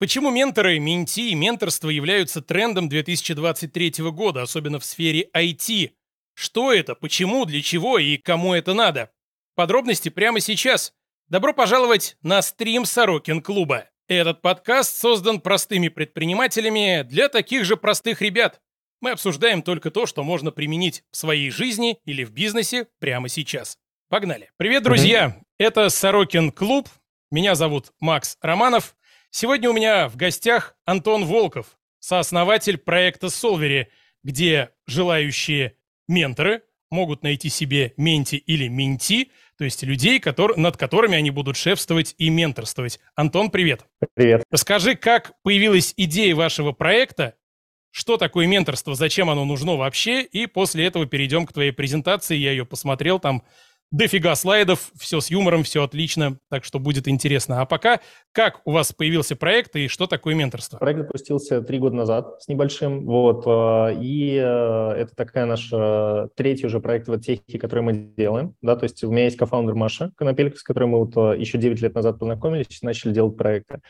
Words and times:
Почему 0.00 0.30
менторы, 0.30 0.78
менти 0.78 1.28
и 1.28 1.34
менторство 1.34 1.90
являются 1.90 2.40
трендом 2.40 2.88
2023 2.88 3.96
года, 4.10 4.40
особенно 4.40 4.78
в 4.78 4.84
сфере 4.86 5.28
IT? 5.36 5.90
Что 6.32 6.72
это, 6.72 6.94
почему, 6.94 7.44
для 7.44 7.60
чего 7.60 7.98
и 7.98 8.16
кому 8.16 8.54
это 8.54 8.72
надо? 8.72 9.10
Подробности 9.56 10.08
прямо 10.08 10.40
сейчас. 10.40 10.94
Добро 11.28 11.52
пожаловать 11.52 12.16
на 12.22 12.40
стрим 12.40 12.86
Сорокин 12.86 13.42
клуба. 13.42 13.90
Этот 14.08 14.40
подкаст 14.40 14.96
создан 14.96 15.38
простыми 15.38 15.88
предпринимателями 15.88 17.02
для 17.02 17.28
таких 17.28 17.66
же 17.66 17.76
простых 17.76 18.22
ребят. 18.22 18.58
Мы 19.02 19.10
обсуждаем 19.10 19.60
только 19.60 19.90
то, 19.90 20.06
что 20.06 20.22
можно 20.22 20.50
применить 20.50 21.04
в 21.10 21.16
своей 21.18 21.50
жизни 21.50 21.98
или 22.06 22.24
в 22.24 22.30
бизнесе 22.30 22.86
прямо 23.00 23.28
сейчас. 23.28 23.76
Погнали. 24.08 24.50
Привет, 24.56 24.82
друзья! 24.82 25.38
Это 25.58 25.90
Сорокин 25.90 26.52
клуб. 26.52 26.88
Меня 27.30 27.54
зовут 27.54 27.92
Макс 28.00 28.38
Романов. 28.40 28.96
Сегодня 29.32 29.70
у 29.70 29.72
меня 29.72 30.08
в 30.08 30.16
гостях 30.16 30.74
Антон 30.84 31.24
Волков, 31.24 31.78
сооснователь 32.00 32.78
проекта 32.78 33.28
Solvery, 33.28 33.86
где 34.24 34.70
желающие 34.88 35.76
менторы 36.08 36.64
могут 36.90 37.22
найти 37.22 37.48
себе 37.48 37.94
менти 37.96 38.34
или 38.34 38.66
менти, 38.66 39.30
то 39.56 39.62
есть 39.62 39.84
людей, 39.84 40.18
который, 40.18 40.56
над 40.56 40.76
которыми 40.76 41.16
они 41.16 41.30
будут 41.30 41.56
шефствовать 41.56 42.16
и 42.18 42.28
менторствовать. 42.28 42.98
Антон, 43.14 43.52
привет. 43.52 43.86
Привет. 44.14 44.42
Расскажи, 44.50 44.96
как 44.96 45.32
появилась 45.44 45.94
идея 45.96 46.34
вашего 46.34 46.72
проекта, 46.72 47.36
что 47.92 48.16
такое 48.16 48.48
менторство, 48.48 48.96
зачем 48.96 49.30
оно 49.30 49.44
нужно 49.44 49.76
вообще, 49.76 50.22
и 50.22 50.46
после 50.46 50.86
этого 50.86 51.06
перейдем 51.06 51.46
к 51.46 51.52
твоей 51.52 51.70
презентации. 51.70 52.36
Я 52.36 52.50
ее 52.50 52.66
посмотрел, 52.66 53.20
там 53.20 53.44
дофига 53.90 54.34
слайдов, 54.36 54.92
все 54.96 55.20
с 55.20 55.30
юмором, 55.30 55.64
все 55.64 55.82
отлично, 55.82 56.36
так 56.48 56.64
что 56.64 56.78
будет 56.78 57.08
интересно. 57.08 57.60
А 57.60 57.66
пока, 57.66 58.00
как 58.32 58.60
у 58.64 58.70
вас 58.70 58.92
появился 58.92 59.34
проект 59.34 59.74
и 59.74 59.88
что 59.88 60.06
такое 60.06 60.34
менторство? 60.34 60.78
Проект 60.78 61.00
запустился 61.00 61.60
три 61.62 61.78
года 61.78 61.96
назад 61.96 62.40
с 62.40 62.48
небольшим, 62.48 63.04
вот, 63.04 63.44
э, 63.46 63.96
и 64.00 64.36
э, 64.36 64.92
это 64.96 65.14
такая 65.16 65.46
наша 65.46 66.28
третий 66.36 66.66
уже 66.66 66.80
проект 66.80 67.08
в 67.08 67.18
технике, 67.20 67.58
который 67.58 67.82
мы 67.82 67.92
делаем, 67.92 68.54
да, 68.62 68.76
то 68.76 68.84
есть 68.84 69.02
у 69.02 69.10
меня 69.10 69.24
есть 69.24 69.36
кофаундер 69.36 69.74
Маша 69.74 70.12
Конопелька, 70.16 70.56
с 70.56 70.62
которой 70.62 70.84
мы 70.84 70.98
вот 71.04 71.16
э, 71.16 71.40
еще 71.40 71.58
9 71.58 71.80
лет 71.82 71.94
назад 71.94 72.18
познакомились 72.18 72.82
начали 72.82 73.12
делать 73.12 73.36
проекты, 73.36 73.80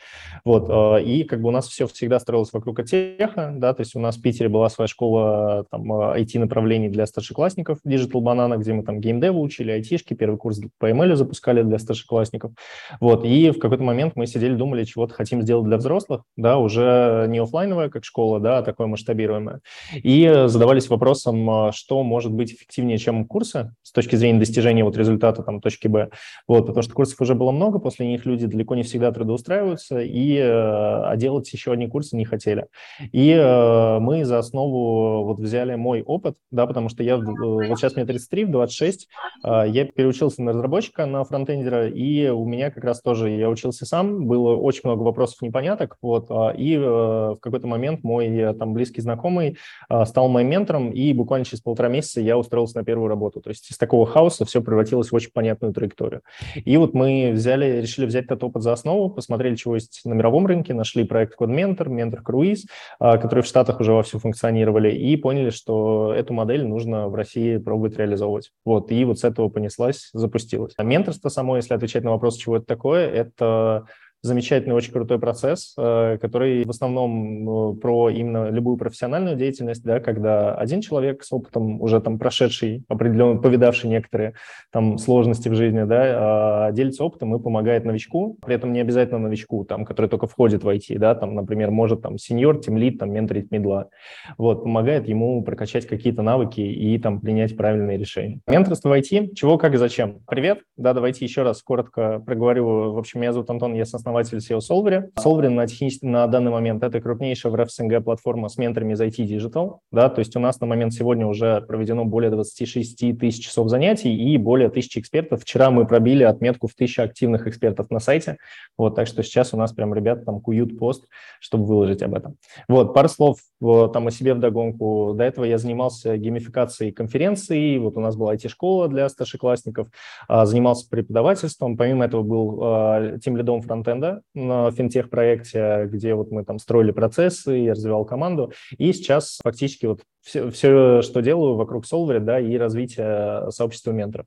вот, 0.43 0.69
и 1.03 1.23
как 1.23 1.41
бы 1.41 1.49
у 1.49 1.51
нас 1.51 1.67
все 1.67 1.85
всегда 1.85 2.19
строилось 2.19 2.51
вокруг 2.51 2.83
теха, 2.83 3.53
да, 3.55 3.73
то 3.73 3.81
есть 3.81 3.95
у 3.95 3.99
нас 3.99 4.17
в 4.17 4.21
Питере 4.21 4.49
была 4.49 4.69
своя 4.69 4.87
школа 4.87 5.65
там 5.69 5.91
IT-направлений 5.91 6.89
для 6.89 7.05
старшеклассников, 7.05 7.77
Digital 7.85 8.21
Banana, 8.21 8.57
где 8.57 8.73
мы 8.73 8.83
там 8.83 8.99
геймдевы 8.99 9.39
учили, 9.39 9.79
IT 9.79 9.90
айтишки, 9.91 10.13
первый 10.13 10.37
курс 10.37 10.59
по 10.79 10.89
ML 10.89 11.15
запускали 11.15 11.63
для 11.63 11.79
старшеклассников. 11.79 12.51
Вот, 12.99 13.25
и 13.25 13.51
в 13.51 13.59
какой-то 13.59 13.83
момент 13.83 14.13
мы 14.15 14.27
сидели, 14.27 14.55
думали, 14.55 14.83
чего-то 14.83 15.13
хотим 15.13 15.41
сделать 15.41 15.65
для 15.65 15.77
взрослых, 15.77 16.23
да, 16.37 16.57
уже 16.57 17.25
не 17.27 17.39
офлайновая, 17.39 17.89
как 17.89 18.05
школа, 18.05 18.39
да, 18.39 18.59
а 18.59 18.63
такое 18.63 18.87
масштабируемое. 18.87 19.61
И 19.93 20.43
задавались 20.47 20.89
вопросом, 20.89 21.49
а, 21.49 21.71
что 21.71 22.03
может 22.03 22.31
быть 22.31 22.53
эффективнее, 22.53 22.97
чем 22.97 23.25
курсы 23.25 23.73
с 23.83 23.91
точки 23.91 24.15
зрения 24.15 24.39
достижения 24.39 24.83
вот 24.83 24.97
результата 24.97 25.43
там 25.43 25.61
точки 25.61 25.87
Б. 25.87 26.09
Вот, 26.47 26.67
потому 26.67 26.83
что 26.83 26.93
курсов 26.93 27.19
уже 27.21 27.35
было 27.35 27.51
много, 27.51 27.79
после 27.79 28.07
них 28.07 28.25
люди 28.25 28.45
далеко 28.45 28.75
не 28.75 28.83
всегда 28.83 29.11
трудоустраиваются, 29.11 29.99
и, 29.99 30.37
э, 30.37 30.43
а 30.43 31.15
делать 31.17 31.51
еще 31.51 31.73
одни 31.73 31.87
курсы 31.87 32.15
не 32.15 32.25
хотели. 32.25 32.67
И 33.11 33.31
э, 33.31 33.99
мы 33.99 34.25
за 34.25 34.39
основу 34.39 35.25
вот 35.25 35.39
взяли 35.39 35.75
мой 35.75 36.01
опыт, 36.01 36.35
да, 36.51 36.65
потому 36.65 36.89
что 36.89 37.03
я, 37.03 37.17
вот 37.17 37.77
сейчас 37.77 37.95
мне 37.95 38.05
33, 38.05 38.45
в 38.45 38.51
26, 38.51 39.07
я 39.43 39.80
я 39.81 39.85
переучился 39.85 40.41
на 40.41 40.51
разработчика, 40.51 41.05
на 41.05 41.23
фронтендера, 41.23 41.87
и 41.87 42.29
у 42.29 42.45
меня 42.45 42.71
как 42.71 42.83
раз 42.83 43.01
тоже, 43.01 43.29
я 43.31 43.49
учился 43.49 43.85
сам, 43.85 44.25
было 44.27 44.55
очень 44.55 44.81
много 44.83 45.03
вопросов 45.03 45.41
непоняток, 45.41 45.97
вот, 46.01 46.27
а, 46.29 46.51
и 46.51 46.75
э, 46.75 46.79
в 46.79 47.37
какой-то 47.41 47.67
момент 47.67 48.03
мой 48.03 48.27
э, 48.27 48.53
там 48.53 48.73
близкий 48.73 49.01
знакомый 49.01 49.57
э, 49.89 50.05
стал 50.05 50.29
моим 50.29 50.49
ментором, 50.49 50.91
и 50.91 51.13
буквально 51.13 51.45
через 51.45 51.61
полтора 51.61 51.89
месяца 51.89 52.21
я 52.21 52.37
устроился 52.37 52.77
на 52.77 52.83
первую 52.83 53.07
работу. 53.07 53.41
То 53.41 53.49
есть 53.49 53.69
из 53.71 53.77
такого 53.77 54.05
хаоса 54.05 54.45
все 54.45 54.61
превратилось 54.61 55.11
в 55.11 55.15
очень 55.15 55.31
понятную 55.31 55.73
траекторию. 55.73 56.21
И 56.55 56.77
вот 56.77 56.93
мы 56.93 57.31
взяли, 57.33 57.81
решили 57.81 58.05
взять 58.05 58.25
этот 58.25 58.43
опыт 58.43 58.63
за 58.63 58.73
основу, 58.73 59.09
посмотрели, 59.09 59.55
чего 59.55 59.75
есть 59.75 60.01
на 60.05 60.13
мировом 60.13 60.45
рынке, 60.45 60.73
нашли 60.73 61.03
проект 61.03 61.39
Code 61.39 61.53
Mentor, 61.53 61.87
Mentor 61.87 62.19
Cruise, 62.23 62.61
которые 62.99 63.43
в 63.43 63.47
Штатах 63.47 63.79
уже 63.79 63.93
вовсю 63.93 64.19
функционировали, 64.19 64.91
и 64.91 65.15
поняли, 65.17 65.49
что 65.49 66.13
эту 66.13 66.33
модель 66.33 66.65
нужно 66.65 67.07
в 67.07 67.15
России 67.15 67.57
пробовать 67.57 67.97
реализовывать. 67.97 68.51
Вот, 68.65 68.91
и 68.91 69.03
вот 69.05 69.19
с 69.19 69.23
этого 69.23 69.49
понеслась 69.49 69.70
понеслась, 69.71 70.09
запустилась. 70.13 70.73
А 70.77 70.83
менторство 70.83 71.29
само, 71.29 71.57
если 71.57 71.73
отвечать 71.73 72.03
на 72.03 72.11
вопрос, 72.11 72.37
чего 72.37 72.57
это 72.57 72.65
такое, 72.65 73.07
это 73.09 73.85
замечательный, 74.23 74.73
очень 74.73 74.93
крутой 74.93 75.19
процесс, 75.19 75.73
э, 75.77 76.17
который 76.21 76.63
в 76.63 76.69
основном 76.69 77.43
ну, 77.43 77.73
про 77.73 78.09
именно 78.09 78.49
любую 78.49 78.77
профессиональную 78.77 79.35
деятельность, 79.35 79.83
да, 79.83 79.99
когда 79.99 80.53
один 80.53 80.81
человек 80.81 81.23
с 81.23 81.31
опытом, 81.31 81.81
уже 81.81 81.99
там 82.01 82.19
прошедший, 82.19 82.83
определенно 82.87 83.41
повидавший 83.41 83.89
некоторые 83.89 84.33
там 84.71 84.97
сложности 84.99 85.49
в 85.49 85.55
жизни, 85.55 85.83
да, 85.83 86.67
а, 86.67 86.71
делится 86.71 87.03
опытом 87.03 87.35
и 87.35 87.41
помогает 87.41 87.83
новичку, 87.83 88.37
при 88.45 88.55
этом 88.55 88.73
не 88.73 88.79
обязательно 88.79 89.19
новичку, 89.19 89.65
там, 89.65 89.85
который 89.85 90.07
только 90.07 90.27
входит 90.27 90.63
в 90.63 90.69
IT, 90.69 90.97
да, 90.99 91.15
там, 91.15 91.33
например, 91.33 91.71
может 91.71 92.01
там 92.01 92.17
сеньор, 92.17 92.59
тимлит, 92.59 92.99
там, 92.99 93.11
менторить 93.11 93.49
медла, 93.49 93.89
вот, 94.37 94.63
помогает 94.63 95.07
ему 95.07 95.43
прокачать 95.43 95.87
какие-то 95.87 96.21
навыки 96.21 96.61
и 96.61 96.97
там 96.99 97.21
принять 97.21 97.57
правильные 97.57 97.97
решения. 97.97 98.39
Менторство 98.47 98.89
в 98.89 98.93
IT, 98.93 99.33
чего, 99.33 99.57
как 99.57 99.73
и 99.73 99.77
зачем. 99.77 100.19
Привет, 100.27 100.59
да, 100.77 100.93
давайте 100.93 101.25
еще 101.25 101.41
раз 101.41 101.63
коротко 101.63 102.19
проговорю. 102.19 102.93
В 102.93 102.97
общем, 102.99 103.21
меня 103.21 103.33
зовут 103.33 103.49
Антон, 103.49 103.73
я 103.73 103.81
основатель 103.81 104.10
основатель 104.11 104.37
SEO 104.37 104.59
Solvery. 104.59 105.09
Solvery 105.17 105.49
на, 105.49 105.67
технически, 105.67 106.05
на 106.05 106.27
данный 106.27 106.51
момент 106.51 106.83
это 106.83 106.99
крупнейшая 106.99 107.51
в 107.51 107.55
РФСНГ 107.55 108.03
платформа 108.03 108.49
с 108.49 108.57
менторами 108.57 108.93
из 108.93 109.01
IT 109.01 109.25
Digital. 109.25 109.77
Да, 109.91 110.09
то 110.09 110.19
есть 110.19 110.35
у 110.35 110.39
нас 110.39 110.59
на 110.59 110.67
момент 110.67 110.93
сегодня 110.93 111.25
уже 111.25 111.61
проведено 111.61 112.05
более 112.05 112.29
26 112.29 113.17
тысяч 113.17 113.45
часов 113.45 113.69
занятий 113.69 114.13
и 114.13 114.37
более 114.37 114.69
тысячи 114.69 114.99
экспертов. 114.99 115.41
Вчера 115.41 115.71
мы 115.71 115.87
пробили 115.87 116.23
отметку 116.23 116.67
в 116.67 116.73
тысячу 116.73 117.03
активных 117.03 117.47
экспертов 117.47 117.89
на 117.89 117.99
сайте. 117.99 118.37
Вот, 118.77 118.95
так 118.95 119.07
что 119.07 119.23
сейчас 119.23 119.53
у 119.53 119.57
нас 119.57 119.71
прям 119.71 119.93
ребята 119.93 120.25
там 120.25 120.41
куют 120.41 120.77
пост, 120.77 121.05
чтобы 121.39 121.65
выложить 121.65 122.03
об 122.03 122.13
этом. 122.13 122.35
Вот, 122.67 122.93
пару 122.93 123.07
слов 123.07 123.37
там 123.61 124.07
о 124.07 124.11
себе 124.11 124.33
вдогонку. 124.33 125.13
До 125.15 125.23
этого 125.23 125.45
я 125.45 125.57
занимался 125.57 126.17
геймификацией 126.17 126.91
конференций. 126.91 127.77
Вот 127.77 127.95
у 127.95 127.99
нас 127.99 128.15
была 128.15 128.33
IT-школа 128.33 128.87
для 128.87 129.07
старшеклассников. 129.07 129.87
А, 130.27 130.45
занимался 130.45 130.89
преподавательством. 130.89 131.77
Помимо 131.77 132.05
этого 132.05 132.23
был 132.23 132.59
а, 132.63 133.17
тем 133.19 133.37
лидом 133.37 133.61
фронтенда 133.61 134.00
фронтенда 134.01 134.21
на 134.33 134.71
финтех-проекте, 134.71 135.87
где 135.87 136.13
вот 136.15 136.31
мы 136.31 136.43
там 136.43 136.59
строили 136.59 136.91
процессы, 136.91 137.51
я 137.53 137.71
развивал 137.71 138.05
команду. 138.05 138.51
И 138.77 138.91
сейчас 138.93 139.39
фактически 139.43 139.85
вот 139.85 140.01
все, 140.21 140.49
все 140.49 141.01
что 141.01 141.21
делаю 141.21 141.55
вокруг 141.55 141.85
Solver, 141.85 142.19
да, 142.19 142.39
и 142.39 142.57
развитие 142.57 143.49
сообщества 143.51 143.91
менторов 143.91 144.25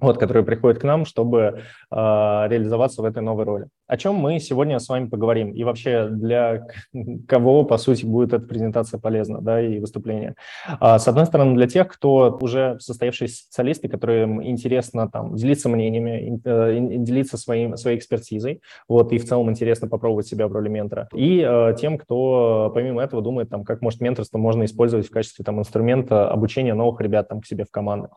вот, 0.00 0.16
которые 0.18 0.44
приходят 0.44 0.80
к 0.80 0.84
нам, 0.84 1.04
чтобы 1.04 1.40
э, 1.40 1.54
реализоваться 1.90 3.02
в 3.02 3.04
этой 3.04 3.20
новой 3.20 3.44
роли. 3.44 3.66
О 3.88 3.96
чем 3.96 4.16
мы 4.16 4.38
сегодня 4.38 4.78
с 4.78 4.88
вами 4.90 5.08
поговорим 5.08 5.52
и 5.52 5.64
вообще 5.64 6.08
для 6.10 6.66
кого, 7.26 7.64
по 7.64 7.78
сути, 7.78 8.04
будет 8.04 8.34
эта 8.34 8.46
презентация 8.46 9.00
полезна, 9.00 9.40
да, 9.40 9.62
и 9.62 9.80
выступление. 9.80 10.34
А, 10.78 10.98
с 10.98 11.08
одной 11.08 11.24
стороны, 11.24 11.54
для 11.54 11.66
тех, 11.66 11.88
кто 11.88 12.38
уже 12.42 12.76
состоявшиеся 12.80 13.44
специалисты, 13.44 13.88
которым 13.88 14.44
интересно 14.46 15.08
там 15.08 15.34
делиться 15.36 15.70
мнениями, 15.70 16.38
э, 16.44 16.98
делиться 16.98 17.38
своим, 17.38 17.78
своей 17.78 17.96
экспертизой, 17.96 18.60
вот, 18.88 19.10
и 19.12 19.18
в 19.18 19.24
целом 19.24 19.48
интересно 19.48 19.88
попробовать 19.88 20.26
себя 20.26 20.48
в 20.48 20.52
роли 20.52 20.68
ментора. 20.68 21.08
И 21.14 21.42
э, 21.42 21.74
тем, 21.80 21.96
кто 21.96 22.70
помимо 22.74 23.02
этого 23.02 23.22
думает, 23.22 23.48
там, 23.48 23.64
как 23.64 23.80
может 23.80 24.02
менторство 24.02 24.36
можно 24.36 24.66
использовать 24.66 25.06
в 25.06 25.10
качестве 25.10 25.46
там 25.46 25.60
инструмента 25.60 26.30
обучения 26.30 26.74
новых 26.74 27.00
ребят 27.00 27.28
там 27.28 27.40
к 27.40 27.46
себе 27.46 27.64
в 27.64 27.70
команды. 27.70 28.08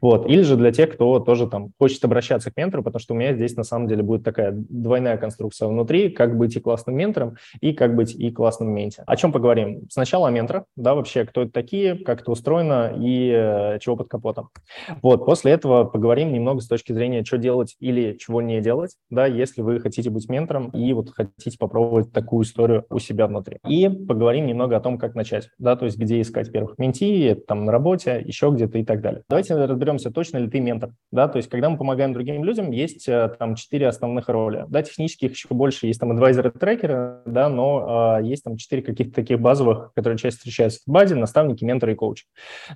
Вот. 0.00 0.26
Или 0.26 0.40
же 0.40 0.56
для 0.56 0.72
тех, 0.72 0.94
кто 0.94 1.20
тоже 1.20 1.46
там 1.48 1.72
хочет 1.78 2.02
обращаться 2.02 2.50
к 2.50 2.56
ментору, 2.56 2.82
потому 2.82 3.00
что 3.00 3.12
у 3.12 3.16
меня 3.18 3.34
здесь 3.34 3.56
на 3.56 3.64
самом 3.64 3.88
деле 3.88 4.02
будет 4.02 4.24
такая 4.24 4.52
двойная 4.54 5.17
конструкция 5.18 5.68
внутри, 5.68 6.10
как 6.10 6.36
быть 6.36 6.56
и 6.56 6.60
классным 6.60 6.96
ментором, 6.96 7.36
и 7.60 7.72
как 7.72 7.94
быть 7.94 8.14
и 8.14 8.30
классным 8.30 8.70
менте. 8.70 9.02
О 9.06 9.16
чем 9.16 9.32
поговорим? 9.32 9.82
Сначала 9.90 10.28
о 10.28 10.30
менторах, 10.30 10.64
да, 10.76 10.94
вообще, 10.94 11.24
кто 11.24 11.42
это 11.42 11.52
такие, 11.52 11.96
как 11.96 12.22
это 12.22 12.30
устроено 12.30 12.92
и 12.96 13.30
э, 13.30 13.78
чего 13.80 13.96
под 13.96 14.08
капотом. 14.08 14.48
Вот, 15.02 15.24
после 15.24 15.52
этого 15.52 15.84
поговорим 15.84 16.32
немного 16.32 16.60
с 16.60 16.68
точки 16.68 16.92
зрения, 16.92 17.24
что 17.24 17.38
делать 17.38 17.76
или 17.80 18.16
чего 18.18 18.40
не 18.42 18.60
делать, 18.60 18.96
да, 19.10 19.26
если 19.26 19.62
вы 19.62 19.80
хотите 19.80 20.10
быть 20.10 20.28
ментором 20.28 20.68
и 20.70 20.92
вот 20.92 21.10
хотите 21.10 21.58
попробовать 21.58 22.12
такую 22.12 22.44
историю 22.44 22.84
у 22.90 22.98
себя 22.98 23.26
внутри. 23.26 23.58
И 23.66 23.88
поговорим 23.88 24.46
немного 24.46 24.76
о 24.76 24.80
том, 24.80 24.98
как 24.98 25.14
начать, 25.14 25.48
да, 25.58 25.76
то 25.76 25.84
есть 25.84 25.98
где 25.98 26.20
искать 26.20 26.52
первых 26.52 26.78
менти, 26.78 27.36
там 27.46 27.64
на 27.64 27.72
работе, 27.72 28.22
еще 28.24 28.50
где-то 28.50 28.78
и 28.78 28.84
так 28.84 29.00
далее. 29.00 29.22
Давайте 29.28 29.54
разберемся, 29.54 30.10
точно 30.10 30.38
ли 30.38 30.48
ты 30.48 30.60
ментор, 30.60 30.92
да, 31.10 31.28
то 31.28 31.38
есть 31.38 31.48
когда 31.48 31.70
мы 31.70 31.76
помогаем 31.76 32.12
другим 32.12 32.44
людям, 32.44 32.70
есть 32.70 33.08
э, 33.08 33.34
там 33.38 33.54
четыре 33.54 33.88
основных 33.88 34.28
роли. 34.28 34.64
Да, 34.68 34.82
технически 34.82 35.07
технических 35.08 35.32
еще 35.32 35.48
больше. 35.50 35.86
Есть 35.86 36.00
там 36.00 36.12
адвайзеры 36.12 36.50
трекеры, 36.50 37.18
да, 37.24 37.48
но 37.48 37.84
а, 37.88 38.20
есть 38.20 38.44
там 38.44 38.56
четыре 38.56 38.82
каких-то 38.82 39.14
таких 39.14 39.40
базовых, 39.40 39.92
которые 39.94 40.18
часто 40.18 40.38
встречаются 40.38 40.80
в 40.86 40.90
баде, 40.90 41.14
наставники, 41.14 41.64
менторы 41.64 41.92
и 41.92 41.94
коучи. 41.94 42.24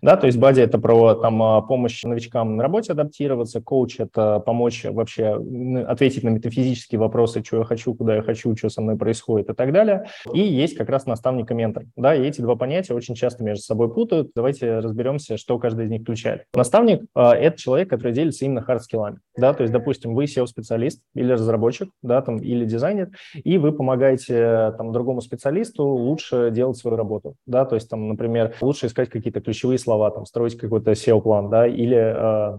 Да, 0.01 0.17
то 0.17 0.27
есть 0.27 0.39
баде 0.39 0.63
это 0.63 0.79
про 0.79 1.15
там 1.15 1.43
а, 1.43 1.61
помощь 1.63 2.03
новичкам 2.05 2.57
на 2.57 2.63
работе 2.63 2.93
адаптироваться, 2.93 3.61
коуч 3.61 4.01
это 4.01 4.41
помочь 4.41 4.85
вообще 4.85 5.39
ответить 5.87 6.25
на 6.25 6.31
метафизические 6.31 6.99
вопросы, 6.99 7.43
что 7.45 7.59
я 7.59 7.65
хочу, 7.65 7.95
куда 7.95 8.17
я 8.17 8.23
хочу, 8.23 8.57
что 8.57 8.69
со 8.69 8.81
мной 8.81 8.97
происходит 8.97 9.51
и 9.51 9.55
так 9.55 9.73
далее. 9.73 10.07
И 10.33 10.41
есть 10.41 10.77
как 10.77 10.89
раз 10.89 11.07
наставник 11.07 11.51
и 11.51 11.55
ментор. 11.55 11.85
Да, 11.97 12.15
и 12.15 12.23
эти 12.27 12.41
два 12.41 12.57
понятия 12.57 12.95
очень 12.95 13.15
часто 13.15 13.45
между 13.45 13.63
собой 13.63 13.93
путают. 13.93 14.31
Давайте 14.35 14.79
разберемся, 14.79 15.37
что 15.37 15.59
каждый 15.59 15.87
из 15.87 15.91
них 15.91 16.03
включает. 16.03 16.45
Наставник 16.55 17.05
а,– 17.15 17.35
это 17.37 17.59
человек, 17.59 17.91
который 17.91 18.13
делится 18.13 18.45
именно 18.45 18.61
хард-скиллами. 18.61 19.19
Да, 19.37 19.53
то 19.55 19.63
есть, 19.63 19.73
допустим, 19.73 20.15
вы 20.15 20.25
SEO-специалист 20.25 21.03
или 21.15 21.33
разработчик, 21.33 21.91
да, 22.03 22.22
там, 22.23 22.39
или 22.39 22.65
дизайнер, 22.65 23.11
и 23.35 23.59
вы 23.59 23.73
помогаете 23.73 24.75
там, 24.79 24.93
другому 24.93 25.21
специалисту 25.21 25.85
лучше 25.85 26.51
делать 26.51 26.77
свою 26.77 26.97
работу. 26.97 27.35
Да, 27.47 27.65
то 27.65 27.75
есть, 27.75 27.89
там, 27.89 28.09
например, 28.09 28.55
лучше 28.61 28.87
искать 28.87 29.11
какие-то 29.11 29.41
ключевые 29.41 29.79
слова, 29.79 30.11
там, 30.11 30.27
строить 30.27 30.57
какой-то 30.57 30.93
SEO-план, 30.93 31.51
да, 31.51 31.67
или 31.67 31.97
э, 31.97 32.59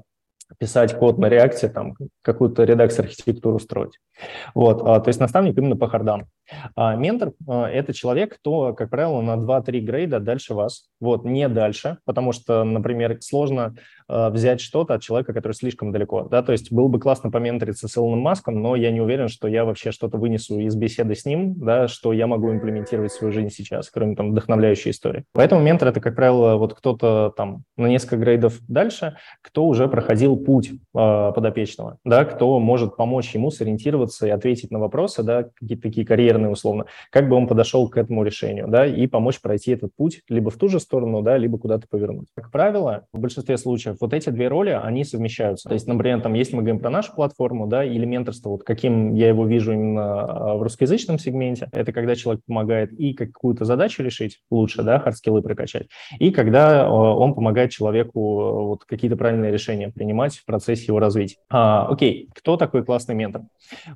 писать 0.58 0.98
код 0.98 1.18
на 1.18 1.28
реакте, 1.28 1.70
там, 1.70 1.96
какую-то 2.22 2.64
редакс-архитектуру 2.64 3.60
строить. 3.60 4.00
Вот, 4.54 4.82
а, 4.86 5.00
то 5.00 5.10
есть 5.10 5.20
наставник 5.20 5.58
именно 5.58 5.76
по 5.76 5.88
хардам. 5.88 6.28
А 6.76 6.96
ментор 6.96 7.34
а,– 7.48 7.70
это 7.72 7.94
человек, 7.94 8.36
кто, 8.36 8.74
как 8.74 8.90
правило, 8.90 9.22
на 9.22 9.36
2-3 9.36 9.80
грейда 9.80 10.20
дальше 10.20 10.54
вас. 10.54 10.90
Вот, 11.00 11.26
не 11.26 11.48
дальше, 11.50 11.98
потому 12.06 12.32
что, 12.32 12.64
например, 12.64 13.18
сложно 13.22 13.76
а, 14.08 14.30
взять 14.30 14.62
что-то 14.62 14.96
от 14.96 15.02
человека, 15.02 15.34
который 15.34 15.54
слишком 15.54 15.92
далеко. 15.92 16.24
Да? 16.24 16.44
То 16.44 16.52
есть 16.52 16.72
было 16.72 16.88
бы 16.88 17.00
классно 17.00 17.32
поменториться 17.32 17.88
с 17.88 17.98
Илоном 17.98 18.20
Маском, 18.20 18.62
но 18.62 18.76
я 18.76 18.92
не 18.92 19.02
уверен, 19.02 19.28
что 19.28 19.48
я 19.48 19.66
вообще 19.66 19.92
что-то 19.92 20.18
вынесу 20.18 20.60
из 20.60 20.76
беседы 20.76 21.16
с 21.16 21.26
ним, 21.26 21.56
да, 21.60 21.88
что 21.88 22.14
я 22.14 22.28
могу 22.28 22.52
имплементировать 22.52 23.12
в 23.12 23.16
свою 23.16 23.34
жизнь 23.34 23.50
сейчас, 23.50 23.90
кроме 23.90 24.16
там 24.16 24.32
вдохновляющей 24.32 24.92
истории. 24.92 25.26
Поэтому 25.34 25.62
ментор– 25.62 25.88
это, 25.90 26.00
как 26.00 26.16
правило, 26.16 26.56
вот 26.56 26.74
кто-то 26.74 27.34
там 27.36 27.64
на 27.78 27.88
несколько 27.88 28.18
грейдов 28.18 28.60
дальше, 28.68 29.18
кто 29.42 29.66
уже 29.66 29.88
проходил 29.88 30.38
путь 30.38 30.72
э, 30.72 30.78
подопечного, 30.94 31.98
да, 32.04 32.26
кто 32.26 32.60
может 32.60 32.96
помочь 32.96 33.34
ему 33.34 33.52
сориентироваться 33.52 34.28
и 34.28 34.30
ответить 34.30 34.72
на 34.72 34.80
вопросы, 34.80 35.24
да, 35.24 35.44
какие-то 35.60 35.84
такие 35.84 36.06
карьерные 36.06 36.43
условно, 36.50 36.86
как 37.10 37.30
бы 37.30 37.36
он 37.36 37.48
подошел 37.48 37.88
к 37.90 37.98
этому 37.98 38.24
решению, 38.24 38.68
да, 38.68 38.86
и 38.86 39.08
помочь 39.08 39.42
пройти 39.42 39.72
этот 39.72 39.96
путь 39.96 40.22
либо 40.30 40.50
в 40.50 40.58
ту 40.58 40.70
же 40.70 40.80
сторону, 40.80 41.22
да, 41.22 41.38
либо 41.38 41.58
куда-то 41.58 41.88
повернуть. 41.90 42.28
Как 42.36 42.52
правило, 42.52 43.06
в 43.14 43.20
большинстве 43.20 43.58
случаев 43.58 43.98
вот 44.00 44.14
эти 44.14 44.30
две 44.30 44.48
роли, 44.48 44.70
они 44.70 45.04
совмещаются. 45.04 45.70
То 45.70 45.74
есть, 45.74 45.88
например, 45.88 46.22
там, 46.22 46.34
если 46.34 46.56
мы 46.56 46.62
говорим 46.62 46.80
про 46.80 46.90
нашу 46.90 47.14
платформу, 47.14 47.68
да, 47.68 47.84
или 47.84 48.06
менторство, 48.06 48.50
вот 48.50 48.64
каким 48.64 49.14
я 49.14 49.28
его 49.28 49.46
вижу 49.46 49.74
именно 49.74 50.22
а, 50.22 50.56
в 50.56 50.64
русскоязычном 50.64 51.20
сегменте, 51.20 51.68
это 51.72 51.92
когда 51.92 52.16
человек 52.16 52.42
помогает 52.46 52.92
и 52.94 53.14
какую-то 53.14 53.66
задачу 53.66 54.04
решить 54.04 54.40
лучше, 54.50 54.84
да, 54.84 55.00
хардскиллы 55.00 55.42
прокачать, 55.42 55.88
и 56.20 56.32
когда 56.32 56.86
а, 56.86 56.90
он 56.90 57.34
помогает 57.34 57.72
человеку 57.72 58.20
вот 58.68 58.86
какие-то 58.86 59.18
правильные 59.18 59.52
решения 59.52 59.90
принимать 59.90 60.38
в 60.38 60.46
процессе 60.46 60.86
его 60.88 61.00
развития. 61.00 61.38
А, 61.50 61.88
окей, 61.88 62.30
кто 62.36 62.58
такой 62.58 62.84
классный 62.84 63.16
ментор? 63.16 63.44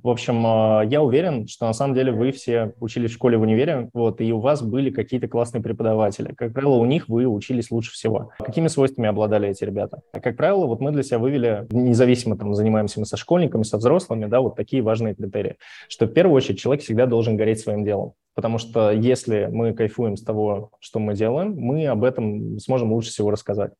В 0.04 0.10
общем, 0.10 0.44
а, 0.46 0.82
я 0.84 1.02
уверен, 1.02 1.48
что 1.48 1.66
на 1.66 1.74
самом 1.74 1.94
деле 1.94 2.12
вы 2.12 2.27
все 2.32 2.74
учились 2.80 3.12
в 3.12 3.14
школе 3.14 3.38
в 3.38 3.42
универе, 3.42 3.90
вот, 3.94 4.22
и 4.22 4.32
у 4.32 4.40
вас 4.40 4.62
были 4.62 4.90
какие-то 4.90 5.28
классные 5.28 5.62
преподаватели. 5.62 6.34
Как 6.34 6.54
правило, 6.54 6.76
у 6.76 6.86
них 6.86 7.10
вы 7.10 7.26
учились 7.26 7.72
лучше 7.72 7.92
всего. 7.92 8.32
Какими 8.40 8.68
свойствами 8.68 9.10
обладали 9.10 9.50
эти 9.50 9.64
ребята? 9.64 10.02
Как 10.12 10.38
правило, 10.38 10.66
вот 10.66 10.80
мы 10.80 10.92
для 10.92 11.04
себя 11.04 11.20
вывели, 11.20 11.68
независимо 11.72 12.38
там 12.38 12.54
занимаемся 12.54 13.00
мы 13.00 13.06
со 13.06 13.18
школьниками, 13.18 13.64
со 13.64 13.78
взрослыми, 13.78 14.26
да, 14.26 14.42
вот 14.42 14.56
такие 14.56 14.82
важные 14.82 15.16
критерии, 15.16 15.58
что 15.88 16.06
в 16.06 16.14
первую 16.14 16.36
очередь 16.36 16.60
человек 16.60 16.84
всегда 16.84 17.06
должен 17.06 17.38
гореть 17.38 17.60
своим 17.60 17.84
делом. 17.84 18.14
Потому 18.38 18.60
что 18.60 18.92
если 18.92 19.50
мы 19.52 19.74
кайфуем 19.74 20.16
с 20.16 20.22
того, 20.22 20.70
что 20.80 21.00
мы 21.00 21.16
делаем, 21.16 21.56
мы 21.58 21.88
об 21.88 22.04
этом 22.04 22.60
сможем 22.60 22.94
лучше 22.94 23.10
всего 23.10 23.32
рассказать. 23.32 23.72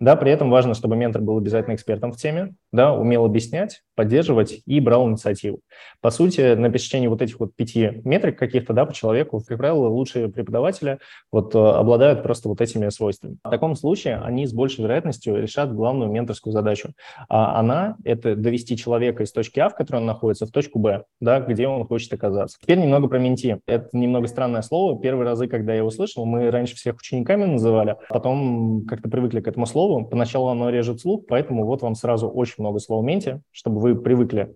Да, 0.00 0.16
при 0.16 0.30
этом 0.30 0.50
важно, 0.50 0.74
чтобы 0.74 0.96
ментор 0.96 1.22
был 1.22 1.38
обязательно 1.38 1.74
экспертом 1.74 2.12
в 2.12 2.16
теме, 2.16 2.54
да, 2.72 2.92
умел 2.92 3.24
объяснять, 3.24 3.82
поддерживать 3.94 4.62
и 4.66 4.80
брал 4.80 5.08
инициативу. 5.08 5.60
По 6.00 6.10
сути, 6.10 6.54
на 6.54 6.70
пересечении 6.70 7.06
вот 7.06 7.22
этих 7.22 7.40
вот 7.40 7.54
пяти 7.54 8.02
метрик 8.04 8.38
каких-то, 8.38 8.72
да, 8.72 8.84
по 8.84 8.92
человеку, 8.92 9.42
как 9.46 9.58
правило, 9.58 9.88
лучшие 9.88 10.28
преподаватели 10.28 10.98
вот 11.32 11.54
э, 11.54 11.58
обладают 11.58 12.22
просто 12.22 12.48
вот 12.48 12.60
этими 12.60 12.88
свойствами. 12.88 13.38
В 13.44 13.50
таком 13.50 13.76
случае 13.76 14.20
они 14.22 14.46
с 14.46 14.52
большей 14.52 14.84
вероятностью 14.84 15.40
решат 15.40 15.74
главную 15.74 16.10
менторскую 16.10 16.52
задачу. 16.52 16.92
А 17.28 17.58
она– 17.58 17.96
это 18.04 18.36
довести 18.36 18.76
человека 18.76 19.22
из 19.22 19.32
точки 19.32 19.60
А, 19.60 19.68
в 19.68 19.74
которой 19.74 19.98
он 19.98 20.06
находится, 20.06 20.46
в 20.46 20.50
точку 20.50 20.78
Б, 20.78 21.04
да, 21.20 21.40
где 21.40 21.68
он 21.68 21.86
хочет 21.86 22.12
оказаться. 22.12 22.58
Теперь 22.60 22.78
немного 22.78 23.08
про 23.08 23.18
менти. 23.18 23.60
Это 23.66 23.88
немного 23.92 24.26
странное 24.26 24.62
слово. 24.62 25.00
Первые 25.00 25.24
разы, 25.24 25.48
когда 25.48 25.72
я 25.72 25.78
его 25.78 25.90
слышал, 25.90 26.24
мы 26.24 26.50
раньше 26.50 26.76
всех 26.76 26.96
учениками 26.96 27.44
называли, 27.44 27.96
потом 28.08 28.84
как-то 28.86 29.08
привыкли 29.08 29.40
к 29.40 29.48
этому 29.48 29.63
слову. 29.66 30.04
Поначалу 30.04 30.48
оно 30.48 30.70
режет 30.70 31.00
слух, 31.00 31.26
поэтому 31.28 31.64
вот 31.64 31.82
вам 31.82 31.94
сразу 31.94 32.28
очень 32.28 32.56
много 32.58 32.78
слов 32.78 33.02
в 33.02 33.06
менте, 33.06 33.40
чтобы 33.52 33.80
вы 33.80 33.94
привыкли 33.94 34.54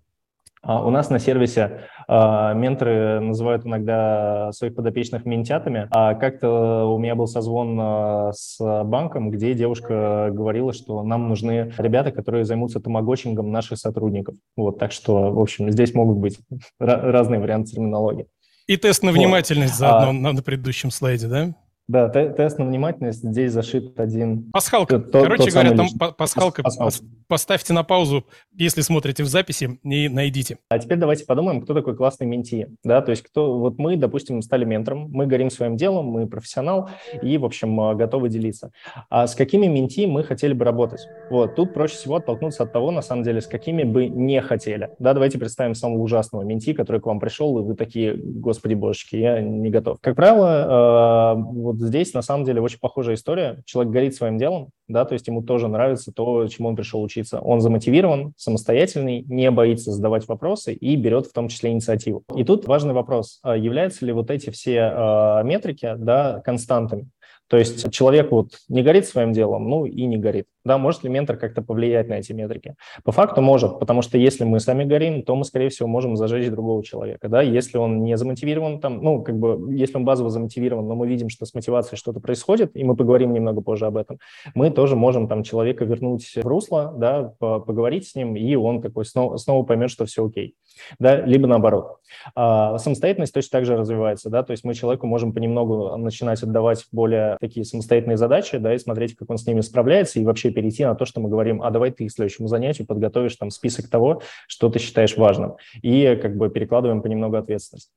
а 0.62 0.84
у 0.84 0.90
нас 0.90 1.08
на 1.08 1.18
сервисе 1.18 1.82
а, 2.08 2.52
менторы 2.52 3.20
называют 3.20 3.64
иногда 3.64 4.50
своих 4.52 4.74
подопечных 4.74 5.24
ментятами. 5.24 5.86
А 5.90 6.14
как-то 6.14 6.84
у 6.86 6.98
меня 6.98 7.14
был 7.14 7.26
созвон 7.26 7.78
а, 7.80 8.32
с 8.32 8.58
банком, 8.84 9.30
где 9.30 9.54
девушка 9.54 10.30
говорила, 10.32 10.72
что 10.72 11.02
нам 11.02 11.28
нужны 11.28 11.72
ребята, 11.78 12.10
которые 12.10 12.44
займутся 12.44 12.80
тамагочингом 12.80 13.52
наших 13.52 13.78
сотрудников. 13.78 14.34
Вот, 14.56 14.78
так 14.78 14.92
что, 14.92 15.30
в 15.30 15.40
общем, 15.40 15.70
здесь 15.70 15.94
могут 15.94 16.18
быть 16.18 16.38
разные 16.78 17.40
варианты 17.40 17.72
терминологии. 17.72 18.26
И 18.66 18.76
тест 18.76 19.02
на 19.02 19.12
внимательность 19.12 19.74
вот. 19.74 19.78
заодно 19.78 20.28
а, 20.28 20.32
на 20.32 20.42
предыдущем 20.42 20.90
слайде, 20.90 21.28
да? 21.28 21.54
Да, 21.88 22.10
тест 22.10 22.58
на 22.58 22.66
внимательность, 22.66 23.24
здесь 23.24 23.50
зашит 23.50 23.98
один... 23.98 24.50
Пасхалка. 24.52 24.98
Тот, 24.98 25.22
Короче 25.22 25.44
тот 25.44 25.52
говоря, 25.54 25.74
там 25.74 25.88
пасхалка. 26.16 26.62
Пасхалка. 26.62 26.96
Поставьте 27.28 27.72
на 27.72 27.82
паузу, 27.82 28.24
если 28.54 28.82
смотрите 28.82 29.22
в 29.22 29.26
записи, 29.26 29.78
и 29.82 30.08
найдите. 30.08 30.58
А 30.68 30.78
теперь 30.78 30.98
давайте 30.98 31.24
подумаем, 31.24 31.62
кто 31.62 31.72
такой 31.72 31.96
классный 31.96 32.26
менти. 32.26 32.68
Да, 32.84 33.00
то 33.00 33.10
есть 33.10 33.22
кто... 33.22 33.58
Вот 33.58 33.78
мы, 33.78 33.96
допустим, 33.96 34.42
стали 34.42 34.66
ментором, 34.66 35.08
мы 35.10 35.26
горим 35.26 35.50
своим 35.50 35.76
делом, 35.76 36.06
мы 36.06 36.26
профессионал 36.26 36.90
и, 37.22 37.38
в 37.38 37.44
общем, 37.46 37.80
а, 37.80 37.94
готовы 37.94 38.28
делиться. 38.28 38.70
А 39.08 39.26
с 39.26 39.34
какими 39.34 39.66
менти 39.66 40.06
мы 40.06 40.24
хотели 40.24 40.52
бы 40.52 40.66
работать? 40.66 41.06
Вот, 41.30 41.54
тут 41.54 41.72
проще 41.72 41.94
всего 41.94 42.16
оттолкнуться 42.16 42.64
от 42.64 42.72
того, 42.72 42.90
на 42.90 43.02
самом 43.02 43.22
деле, 43.22 43.40
с 43.40 43.46
какими 43.46 43.84
бы 43.84 44.08
не 44.08 44.42
хотели. 44.42 44.90
Да, 44.98 45.14
давайте 45.14 45.38
представим 45.38 45.74
самого 45.74 46.02
ужасного 46.02 46.42
менти, 46.42 46.74
который 46.74 47.00
к 47.00 47.06
вам 47.06 47.18
пришел, 47.18 47.58
и 47.58 47.62
вы 47.62 47.74
такие, 47.74 48.14
господи 48.14 48.74
божечки, 48.74 49.16
я 49.16 49.40
не 49.40 49.70
готов. 49.70 49.98
Как 50.02 50.16
правило, 50.16 51.34
э, 51.34 51.42
вот 51.42 51.77
здесь 51.78 52.14
на 52.14 52.22
самом 52.22 52.44
деле 52.44 52.60
очень 52.60 52.78
похожая 52.78 53.14
история. 53.14 53.62
Человек 53.64 53.92
горит 53.92 54.14
своим 54.14 54.38
делом, 54.38 54.70
да, 54.88 55.04
то 55.04 55.14
есть 55.14 55.26
ему 55.26 55.42
тоже 55.42 55.68
нравится 55.68 56.12
то, 56.12 56.46
чему 56.48 56.68
он 56.68 56.76
пришел 56.76 57.02
учиться. 57.02 57.40
Он 57.40 57.60
замотивирован, 57.60 58.32
самостоятельный, 58.36 59.22
не 59.22 59.50
боится 59.50 59.92
задавать 59.92 60.26
вопросы 60.28 60.72
и 60.74 60.96
берет 60.96 61.26
в 61.26 61.32
том 61.32 61.48
числе 61.48 61.70
инициативу. 61.70 62.24
И 62.36 62.44
тут 62.44 62.66
важный 62.66 62.94
вопрос, 62.94 63.40
а 63.42 63.56
являются 63.56 64.04
ли 64.04 64.12
вот 64.12 64.30
эти 64.30 64.50
все 64.50 64.92
э, 64.94 65.42
метрики, 65.44 65.94
да, 65.96 66.40
константами? 66.44 67.08
То 67.48 67.56
есть 67.56 67.90
человек 67.90 68.30
вот 68.30 68.50
не 68.68 68.82
горит 68.82 69.06
своим 69.06 69.32
делом, 69.32 69.68
ну 69.68 69.86
и 69.86 70.04
не 70.04 70.18
горит. 70.18 70.46
Да, 70.68 70.76
может 70.76 71.02
ли 71.02 71.08
ментор 71.08 71.38
как-то 71.38 71.62
повлиять 71.62 72.08
на 72.08 72.14
эти 72.18 72.32
метрики? 72.32 72.74
По 73.02 73.10
факту 73.10 73.40
может, 73.40 73.78
потому 73.80 74.02
что 74.02 74.18
если 74.18 74.44
мы 74.44 74.60
сами 74.60 74.84
горим, 74.84 75.22
то 75.22 75.34
мы, 75.34 75.44
скорее 75.44 75.70
всего, 75.70 75.88
можем 75.88 76.14
зажечь 76.14 76.50
другого 76.50 76.84
человека. 76.84 77.30
Да? 77.30 77.40
Если 77.40 77.78
он 77.78 78.02
не 78.04 78.18
замотивирован, 78.18 78.78
там, 78.78 79.02
ну, 79.02 79.22
как 79.22 79.38
бы, 79.38 79.74
если 79.74 79.96
он 79.96 80.04
базово 80.04 80.28
замотивирован, 80.28 80.86
но 80.86 80.94
мы 80.94 81.08
видим, 81.08 81.30
что 81.30 81.46
с 81.46 81.54
мотивацией 81.54 81.96
что-то 81.96 82.20
происходит, 82.20 82.76
и 82.76 82.84
мы 82.84 82.96
поговорим 82.96 83.32
немного 83.32 83.62
позже 83.62 83.86
об 83.86 83.96
этом, 83.96 84.18
мы 84.54 84.70
тоже 84.70 84.94
можем 84.94 85.26
там 85.26 85.42
человека 85.42 85.86
вернуть 85.86 86.36
в 86.36 86.46
русло, 86.46 86.94
да, 86.98 87.32
поговорить 87.38 88.06
с 88.06 88.14
ним, 88.14 88.36
и 88.36 88.54
он 88.54 88.82
такой 88.82 89.06
снова, 89.06 89.38
снова 89.38 89.64
поймет, 89.64 89.90
что 89.90 90.04
все 90.04 90.26
окей. 90.26 90.54
Да? 90.98 91.16
Либо 91.22 91.46
наоборот. 91.46 91.96
А, 92.34 92.76
самостоятельность 92.76 93.32
точно 93.32 93.58
так 93.58 93.64
же 93.64 93.74
развивается, 93.76 94.28
да, 94.28 94.42
то 94.42 94.50
есть 94.50 94.64
мы 94.64 94.74
человеку 94.74 95.06
можем 95.06 95.32
понемногу 95.32 95.96
начинать 95.96 96.42
отдавать 96.42 96.84
более 96.92 97.38
такие 97.40 97.64
самостоятельные 97.64 98.18
задачи, 98.18 98.58
да, 98.58 98.74
и 98.74 98.78
смотреть, 98.78 99.16
как 99.16 99.30
он 99.30 99.38
с 99.38 99.46
ними 99.46 99.62
справляется, 99.62 100.20
и 100.20 100.24
вообще 100.24 100.50
перейти 100.58 100.84
на 100.84 100.96
то, 100.96 101.04
что 101.04 101.20
мы 101.20 101.28
говорим, 101.28 101.62
а 101.62 101.70
давай 101.70 101.92
ты 101.92 102.08
к 102.08 102.10
следующему 102.10 102.48
занятию 102.48 102.84
подготовишь 102.84 103.36
там 103.36 103.50
список 103.50 103.88
того, 103.88 104.22
что 104.48 104.68
ты 104.68 104.80
считаешь 104.80 105.16
важным, 105.16 105.54
и 105.82 106.18
как 106.20 106.36
бы 106.36 106.50
перекладываем 106.50 107.00
понемногу 107.00 107.36
ответственность 107.36 107.92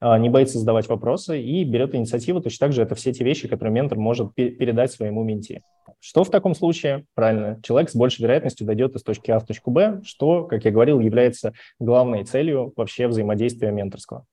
а, 0.00 0.18
не 0.18 0.30
боится 0.30 0.58
задавать 0.58 0.88
вопросы 0.88 1.42
и 1.42 1.62
берет 1.64 1.94
инициативу. 1.94 2.40
Точно 2.40 2.66
так 2.66 2.72
же 2.72 2.80
это 2.80 2.94
все 2.94 3.12
те 3.12 3.22
вещи, 3.22 3.48
которые 3.48 3.74
ментор 3.74 3.98
может 3.98 4.34
передать 4.34 4.92
своему 4.92 5.24
менти. 5.24 5.62
Что 6.00 6.24
в 6.24 6.30
таком 6.30 6.54
случае? 6.54 7.04
Правильно, 7.14 7.60
человек 7.62 7.90
с 7.90 7.94
большей 7.94 8.22
вероятностью 8.22 8.66
дойдет 8.66 8.94
из 8.94 9.02
точки 9.02 9.30
А 9.30 9.38
в 9.38 9.46
точку 9.46 9.70
Б, 9.70 10.00
что, 10.04 10.44
как 10.44 10.64
я 10.64 10.70
говорил, 10.70 11.00
является 11.00 11.52
главной 11.78 12.24
целью 12.24 12.72
вообще 12.76 13.08
взаимодействия 13.08 13.70
менторского. 13.70 14.24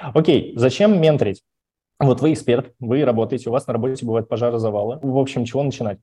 Окей, 0.00 0.52
зачем 0.56 1.00
менторить? 1.00 1.42
Вот 2.04 2.20
вы 2.20 2.32
эксперт, 2.32 2.72
вы 2.80 3.04
работаете, 3.04 3.48
у 3.48 3.52
вас 3.52 3.66
на 3.66 3.72
работе 3.72 4.04
бывают 4.04 4.28
пожары, 4.28 4.58
завалы. 4.58 4.98
В 5.02 5.18
общем, 5.18 5.44
чего 5.44 5.62
начинать? 5.62 5.98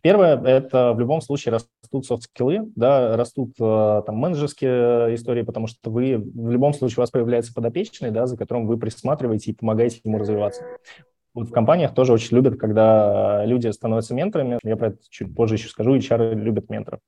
Первое– 0.00 0.40
это 0.44 0.92
в 0.92 1.00
любом 1.00 1.20
случае 1.20 1.52
растут 1.52 2.06
софт-скиллы, 2.06 2.70
да, 2.74 3.16
растут 3.16 3.52
э, 3.60 4.02
там 4.06 4.16
менеджерские 4.16 5.14
истории, 5.14 5.42
потому 5.42 5.66
что 5.66 5.90
вы 5.90 6.16
в 6.16 6.50
любом 6.50 6.72
случае 6.72 6.98
у 6.98 7.00
вас 7.00 7.10
появляется 7.10 7.52
подопечный, 7.52 8.10
да, 8.10 8.26
за 8.26 8.36
которым 8.36 8.66
вы 8.66 8.78
присматриваете 8.78 9.50
и 9.50 9.54
помогаете 9.54 10.00
ему 10.04 10.18
развиваться. 10.18 10.64
Вот 11.34 11.48
в 11.48 11.52
компаниях 11.52 11.94
тоже 11.94 12.12
очень 12.12 12.36
любят, 12.36 12.58
когда 12.58 13.44
люди 13.46 13.68
становятся 13.68 14.14
менторами. 14.14 14.58
Я 14.62 14.76
про 14.76 14.88
это 14.88 14.98
чуть 15.08 15.34
позже 15.34 15.54
еще 15.54 15.68
скажу. 15.68 15.96
HR 15.96 16.34
любят 16.34 16.68
менторов. 16.68 17.00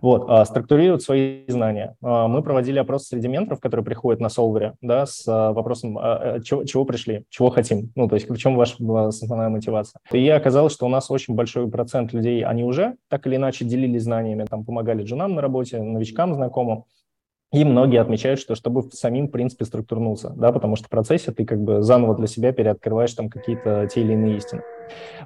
Вот, 0.00 0.24
а, 0.28 0.44
структурируют 0.46 1.02
свои 1.02 1.44
знания. 1.48 1.94
А, 2.02 2.28
мы 2.28 2.42
проводили 2.42 2.78
опрос 2.78 3.08
среди 3.08 3.28
менторов, 3.28 3.60
которые 3.60 3.84
приходят 3.84 4.20
на 4.20 4.30
Солвере, 4.30 4.74
да, 4.80 5.04
с 5.04 5.24
а, 5.28 5.52
вопросом, 5.52 5.98
чего, 6.44 6.64
чего 6.64 6.84
пришли, 6.86 7.24
чего 7.28 7.50
хотим. 7.50 7.92
Ну, 7.94 8.08
то 8.08 8.14
есть 8.14 8.28
в 8.28 8.36
чем 8.36 8.56
ваша 8.56 8.76
основная 9.06 9.50
мотивация. 9.50 10.00
И 10.12 10.28
оказалось, 10.28 10.72
что 10.72 10.86
у 10.86 10.88
нас 10.88 11.10
очень 11.10 11.34
большой 11.34 11.68
процент 11.70 12.12
людей, 12.12 12.44
они 12.44 12.64
уже 12.64 12.94
так 13.08 13.26
или 13.26 13.36
иначе 13.36 13.64
делились 13.64 14.04
знаниями, 14.04 14.46
там, 14.48 14.64
помогали 14.64 15.04
женам 15.04 15.34
на 15.34 15.42
работе, 15.42 15.82
новичкам, 15.82 16.34
знакомым. 16.34 16.84
И 17.52 17.64
многие 17.64 18.00
отмечают, 18.00 18.40
что 18.40 18.54
чтобы 18.54 18.82
самим, 18.92 19.28
в 19.28 19.30
принципе, 19.30 19.64
структурнулся, 19.64 20.30
да, 20.36 20.52
потому 20.52 20.76
что 20.76 20.86
в 20.86 20.90
процессе 20.90 21.32
ты 21.32 21.46
как 21.46 21.60
бы 21.60 21.82
заново 21.82 22.14
для 22.14 22.26
себя 22.26 22.52
переоткрываешь 22.52 23.14
там 23.14 23.30
какие-то 23.30 23.88
те 23.92 24.02
или 24.02 24.12
иные 24.12 24.36
истины. 24.36 24.62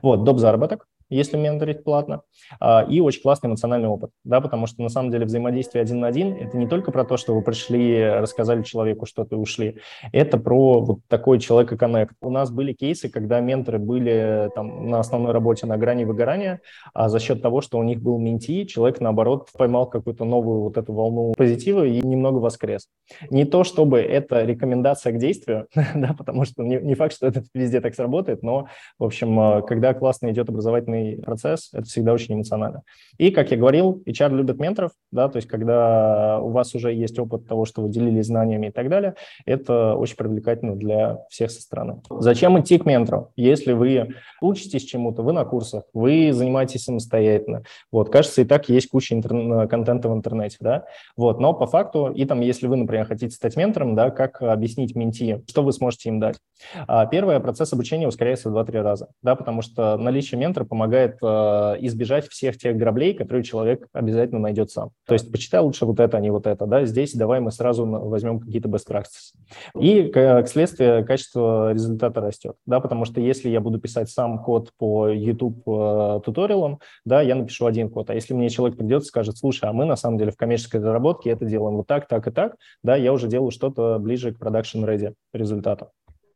Вот, 0.02 0.22
доп. 0.22 0.38
заработок, 0.38 0.86
если 1.14 1.36
менторить 1.36 1.84
платно, 1.84 2.22
а, 2.60 2.84
и 2.88 3.00
очень 3.00 3.22
классный 3.22 3.48
эмоциональный 3.48 3.88
опыт, 3.88 4.10
да, 4.24 4.40
потому 4.40 4.66
что 4.66 4.82
на 4.82 4.88
самом 4.88 5.10
деле 5.10 5.26
взаимодействие 5.26 5.82
один 5.82 6.00
на 6.00 6.08
один– 6.08 6.34
это 6.40 6.56
не 6.56 6.66
только 6.66 6.90
про 6.92 7.04
то, 7.04 7.16
что 7.16 7.34
вы 7.34 7.42
пришли, 7.42 8.02
рассказали 8.04 8.62
человеку 8.62 9.06
что-то 9.06 9.36
и 9.36 9.38
ушли, 9.38 9.78
это 10.12 10.38
про 10.38 10.80
вот 10.80 11.00
такой 11.08 11.38
человека-коннект. 11.38 12.14
У 12.20 12.30
нас 12.30 12.50
были 12.50 12.72
кейсы, 12.72 13.08
когда 13.08 13.40
менторы 13.40 13.78
были 13.78 14.50
там 14.54 14.90
на 14.90 15.00
основной 15.00 15.32
работе 15.32 15.66
на 15.66 15.76
грани 15.76 16.04
выгорания, 16.04 16.60
а 16.94 17.08
за 17.08 17.18
счет 17.20 17.42
того, 17.42 17.60
что 17.60 17.78
у 17.78 17.82
них 17.82 18.00
был 18.00 18.18
менти, 18.18 18.64
человек, 18.64 19.00
наоборот, 19.00 19.48
поймал 19.56 19.86
какую-то 19.86 20.24
новую 20.24 20.62
вот 20.62 20.76
эту 20.78 20.92
волну 20.92 21.32
позитива 21.36 21.84
и 21.84 22.00
немного 22.00 22.38
воскрес. 22.38 22.88
Не 23.30 23.44
то, 23.44 23.64
чтобы 23.64 24.00
это 24.00 24.44
рекомендация 24.44 25.12
к 25.12 25.18
действию, 25.18 25.66
да, 25.94 26.14
потому 26.16 26.44
что 26.44 26.62
не, 26.62 26.76
не 26.76 26.94
факт, 26.94 27.14
что 27.14 27.26
это 27.26 27.42
везде 27.54 27.80
так 27.80 27.94
сработает, 27.94 28.42
но, 28.42 28.68
в 28.98 29.04
общем, 29.04 29.38
а, 29.38 29.62
когда 29.62 29.94
классно 29.94 30.30
идет 30.30 30.48
образовательный 30.48 31.01
сложный 31.02 31.22
процесс, 31.22 31.70
это 31.72 31.84
всегда 31.84 32.12
очень 32.12 32.34
эмоционально. 32.34 32.82
И, 33.18 33.30
как 33.30 33.50
я 33.50 33.56
говорил, 33.56 34.02
HR 34.06 34.34
любит 34.34 34.58
менторов, 34.58 34.92
да, 35.10 35.28
то 35.28 35.36
есть 35.36 35.48
когда 35.48 36.40
у 36.40 36.50
вас 36.50 36.74
уже 36.74 36.92
есть 36.92 37.18
опыт 37.18 37.46
того, 37.46 37.64
что 37.64 37.82
вы 37.82 37.88
делились 37.88 38.26
знаниями 38.26 38.68
и 38.68 38.70
так 38.70 38.88
далее, 38.88 39.14
это 39.44 39.94
очень 39.94 40.16
привлекательно 40.16 40.76
для 40.76 41.18
всех 41.28 41.50
со 41.50 41.60
стороны. 41.60 42.02
Зачем 42.10 42.58
идти 42.60 42.78
к 42.78 42.86
ментору? 42.86 43.32
Если 43.36 43.72
вы 43.72 44.14
учитесь 44.40 44.84
чему-то, 44.84 45.22
вы 45.22 45.32
на 45.32 45.44
курсах, 45.44 45.84
вы 45.92 46.32
занимаетесь 46.32 46.84
самостоятельно, 46.84 47.62
вот, 47.90 48.10
кажется, 48.10 48.42
и 48.42 48.44
так 48.44 48.68
есть 48.68 48.88
куча 48.88 49.14
интер... 49.14 49.68
контента 49.68 50.08
в 50.08 50.14
интернете, 50.14 50.56
да, 50.60 50.84
вот, 51.16 51.40
но 51.40 51.54
по 51.54 51.66
факту, 51.66 52.08
и 52.08 52.24
там, 52.24 52.40
если 52.40 52.66
вы, 52.66 52.76
например, 52.76 53.06
хотите 53.06 53.34
стать 53.34 53.56
ментором, 53.56 53.94
да, 53.94 54.10
как 54.10 54.42
объяснить 54.42 54.94
менти, 54.94 55.42
что 55.48 55.62
вы 55.62 55.72
сможете 55.72 56.08
им 56.08 56.20
дать? 56.20 56.36
А, 56.86 57.06
первое, 57.06 57.40
процесс 57.40 57.72
обучения 57.72 58.08
ускоряется 58.08 58.50
в 58.50 58.56
2-3 58.56 58.82
раза, 58.82 59.08
да, 59.22 59.34
потому 59.34 59.62
что 59.62 59.96
наличие 59.96 60.38
ментора 60.38 60.64
помогает 60.64 60.91
помогает 60.92 61.16
э, 61.22 61.86
избежать 61.86 62.28
всех 62.28 62.58
тех 62.58 62.76
граблей, 62.76 63.14
которые 63.14 63.42
человек 63.42 63.86
обязательно 63.92 64.40
найдет 64.40 64.70
сам. 64.70 64.90
То 65.06 65.14
есть 65.14 65.30
почитай 65.32 65.60
лучше 65.60 65.86
вот 65.86 66.00
это, 66.00 66.18
а 66.18 66.20
не 66.20 66.30
вот 66.30 66.46
это. 66.46 66.66
Да? 66.66 66.84
Здесь 66.84 67.14
давай 67.14 67.40
мы 67.40 67.50
сразу 67.50 67.86
возьмем 67.86 68.40
какие-то 68.40 68.68
best 68.68 68.88
practices. 68.88 69.32
И, 69.80 70.04
как 70.08 70.48
следствие, 70.48 71.04
качество 71.04 71.72
результата 71.72 72.20
растет. 72.20 72.56
Да? 72.66 72.80
Потому 72.80 73.04
что 73.04 73.20
если 73.20 73.48
я 73.48 73.60
буду 73.60 73.80
писать 73.80 74.10
сам 74.10 74.38
код 74.38 74.70
по 74.78 75.08
YouTube 75.08 75.66
э, 75.66 76.20
туториалам, 76.24 76.78
да, 77.04 77.22
я 77.22 77.34
напишу 77.34 77.66
один 77.66 77.88
код. 77.88 78.10
А 78.10 78.14
если 78.14 78.34
мне 78.34 78.50
человек 78.50 78.76
придет 78.76 79.02
и 79.02 79.06
скажет, 79.06 79.38
слушай, 79.38 79.68
а 79.68 79.72
мы 79.72 79.84
на 79.84 79.96
самом 79.96 80.18
деле 80.18 80.30
в 80.30 80.36
коммерческой 80.36 80.76
разработке 80.76 81.30
это 81.30 81.46
делаем 81.46 81.76
вот 81.76 81.86
так, 81.86 82.06
так 82.06 82.26
и 82.26 82.30
так, 82.30 82.56
да, 82.82 82.96
я 82.96 83.12
уже 83.12 83.28
делаю 83.28 83.50
что-то 83.50 83.98
ближе 83.98 84.32
к 84.32 84.38
production 84.38 84.84
ready 84.84 85.14
результату 85.32 85.88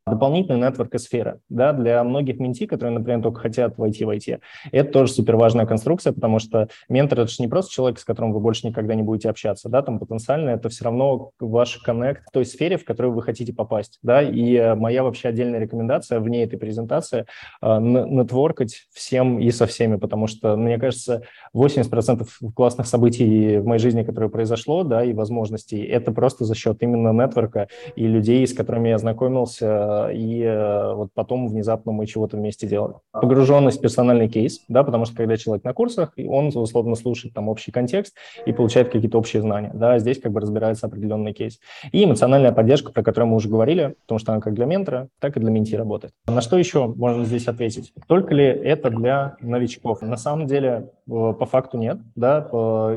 дополнительная 0.06 0.70
нетворк-сфера. 0.70 1.40
Да, 1.48 1.72
для 1.72 2.02
многих 2.04 2.38
менти, 2.38 2.66
которые, 2.66 2.96
например, 2.96 3.22
только 3.22 3.40
хотят 3.40 3.76
войти 3.76 4.04
в 4.04 4.10
IT, 4.10 4.38
это 4.70 4.92
тоже 4.92 5.12
супер 5.12 5.36
важная 5.36 5.66
конструкция, 5.66 6.12
потому 6.12 6.38
что 6.38 6.68
ментор– 6.88 7.20
это 7.20 7.30
же 7.30 7.42
не 7.42 7.48
просто 7.48 7.72
человек, 7.72 7.98
с 7.98 8.04
которым 8.04 8.32
вы 8.32 8.38
больше 8.38 8.68
никогда 8.68 8.94
не 8.94 9.02
будете 9.02 9.28
общаться, 9.28 9.68
да, 9.68 9.82
там 9.82 9.98
потенциально 9.98 10.50
это 10.50 10.68
все 10.68 10.84
равно 10.84 11.30
ваш 11.40 11.78
коннект 11.78 12.22
в 12.28 12.30
той 12.30 12.46
сфере, 12.46 12.76
в 12.76 12.84
которую 12.84 13.14
вы 13.14 13.22
хотите 13.22 13.52
попасть, 13.52 13.98
да, 14.02 14.22
и 14.22 14.54
э, 14.54 14.74
моя 14.76 15.02
вообще 15.02 15.28
отдельная 15.28 15.58
рекомендация 15.58 16.20
вне 16.20 16.44
этой 16.44 16.58
презентации 16.58 17.26
э,– 17.60 17.78
нетворкать 17.80 18.86
всем 18.92 19.40
и 19.40 19.50
со 19.50 19.66
всеми, 19.66 19.96
потому 19.96 20.28
что, 20.28 20.56
мне 20.56 20.78
кажется, 20.78 21.22
80% 21.54 22.28
классных 22.54 22.86
событий 22.86 23.58
в 23.58 23.66
моей 23.66 23.80
жизни, 23.80 24.04
которые 24.04 24.30
произошло, 24.30 24.84
да, 24.84 25.04
и 25.04 25.12
возможностей, 25.12 25.82
это 25.82 26.12
просто 26.12 26.44
за 26.44 26.54
счет 26.54 26.80
именно 26.82 27.12
нетворка 27.12 27.66
и 27.96 28.06
людей, 28.06 28.46
с 28.46 28.54
которыми 28.54 28.90
я 28.90 28.98
знакомился, 28.98 29.95
и 30.12 30.42
э, 30.42 30.94
вот 30.94 31.10
потом 31.14 31.48
внезапно 31.48 31.92
мы 31.92 32.06
чего-то 32.06 32.36
вместе 32.36 32.66
делали. 32.66 32.94
Погруженность 33.12 33.78
в 33.78 33.80
персональный 33.80 34.28
кейс, 34.28 34.60
да, 34.68 34.84
потому 34.84 35.04
что 35.04 35.16
когда 35.16 35.36
человек 35.36 35.64
на 35.64 35.72
курсах, 35.72 36.12
он 36.16 36.48
условно 36.54 36.94
слушает 36.94 37.34
там 37.34 37.48
общий 37.48 37.70
контекст 37.70 38.14
и 38.44 38.52
получает 38.52 38.90
какие-то 38.90 39.18
общие 39.18 39.42
знания, 39.42 39.70
да, 39.74 39.98
здесь 39.98 40.20
как 40.20 40.32
бы 40.32 40.40
разбирается 40.40 40.86
определенный 40.86 41.32
кейс. 41.32 41.58
И 41.92 42.04
эмоциональная 42.04 42.52
поддержка, 42.52 42.92
про 42.92 43.02
которую 43.02 43.30
мы 43.30 43.36
уже 43.36 43.48
говорили, 43.48 43.96
потому 44.02 44.18
что 44.18 44.32
она 44.32 44.40
как 44.40 44.54
для 44.54 44.66
ментора, 44.66 45.08
так 45.20 45.36
и 45.36 45.40
для 45.40 45.50
менти 45.50 45.74
работает. 45.74 46.12
На 46.26 46.40
что 46.40 46.56
еще 46.58 46.86
можно 46.86 47.24
здесь 47.24 47.48
ответить? 47.48 47.92
Только 48.06 48.34
ли 48.34 48.44
это 48.44 48.90
для 48.90 49.36
новичков? 49.40 50.02
На 50.02 50.16
самом 50.16 50.46
деле, 50.46 50.90
э, 51.08 51.34
по 51.38 51.46
факту 51.46 51.78
нет, 51.78 51.98
да, 52.14 52.48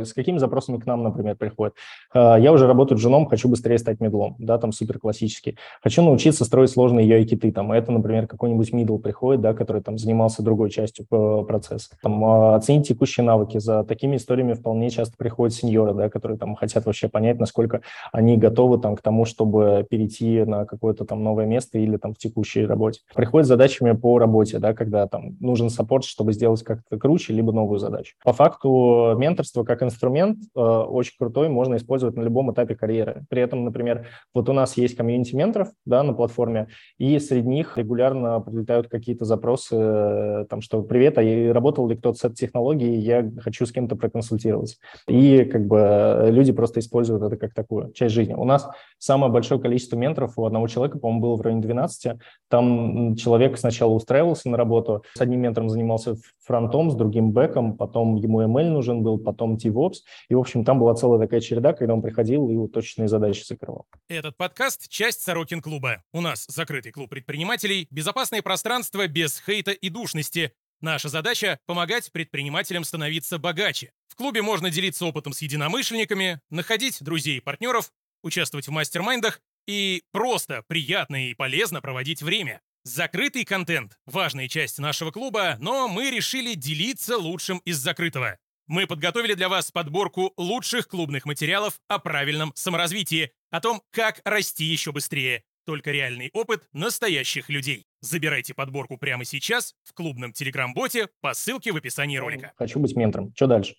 с 0.04 0.14
какими 0.14 0.38
запросами 0.38 0.78
к 0.78 0.86
нам, 0.86 1.04
например, 1.04 1.36
приходят? 1.36 1.74
Э, 2.14 2.36
я 2.40 2.52
уже 2.52 2.68
работаю 2.68 2.98
женом, 2.98 3.26
хочу 3.26 3.50
быстрее 3.50 3.78
стать 3.78 4.00
медлом, 4.00 4.36
да, 4.40 4.58
там 4.58 4.72
супер 4.72 5.00
классический. 5.00 5.58
Хочу 5.82 6.02
научиться 6.02 6.46
строить 6.46 6.70
сложные 6.70 6.89
сложные 6.90 7.08
UI-киты, 7.08 7.52
там, 7.52 7.72
это, 7.72 7.92
например, 7.92 8.28
какой-нибудь 8.28 8.74
middle 8.74 9.00
приходит, 9.00 9.42
да, 9.42 9.54
который 9.54 9.82
там 9.82 9.98
занимался 9.98 10.44
другой 10.44 10.70
частью 10.70 11.06
э, 11.12 11.44
процесса. 11.48 11.90
Там, 12.02 12.24
а, 12.24 12.56
оценить 12.56 12.88
текущие 12.88 13.24
навыки. 13.24 13.60
За 13.60 13.84
такими 13.84 14.16
историями 14.16 14.54
вполне 14.54 14.90
часто 14.90 15.16
приходят 15.18 15.54
сеньоры, 15.54 15.94
да, 15.94 16.10
которые 16.10 16.38
там 16.38 16.56
хотят 16.56 16.86
вообще 16.86 17.08
понять, 17.08 17.40
насколько 17.40 17.82
они 18.12 18.38
готовы 18.38 18.80
там 18.80 18.96
к 18.96 19.02
тому, 19.02 19.26
чтобы 19.26 19.86
перейти 19.90 20.44
на 20.44 20.66
какое-то 20.66 21.06
там 21.06 21.24
новое 21.24 21.46
место 21.46 21.78
или 21.78 21.98
там 21.98 22.14
в 22.14 22.18
текущей 22.18 22.66
работе. 22.66 23.02
Приходят 23.16 23.46
с 23.46 23.50
задачами 23.50 23.92
по 23.92 24.18
работе, 24.18 24.60
да, 24.60 24.74
когда 24.74 25.08
там 25.08 25.38
нужен 25.40 25.70
саппорт, 25.70 26.06
чтобы 26.06 26.34
сделать 26.34 26.64
как-то 26.64 26.98
круче, 26.98 27.34
либо 27.34 27.52
новую 27.52 27.80
задачу. 27.80 28.16
По 28.24 28.34
факту 28.34 29.16
менторство 29.18 29.64
как 29.64 29.84
инструмент 29.84 30.40
э, 30.56 30.60
очень 30.60 31.14
крутой, 31.20 31.50
можно 31.50 31.76
использовать 31.76 32.16
на 32.16 32.22
любом 32.22 32.52
этапе 32.52 32.76
карьеры. 32.76 33.26
При 33.30 33.42
этом, 33.42 33.64
например, 33.64 34.08
вот 34.34 34.50
у 34.50 34.54
нас 34.54 34.78
есть 34.78 34.96
комьюнити 34.96 35.36
менторов, 35.36 35.70
да, 35.86 36.04
на 36.04 36.14
платформе, 36.14 36.68
и 36.98 37.18
среди 37.20 37.48
них 37.48 37.78
регулярно 37.78 38.40
прилетают 38.42 38.88
какие-то 38.88 39.26
запросы, 39.26 39.76
э, 39.76 40.46
там, 40.50 40.62
что 40.62 40.82
«Привет, 40.84 41.18
а 41.18 41.54
работал 41.54 41.88
ли 41.88 41.96
кто-то 41.96 42.18
с 42.18 42.24
этой 42.26 42.36
технологией, 42.36 43.00
я 43.00 43.30
хочу 43.42 43.66
с 43.66 43.72
кем-то 43.72 43.96
проконсультироваться». 43.96 44.78
И 45.08 45.46
как 45.46 45.66
бы 45.66 45.78
э, 45.78 46.32
люди 46.32 46.52
просто 46.52 46.80
используют 46.80 47.24
это 47.24 47.38
как 47.38 47.54
такую 47.54 47.92
часть 47.94 48.14
жизни. 48.14 48.34
У 48.34 48.44
нас 48.44 48.68
самое 48.98 49.32
большое 49.32 49.62
количество 49.62 49.96
менторов 49.96 50.38
у 50.38 50.46
одного 50.46 50.68
человека, 50.68 51.00
по-моему, 51.00 51.22
было 51.22 51.36
в 51.38 51.42
районе 51.42 51.62
12. 51.62 52.20
Там 52.50 53.16
человек 53.16 53.58
сначала 53.58 53.92
устраивался 53.92 54.50
на 54.50 54.58
работу, 54.58 55.04
с 55.16 55.22
одним 55.22 55.42
ментором 55.42 55.70
занимался 55.70 56.16
фронтом, 56.50 56.92
с 56.92 56.96
другим 56.96 57.32
бэком, 57.32 57.78
потом 57.78 58.16
ему 58.16 58.42
ML 58.42 58.70
нужен 58.70 59.04
был, 59.04 59.20
потом 59.20 59.56
DevOps. 59.56 59.98
И, 60.30 60.36
в 60.36 60.40
общем, 60.40 60.66
там 60.66 60.80
была 60.80 60.96
целая 60.96 61.20
такая 61.20 61.40
череда, 61.40 61.74
когда 61.74 61.94
он 61.94 62.02
приходил 62.02 62.50
и 62.50 62.68
точные 62.70 63.08
задачи 63.08 63.44
закрывал. 63.46 63.86
Этот 64.08 64.36
подкаст– 64.36 64.88
часть 64.90 65.22
Сорокин 65.22 65.62
клуба. 65.62 66.04
У 66.12 66.22
нас 66.22 66.46
закрытый 66.60 66.92
клуб 66.92 67.10
предпринимателей, 67.10 67.88
безопасное 67.90 68.42
пространство 68.42 69.08
без 69.08 69.42
хейта 69.46 69.72
и 69.72 69.88
душности. 69.88 70.52
Наша 70.82 71.08
задача– 71.08 71.58
помогать 71.68 72.12
предпринимателям 72.12 72.84
становиться 72.84 73.38
богаче. 73.38 73.94
В 74.10 74.16
клубе 74.18 74.42
можно 74.42 74.70
делиться 74.70 75.06
опытом 75.06 75.32
с 75.32 75.42
единомышленниками, 75.42 76.42
находить 76.50 77.02
друзей 77.02 77.38
и 77.38 77.40
партнеров, 77.40 77.94
участвовать 78.24 78.68
в 78.68 78.72
мастер-майндах 78.72 79.40
и 79.68 80.04
просто 80.12 80.66
приятно 80.68 81.30
и 81.30 81.34
полезно 81.34 81.80
проводить 81.80 82.22
время. 82.22 82.60
Закрытый 82.84 83.46
контент– 83.46 83.98
важная 84.06 84.50
часть 84.50 84.80
нашего 84.80 85.12
клуба, 85.12 85.56
но 85.60 85.88
мы 85.88 86.12
решили 86.12 86.56
делиться 86.56 87.18
лучшим 87.18 87.60
из 87.60 87.78
закрытого. 87.78 88.38
Мы 88.68 88.86
подготовили 88.86 89.34
для 89.34 89.48
вас 89.48 89.72
подборку 89.72 90.34
лучших 90.36 90.90
клубных 90.90 91.24
материалов 91.24 91.80
о 91.88 92.00
правильном 92.00 92.52
саморазвитии, 92.54 93.32
о 93.50 93.62
том, 93.62 93.82
как 93.92 94.20
расти 94.26 94.66
еще 94.66 94.92
быстрее. 94.92 95.46
Только 95.70 95.92
реальный 95.92 96.32
опыт 96.34 96.64
настоящих 96.74 97.48
людей. 97.48 97.86
Забирайте 98.02 98.56
подборку 98.56 98.98
прямо 98.98 99.24
сейчас 99.24 99.76
в 99.84 99.94
клубном 99.94 100.34
телеграм-боте 100.34 101.10
по 101.22 101.36
ссылке 101.36 101.72
в 101.72 101.76
описании 101.76 102.18
ролика. 102.18 102.54
Хочу 102.58 102.80
быть 102.80 102.96
ментором. 102.96 103.32
Что 103.36 103.46
дальше? 103.46 103.76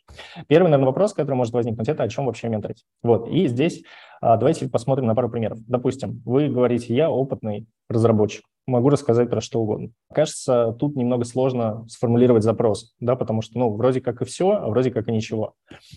Первый, 0.47 0.66
наверное, 0.66 0.87
вопрос, 0.87 1.14
который 1.14 1.35
может 1.35 1.52
возникнуть, 1.52 1.88
это 1.88 2.04
о 2.04 2.09
чем 2.09 2.26
вообще 2.26 2.49
менторить. 2.49 2.85
Вот, 3.02 3.28
и 3.28 3.49
здесь 3.49 3.82
а, 4.20 4.37
давайте 4.37 4.68
посмотрим 4.68 5.06
на 5.06 5.16
пару 5.16 5.28
примеров. 5.30 5.59
Допустим, 5.66 6.23
вы 6.25 6.47
говорите, 6.47 6.94
я 6.94 7.11
опытный 7.11 7.66
разработчик, 7.88 8.44
могу 8.70 8.88
рассказать 8.88 9.28
про 9.28 9.40
что 9.40 9.60
угодно. 9.60 9.90
Кажется, 10.12 10.74
тут 10.78 10.96
немного 10.96 11.24
сложно 11.24 11.86
сформулировать 11.88 12.42
запрос, 12.42 12.94
да, 13.00 13.16
потому 13.16 13.42
что, 13.42 13.58
ну, 13.58 13.70
вроде 13.70 14.00
как 14.00 14.22
и 14.22 14.24
все, 14.24 14.50
а 14.50 14.68
вроде 14.68 14.90
как 14.90 15.08
и 15.08 15.12
ничего. 15.12 15.54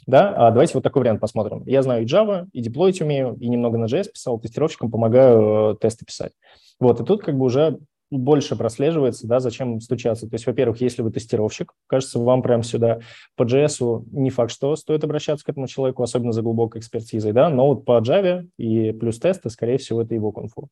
Да, 0.07 0.33
а 0.35 0.51
давайте 0.51 0.73
вот 0.75 0.83
такой 0.83 1.01
вариант 1.01 1.21
посмотрим. 1.21 1.63
Я 1.65 1.81
знаю 1.83 2.03
и 2.03 2.05
Java, 2.05 2.47
и 2.51 2.61
деплоить 2.61 3.01
умею, 3.01 3.37
и 3.39 3.47
немного 3.47 3.77
на 3.77 3.85
JS 3.85 4.11
писал, 4.13 4.39
тестировщикам 4.39 4.91
помогаю 4.91 5.73
э, 5.73 5.77
тесты 5.79 6.05
писать. 6.05 6.33
Вот, 6.79 6.99
и 6.99 7.05
тут 7.05 7.23
как 7.23 7.37
бы 7.37 7.45
уже 7.45 7.79
больше 8.11 8.55
прослеживается, 8.55 9.27
да, 9.27 9.39
зачем 9.39 9.79
стучаться. 9.79 10.27
То 10.27 10.35
есть, 10.35 10.45
во-первых, 10.45 10.81
если 10.81 11.01
вы 11.01 11.11
тестировщик, 11.11 11.73
кажется, 11.87 12.19
вам 12.19 12.41
прям 12.41 12.63
сюда 12.63 12.99
по 13.35 13.43
JS 13.43 14.05
не 14.11 14.29
факт, 14.29 14.51
что 14.51 14.75
стоит 14.75 15.03
обращаться 15.03 15.45
к 15.45 15.49
этому 15.49 15.67
человеку, 15.67 16.03
особенно 16.03 16.31
за 16.31 16.41
глубокой 16.41 16.79
экспертизой, 16.79 17.31
да, 17.33 17.49
но 17.49 17.67
вот 17.67 17.85
по 17.85 17.99
Java 18.01 18.47
и 18.57 18.91
плюс 18.91 19.19
тесты, 19.19 19.49
скорее 19.49 19.77
всего, 19.77 20.01
это 20.01 20.13
его 20.13 20.31
конфу. 20.31 20.69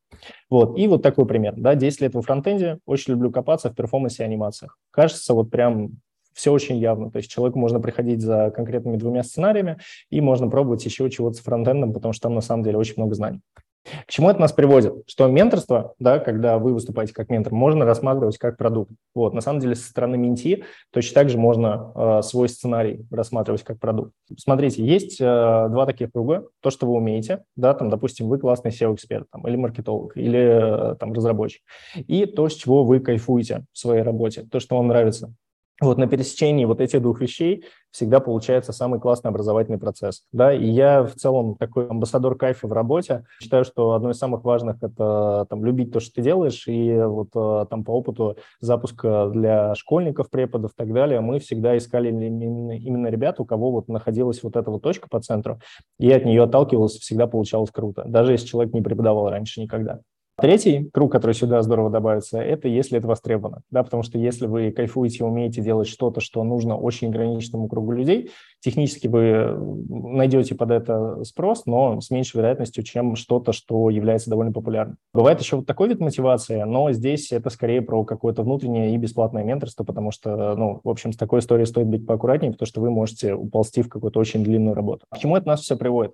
Вот, 0.50 0.78
и 0.78 0.88
вот 0.88 1.02
такой 1.02 1.26
пример, 1.26 1.54
да, 1.58 1.76
10 1.76 2.02
лет 2.02 2.14
во 2.14 2.22
фронтенде, 2.22 2.80
очень 2.86 3.14
люблю 3.14 3.32
копаться 3.32 3.70
в 3.70 3.76
перформансе 3.76 4.24
и 4.24 4.26
анимациях. 4.26 4.78
Кажется, 4.92 5.34
вот 5.34 5.50
прям 5.50 5.92
все 6.34 6.52
очень 6.52 6.78
явно. 6.78 7.12
То 7.12 7.18
есть 7.18 7.30
человеку 7.30 7.60
можно 7.60 7.80
приходить 7.80 8.22
за 8.22 8.52
конкретными 8.56 8.98
двумя 8.98 9.24
сценариями, 9.24 9.78
и 10.10 10.22
можно 10.22 10.50
пробовать 10.50 10.86
еще 10.86 11.10
чего-то 11.10 11.38
с 11.38 11.42
фронтендом, 11.42 11.94
потому 11.94 12.14
что 12.14 12.24
там 12.24 12.36
на 12.36 12.42
самом 12.42 12.64
деле 12.64 12.78
очень 12.78 12.96
много 12.98 13.16
знаний. 13.16 13.42
К 13.84 14.12
чему 14.12 14.30
это 14.30 14.40
нас 14.40 14.52
приводит? 14.52 14.94
Что 15.08 15.28
менторство, 15.28 15.96
да, 15.98 16.20
когда 16.20 16.60
вы 16.60 16.74
выступаете 16.74 17.14
как 17.14 17.30
ментор, 17.30 17.54
можно 17.54 17.84
рассматривать 17.84 18.38
как 18.38 18.58
продукт. 18.58 18.92
Вот, 19.16 19.34
на 19.34 19.42
самом 19.42 19.60
деле, 19.60 19.76
со 19.76 19.90
стороны 19.90 20.18
менти 20.18 20.66
точно 20.92 21.16
так 21.16 21.30
же 21.30 21.38
можно 21.38 21.92
э, 21.96 22.22
свой 22.22 22.48
сценарий 22.48 23.06
рассматривать 23.10 23.64
как 23.64 23.80
продукт. 23.80 24.12
Смотрите, 24.38 24.86
есть 24.86 25.20
э, 25.20 25.24
два 25.24 25.86
таких 25.86 26.12
круга. 26.12 26.46
То, 26.62 26.70
что 26.70 26.86
вы 26.86 26.94
умеете, 26.94 27.44
да, 27.56 27.74
там, 27.74 27.90
допустим, 27.90 28.28
вы 28.30 28.38
классный 28.38 28.72
SEO-эксперт, 28.72 29.28
там, 29.32 29.48
или 29.48 29.56
маркетолог, 29.56 30.16
или 30.16 30.92
э, 30.92 30.96
там 30.96 31.14
разработчик. 31.14 31.64
И 31.96 32.26
то, 32.26 32.50
с 32.50 32.54
чего 32.54 32.84
вы 32.84 33.00
кайфуете 33.00 33.66
в 33.72 33.80
своей 33.80 34.04
работе, 34.04 34.44
то, 34.44 34.60
что 34.60 34.78
вам 34.78 34.88
нравится. 34.88 35.34
Вот 35.82 35.98
на 35.98 36.06
пересечении 36.06 36.66
вот 36.66 36.80
этих 36.80 37.02
двух 37.02 37.22
вещей 37.22 37.66
всегда 37.90 38.20
получается 38.20 38.72
самый 38.72 39.00
классный 39.00 39.30
образовательный 39.30 39.80
процесс. 39.80 40.24
Да, 40.32 40.54
и 40.54 40.66
я 40.68 41.04
в 41.04 41.16
целом 41.16 41.56
такой 41.56 41.88
амбассадор 41.88 42.38
кайфа 42.38 42.68
в 42.68 42.72
работе. 42.72 43.26
Считаю, 43.42 43.66
что 43.66 43.94
одно 43.94 44.12
из 44.12 44.18
самых 44.18 44.44
важных– 44.44 44.78
это 44.84 45.48
там, 45.50 45.66
любить 45.66 45.92
то, 45.92 46.00
что 46.00 46.14
ты 46.14 46.22
делаешь, 46.22 46.68
и 46.68 46.94
вот 47.02 47.30
э, 47.36 47.66
там 47.68 47.84
по 47.84 47.92
опыту 47.92 48.38
запуска 48.60 49.30
для 49.34 49.74
школьников, 49.74 50.30
преподов 50.30 50.72
и 50.72 50.76
так 50.78 50.94
далее, 50.94 51.20
мы 51.20 51.40
всегда 51.40 51.76
искали 51.76 52.10
именно, 52.10 52.78
именно 52.78 53.08
ребят, 53.08 53.40
у 53.40 53.46
кого 53.46 53.72
вот 53.72 53.88
находилась 53.88 54.44
вот 54.44 54.56
эта 54.56 54.70
вот 54.70 54.84
точка 54.84 55.10
по 55.10 55.20
центру, 55.20 55.60
и 55.98 56.12
от 56.12 56.26
нее 56.26 56.44
отталкивался, 56.44 57.00
всегда 57.00 57.26
получалось 57.26 57.72
круто, 57.72 58.04
даже 58.06 58.34
если 58.34 58.46
человек 58.46 58.74
не 58.74 58.82
преподавал 58.82 59.30
раньше 59.30 59.60
никогда. 59.62 60.00
Третий 60.40 60.90
круг, 60.92 61.12
который 61.12 61.34
сюда 61.34 61.62
здорово 61.62 61.90
добавится, 61.90 62.40
это 62.40 62.68
если 62.68 62.98
это 62.98 63.08
востребовано. 63.08 63.62
Да, 63.70 63.84
потому 63.84 64.02
что 64.02 64.18
если 64.18 64.48
вы 64.48 64.72
кайфуете, 64.72 65.24
умеете 65.24 65.62
делать 65.62 65.88
что-то, 65.88 66.20
что 66.20 66.44
нужно 66.44 66.78
очень 66.78 67.10
ограниченному 67.10 67.68
кругу 67.68 67.92
людей, 67.92 68.32
технически 68.60 69.08
вы 69.08 69.56
найдете 69.90 70.56
под 70.56 70.72
это 70.72 71.24
спрос, 71.24 71.66
но 71.66 72.02
с 72.02 72.10
меньшей 72.10 72.38
вероятностью, 72.38 72.84
чем 72.84 73.16
что-то, 73.16 73.52
что 73.52 73.90
является 73.90 74.30
довольно 74.30 74.52
популярным. 74.52 74.98
Бывает 75.14 75.40
еще 75.40 75.58
вот 75.58 75.68
такой 75.68 75.90
вид 75.90 76.00
мотивации, 76.00 76.64
но 76.64 76.92
здесь 76.92 77.32
это 77.32 77.50
скорее 77.50 77.82
про 77.82 78.04
какое-то 78.04 78.44
внутреннее 78.44 78.96
и 78.96 78.98
бесплатное 78.98 79.44
менторство, 79.44 79.84
потому 79.84 80.12
что, 80.12 80.56
ну, 80.56 80.82
в 80.84 80.90
общем, 80.90 81.12
с 81.14 81.18
такой 81.18 81.40
историей 81.40 81.66
стоит 81.68 81.88
быть 81.88 82.08
поаккуратнее, 82.08 82.52
потому 82.52 82.68
что 82.68 82.82
вы 82.82 82.90
можете 82.90 83.34
уползти 83.34 83.82
в 83.82 83.90
какую-то 83.90 84.20
очень 84.20 84.44
длинную 84.44 84.76
работу. 84.76 85.06
К 85.12 85.18
чему 85.18 85.38
это 85.38 85.48
нас 85.48 85.62
все 85.62 85.76
приводит? 85.76 86.14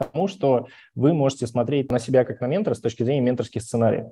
Тому, 0.00 0.28
что 0.28 0.66
вы 0.94 1.12
можете 1.12 1.46
смотреть 1.46 1.90
на 1.90 1.98
себя 1.98 2.24
как 2.24 2.40
на 2.40 2.46
ментора 2.46 2.74
с 2.74 2.80
точки 2.80 3.02
зрения 3.02 3.20
менторских 3.20 3.62
сценариев. 3.62 4.06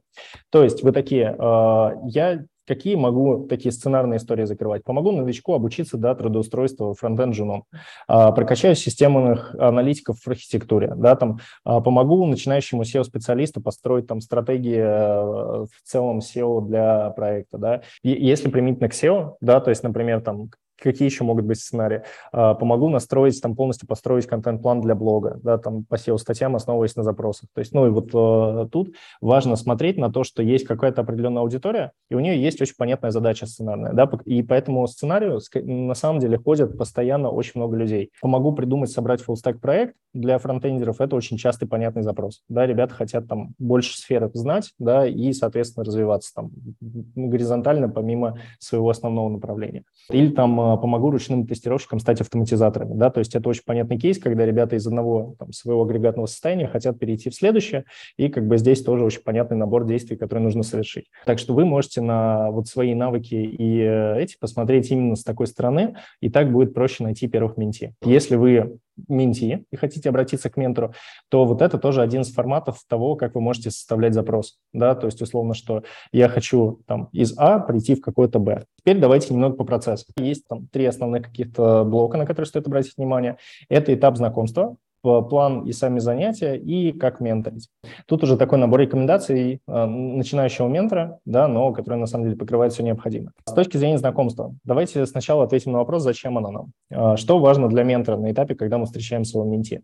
То 0.51 0.63
есть 0.63 0.83
вы 0.83 0.93
такие, 0.93 1.37
э, 1.39 1.91
я 2.07 2.45
какие 2.69 2.95
могу 2.95 3.47
такие 3.49 3.73
сценарные 3.73 4.19
истории 4.19 4.45
закрывать? 4.45 4.85
Помогу 4.85 5.11
новичку 5.11 5.55
обучиться 5.55 5.97
до 5.97 6.15
трудоустройства 6.15 6.95
фронтенд 6.95 7.35
женом, 7.35 7.65
э, 7.73 8.33
прокачаю 8.33 8.77
системных 8.77 9.55
аналитиков 9.59 10.19
в 10.21 10.29
архитектуре, 10.29 10.93
да, 10.95 11.17
там, 11.17 11.39
э, 11.65 11.81
помогу 11.81 12.25
начинающему 12.27 12.83
SEO-специалисту 12.83 13.61
построить 13.63 14.07
там 14.07 14.21
стратегии 14.21 14.79
э, 14.79 15.65
в 15.65 15.83
целом 15.83 16.19
SEO 16.19 16.65
для 16.67 17.11
проекта, 17.11 17.59
да. 17.59 17.83
И 18.03 18.11
если 18.11 18.51
применительно 18.51 18.91
к 18.91 18.93
SEO, 18.93 19.37
да, 19.41 19.61
то 19.61 19.71
есть, 19.71 19.83
например, 19.83 20.21
там 20.21 20.51
какие 20.81 21.09
еще 21.09 21.25
могут 21.25 21.45
быть 21.45 21.61
сценарии? 21.61 22.03
А, 22.33 22.55
помогу 22.55 22.89
настроить, 22.89 23.41
там 23.41 23.57
полностью 23.57 23.89
построить 23.89 24.27
контент-план 24.27 24.81
для 24.81 24.95
блога, 24.95 25.39
да, 25.43 25.59
там 25.59 25.85
по 25.85 25.95
SEO-статьям, 25.95 26.57
основываясь 26.57 26.97
на 26.97 27.03
запросах. 27.03 27.49
То 27.55 27.61
есть, 27.61 27.73
ну 27.73 27.87
и 27.87 27.91
вот 27.91 28.11
э, 28.15 28.69
тут 28.71 28.95
важно 29.21 29.57
смотреть 29.57 29.97
на 29.99 30.11
то, 30.11 30.25
что 30.25 30.43
есть 30.43 30.67
какая-то 30.67 31.03
определенная 31.03 31.43
аудитория, 31.43 31.93
и 32.11 32.15
у 32.15 32.21
нее 32.21 32.41
есть 32.41 32.61
очень 32.61 32.75
понятная 32.77 33.11
задача 33.11 33.47
сценарная, 33.47 33.93
да, 33.93 34.11
и 34.25 34.43
по 34.43 34.55
этому 34.55 34.87
сценарию 34.87 35.41
на 35.55 35.95
самом 35.95 36.21
деле 36.21 36.39
ходят 36.39 36.77
постоянно 36.77 37.31
очень 37.31 37.53
много 37.57 37.77
людей. 37.77 38.11
Помогу 38.21 38.53
придумать, 38.53 38.91
собрать 38.91 39.23
full-stack 39.23 39.59
проект 39.59 39.95
для 40.15 40.39
фронтендеров, 40.39 41.01
это 41.01 41.17
очень 41.17 41.37
частый 41.37 41.69
понятный 41.69 42.03
запрос, 42.03 42.43
да, 42.49 42.67
ребята 42.67 42.95
хотят 42.95 43.29
там 43.29 43.55
больше 43.59 43.97
сфер 43.97 44.31
знать, 44.35 44.73
да, 44.79 45.07
и, 45.07 45.33
соответственно, 45.33 45.85
развиваться 45.85 46.33
там 46.35 46.51
горизонтально 46.81 47.89
помимо 47.89 48.39
своего 48.59 48.91
основного 48.91 49.29
направления. 49.29 49.85
Или 50.11 50.31
там 50.31 50.61
а, 50.61 50.68
помогу 50.77 51.11
ручным 51.11 51.47
тестировщикам 51.47 51.99
стать 51.99 52.21
автоматизаторами. 52.21 52.95
Да? 52.95 53.11
То 53.11 53.21
есть 53.21 53.35
это 53.35 53.49
очень 53.49 53.63
понятный 53.65 53.99
кейс, 53.99 54.19
когда 54.19 54.45
ребята 54.45 54.77
из 54.77 54.87
одного 54.87 55.35
там, 55.39 55.53
своего 55.53 55.83
агрегатного 55.83 56.27
состояния 56.27 56.67
хотят 56.67 56.99
перейти 56.99 57.31
в 57.31 57.35
следующее, 57.35 57.85
и 58.17 58.29
как 58.29 58.47
бы 58.47 58.59
здесь 58.59 58.83
тоже 58.83 59.05
очень 59.05 59.23
понятный 59.23 59.57
набор 59.57 59.85
действий, 59.85 60.17
которые 60.17 60.45
нужно 60.45 60.63
совершить. 60.63 61.07
Так 61.27 61.39
что 61.39 61.55
вы 61.55 61.65
можете 61.65 62.01
на 62.01 62.51
вот 62.51 62.69
свои 62.69 62.95
навыки 62.95 63.35
и 63.35 63.81
э, 63.81 64.21
эти 64.21 64.37
посмотреть 64.39 64.91
именно 64.91 65.17
с 65.17 65.25
такой 65.25 65.47
стороны, 65.47 65.97
и 66.21 66.29
так 66.29 66.53
будет 66.53 66.75
проще 66.75 67.05
найти 67.05 67.29
первых 67.29 67.57
менти. 67.57 67.95
Если 68.05 68.37
вы 68.37 68.79
менти 69.07 69.65
и 69.71 69.77
хотите 69.77 70.09
обратиться 70.09 70.51
к 70.51 70.57
ментору, 70.57 70.93
то 71.29 71.45
вот 71.45 71.63
это 71.63 71.79
тоже 71.79 72.03
один 72.03 72.23
из 72.23 72.33
форматов 72.33 72.81
того, 72.89 73.15
как 73.17 73.35
вы 73.35 73.41
можете 73.41 73.71
составлять 73.71 74.15
запрос. 74.15 74.59
Да? 74.73 74.95
То 74.95 75.07
есть, 75.07 75.23
условно, 75.23 75.55
что 75.55 75.85
я 76.13 76.29
хочу 76.29 76.81
там, 76.87 77.09
из 77.13 77.35
А 77.37 77.59
прийти 77.61 77.95
в 77.95 78.01
какой-то 78.01 78.39
Б. 78.39 78.65
Теперь 78.89 79.03
давайте 79.03 79.35
немного 79.35 79.55
по 79.55 79.65
процессу. 79.65 80.07
Есть 80.17 80.49
там 80.49 80.67
три 80.69 80.87
основных 80.87 81.25
каких-то 81.25 81.85
блока, 81.85 82.17
на 82.17 82.25
которые 82.25 82.47
стоит 82.47 82.67
обратить 82.67 82.97
внимание. 82.97 83.37
Это 83.69 83.93
этап 83.93 84.17
знакомства, 84.17 84.77
план 85.03 85.65
и 85.65 85.73
сами 85.73 85.99
занятия, 85.99 86.57
и 86.57 86.93
как 86.93 87.21
менторить. 87.21 87.69
Тут 88.07 88.23
уже 88.23 88.39
такой 88.39 88.57
набор 88.57 88.81
рекомендаций 88.81 89.61
э, 89.67 89.85
начинающего 89.85 90.69
ментора, 90.69 91.19
да, 91.27 91.49
но 91.49 91.75
который 91.75 91.99
на 91.99 92.07
самом 92.07 92.25
деле 92.25 92.37
покрывает 92.37 92.73
все 92.73 92.83
необходимое. 92.83 93.33
С 93.45 93.53
точки 93.53 93.77
зрения 93.77 93.99
знакомства, 93.99 94.55
давайте 94.65 95.05
сначала 95.05 95.45
ответим 95.45 95.73
на 95.73 95.79
вопрос, 95.81 96.03
зачем 96.03 96.39
оно 96.39 96.51
нам. 96.51 96.73
Э, 96.91 97.17
что 97.17 97.39
важно 97.41 97.69
для 97.69 97.83
ментора 97.83 98.17
на 98.17 98.33
этапе, 98.33 98.55
когда 98.55 98.79
мы 98.79 98.87
встречаем 98.87 99.25
своего 99.25 99.47
менти? 99.47 99.83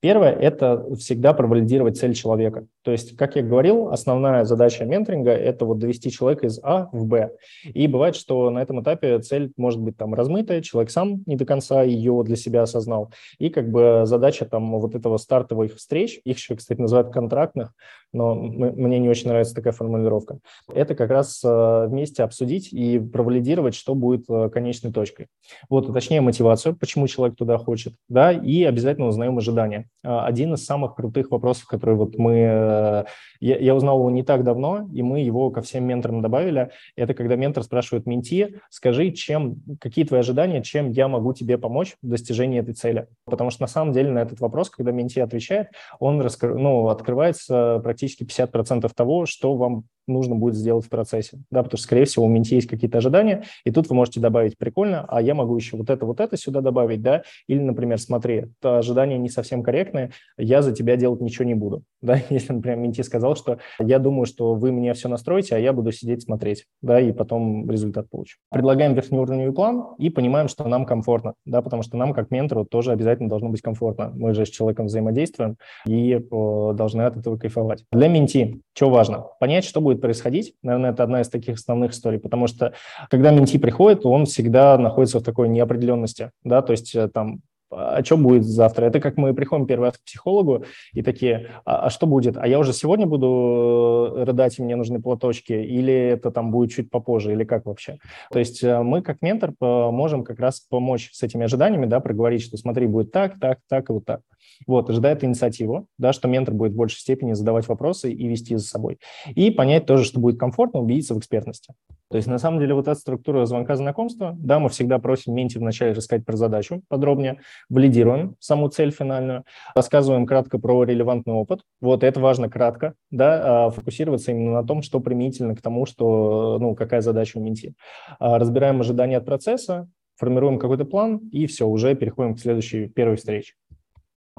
Первое– 0.00 0.32
это 0.40 0.86
всегда 0.96 1.32
провалидировать 1.32 1.98
цель 1.98 2.14
человека. 2.14 2.66
То 2.82 2.90
есть, 2.90 3.16
как 3.16 3.36
я 3.36 3.42
говорил, 3.42 3.88
основная 3.88 4.44
задача 4.44 4.84
менторинга– 4.84 5.30
это 5.32 5.64
вот 5.64 5.78
довести 5.78 6.10
человека 6.10 6.46
из 6.46 6.58
А 6.62 6.88
в 6.92 7.06
Б. 7.06 7.32
И 7.64 7.86
бывает, 7.86 8.16
что 8.16 8.50
на 8.50 8.62
этом 8.62 8.82
этапе 8.82 9.18
цель 9.20 9.52
может 9.56 9.80
быть 9.80 9.96
там 9.96 10.14
размытая, 10.14 10.62
человек 10.62 10.90
сам 10.90 11.22
не 11.26 11.36
до 11.36 11.44
конца 11.44 11.82
ее 11.82 12.22
для 12.24 12.36
себя 12.36 12.62
осознал, 12.62 13.12
и 13.38 13.50
как 13.50 13.70
бы 13.70 14.02
задача 14.04 14.44
там 14.44 14.78
вот 14.78 14.94
этого 14.94 15.16
стартовых 15.16 15.76
встреч, 15.76 16.20
их 16.24 16.36
еще, 16.36 16.56
кстати, 16.56 16.80
называют 16.80 17.12
контрактных, 17.12 17.72
но 18.12 18.34
мне 18.34 18.98
не 18.98 19.08
очень 19.08 19.28
нравится 19.28 19.54
такая 19.54 19.72
формулировка. 19.72 20.38
Это 20.72 20.94
как 20.94 21.10
раз 21.10 21.42
э, 21.44 21.86
вместе 21.88 22.22
обсудить 22.22 22.72
и 22.72 22.98
провалидировать, 22.98 23.74
что 23.74 23.94
будет 23.94 24.24
э, 24.28 24.50
конечной 24.50 24.92
точкой. 24.92 25.28
Вот, 25.68 25.92
точнее, 25.92 26.20
мотивацию, 26.20 26.76
почему 26.76 27.08
человек 27.08 27.36
туда 27.36 27.58
хочет, 27.58 27.94
да, 28.08 28.32
и 28.32 28.64
обязательно 28.64 29.06
узнаем 29.06 29.38
ожидания. 29.38 29.88
Э, 30.04 30.20
один 30.20 30.54
из 30.54 30.64
самых 30.64 30.94
крутых 30.94 31.30
вопросов, 31.30 31.66
который 31.66 31.94
вот 31.94 32.18
мы, 32.18 33.04
я, 33.40 33.58
я 33.58 33.74
узнал 33.74 33.98
его 33.98 34.10
не 34.10 34.22
так 34.22 34.44
давно, 34.44 34.88
и 34.92 35.02
мы 35.02 35.20
его 35.20 35.50
ко 35.50 35.62
всем 35.62 35.84
менторам 35.84 36.22
добавили, 36.22 36.70
это 36.96 37.14
когда 37.14 37.36
ментор 37.36 37.62
спрашивает 37.64 38.06
менти, 38.06 38.60
скажи, 38.70 39.10
чем, 39.10 39.56
какие 39.80 40.04
твои 40.04 40.20
ожидания, 40.20 40.62
чем 40.62 40.90
я 40.90 41.08
могу 41.08 41.32
тебе 41.32 41.58
помочь 41.58 41.96
в 42.02 42.08
достижении 42.08 42.60
этой 42.60 42.74
цели. 42.74 43.06
Потому 43.24 43.50
что 43.50 43.62
на 43.62 43.68
самом 43.68 43.92
деле 43.92 44.10
на 44.10 44.20
этот 44.20 44.40
вопрос, 44.40 44.70
когда 44.70 44.92
менти 44.92 45.20
отвечает, 45.20 45.68
он 45.98 46.20
раскры, 46.20 46.54
ну, 46.54 46.88
открывается 46.88 47.80
практически 47.82 48.01
50% 48.06 48.90
того, 48.94 49.26
что 49.26 49.54
вам 49.56 49.84
нужно 50.06 50.34
будет 50.34 50.54
сделать 50.54 50.84
в 50.84 50.88
процессе, 50.88 51.38
да, 51.50 51.62
потому 51.62 51.78
что, 51.78 51.86
скорее 51.86 52.04
всего, 52.04 52.24
у 52.24 52.28
менти 52.28 52.54
есть 52.54 52.68
какие-то 52.68 52.98
ожидания, 52.98 53.44
и 53.64 53.70
тут 53.70 53.88
вы 53.88 53.96
можете 53.96 54.20
добавить 54.20 54.58
прикольно, 54.58 55.04
а 55.08 55.20
я 55.22 55.34
могу 55.34 55.56
еще 55.56 55.76
вот 55.76 55.90
это, 55.90 56.06
вот 56.06 56.20
это 56.20 56.36
сюда 56.36 56.60
добавить, 56.60 57.02
да, 57.02 57.22
или, 57.46 57.60
например, 57.60 57.98
смотри, 57.98 58.46
то 58.60 58.78
ожидания 58.78 59.18
не 59.18 59.28
совсем 59.28 59.62
корректные, 59.62 60.10
я 60.36 60.62
за 60.62 60.72
тебя 60.72 60.96
делать 60.96 61.20
ничего 61.20 61.44
не 61.44 61.54
буду, 61.54 61.82
да, 62.02 62.18
если, 62.30 62.52
например, 62.52 62.78
менти 62.78 63.02
сказал, 63.02 63.36
что 63.36 63.58
я 63.78 63.98
думаю, 63.98 64.26
что 64.26 64.54
вы 64.54 64.72
мне 64.72 64.94
все 64.94 65.08
настроите, 65.08 65.56
а 65.56 65.58
я 65.58 65.72
буду 65.72 65.92
сидеть 65.92 66.22
смотреть, 66.22 66.66
да, 66.80 67.00
и 67.00 67.12
потом 67.12 67.70
результат 67.70 68.08
получу. 68.10 68.38
Предлагаем 68.50 68.94
верхнеуровневый 68.94 69.54
план 69.54 69.94
и 69.98 70.10
понимаем, 70.10 70.48
что 70.48 70.66
нам 70.68 70.84
комфортно, 70.84 71.34
да, 71.44 71.62
потому 71.62 71.82
что 71.82 71.96
нам, 71.96 72.12
как 72.12 72.30
ментору, 72.30 72.64
тоже 72.64 72.92
обязательно 72.92 73.28
должно 73.28 73.48
быть 73.48 73.62
комфортно. 73.62 74.12
Мы 74.14 74.34
же 74.34 74.46
с 74.46 74.50
человеком 74.50 74.86
взаимодействуем 74.86 75.56
и 75.86 76.20
о, 76.30 76.72
должны 76.72 77.02
от 77.02 77.16
этого 77.16 77.36
кайфовать. 77.36 77.84
Для 77.92 78.08
менти 78.08 78.62
что 78.74 78.88
важно? 78.88 79.26
Понять, 79.38 79.64
что 79.64 79.82
будет 79.82 79.91
будет 79.92 80.02
происходить? 80.02 80.54
Наверное, 80.62 80.92
это 80.92 81.02
одна 81.02 81.20
из 81.20 81.28
таких 81.28 81.56
основных 81.56 81.92
историй, 81.92 82.18
потому 82.18 82.46
что 82.46 82.74
когда 83.10 83.30
менти 83.30 83.58
приходит, 83.58 84.04
он 84.04 84.26
всегда 84.26 84.78
находится 84.78 85.20
в 85.20 85.22
такой 85.22 85.48
неопределенности, 85.48 86.30
да, 86.44 86.62
то 86.62 86.72
есть 86.72 86.96
там 87.12 87.40
а 87.72 88.04
что 88.04 88.16
будет 88.16 88.44
завтра? 88.44 88.86
Это 88.86 89.00
как 89.00 89.16
мы 89.16 89.32
приходим 89.34 89.66
первый 89.66 89.86
раз 89.86 89.98
к 89.98 90.04
психологу 90.04 90.64
и 90.92 91.02
такие, 91.02 91.50
а, 91.64 91.86
а 91.86 91.90
что 91.90 92.06
будет? 92.06 92.36
А 92.36 92.46
я 92.46 92.58
уже 92.58 92.72
сегодня 92.72 93.06
буду 93.06 94.14
э, 94.14 94.24
рыдать, 94.24 94.58
и 94.58 94.62
мне 94.62 94.76
нужны 94.76 95.00
платочки, 95.00 95.52
или 95.52 95.92
это 95.92 96.30
там 96.30 96.50
будет 96.50 96.72
чуть 96.72 96.90
попозже, 96.90 97.32
или 97.32 97.44
как 97.44 97.64
вообще? 97.64 97.98
То 98.30 98.38
есть 98.38 98.62
э, 98.62 98.82
мы 98.82 99.02
как 99.02 99.22
ментор 99.22 99.54
можем 99.60 100.24
как 100.24 100.38
раз 100.38 100.60
помочь 100.60 101.10
с 101.12 101.22
этими 101.22 101.44
ожиданиями, 101.44 101.86
да, 101.86 102.00
проговорить, 102.00 102.42
что 102.42 102.56
смотри, 102.58 102.86
будет 102.86 103.10
так, 103.10 103.40
так, 103.40 103.60
так 103.68 103.88
и 103.88 103.92
вот 103.92 104.04
так. 104.04 104.20
Вот, 104.66 104.90
ожидает 104.90 105.24
инициативу, 105.24 105.86
да, 105.98 106.12
что 106.12 106.28
ментор 106.28 106.54
будет 106.54 106.72
в 106.72 106.76
большей 106.76 107.00
степени 107.00 107.32
задавать 107.32 107.68
вопросы 107.68 108.12
и 108.12 108.28
вести 108.28 108.56
за 108.56 108.64
собой. 108.64 108.98
И 109.34 109.50
понять 109.50 109.86
тоже, 109.86 110.04
что 110.04 110.20
будет 110.20 110.38
комфортно, 110.38 110.80
убедиться 110.80 111.14
в 111.14 111.18
экспертности. 111.18 111.74
То 112.12 112.16
есть, 112.16 112.28
на 112.28 112.38
самом 112.38 112.60
деле, 112.60 112.74
вот 112.74 112.88
эта 112.88 113.00
структура 113.00 113.46
звонка 113.46 113.74
знакомства, 113.74 114.36
да, 114.38 114.58
мы 114.58 114.68
всегда 114.68 114.98
просим 114.98 115.34
менти 115.34 115.56
вначале 115.56 115.92
рассказать 115.92 116.26
про 116.26 116.36
задачу 116.36 116.82
подробнее, 116.88 117.40
валидируем 117.70 118.36
саму 118.38 118.68
цель 118.68 118.90
финальную, 118.90 119.44
рассказываем 119.74 120.26
кратко 120.26 120.58
про 120.58 120.84
релевантный 120.84 121.32
опыт. 121.32 121.62
Вот 121.80 122.04
это 122.04 122.20
важно 122.20 122.50
кратко, 122.50 122.92
да, 123.10 123.66
а 123.66 123.70
фокусироваться 123.70 124.30
именно 124.30 124.52
на 124.52 124.62
том, 124.62 124.82
что 124.82 125.00
применительно 125.00 125.56
к 125.56 125.62
тому, 125.62 125.86
что, 125.86 126.58
ну, 126.60 126.74
какая 126.74 127.00
задача 127.00 127.38
у 127.38 127.40
менти. 127.40 127.72
А 128.18 128.38
разбираем 128.38 128.80
ожидания 128.80 129.16
от 129.16 129.24
процесса, 129.24 129.88
формируем 130.16 130.58
какой-то 130.58 130.84
план, 130.84 131.16
и 131.32 131.46
все, 131.46 131.66
уже 131.66 131.94
переходим 131.94 132.34
к 132.34 132.40
следующей 132.40 132.88
первой 132.88 133.16
встрече. 133.16 133.54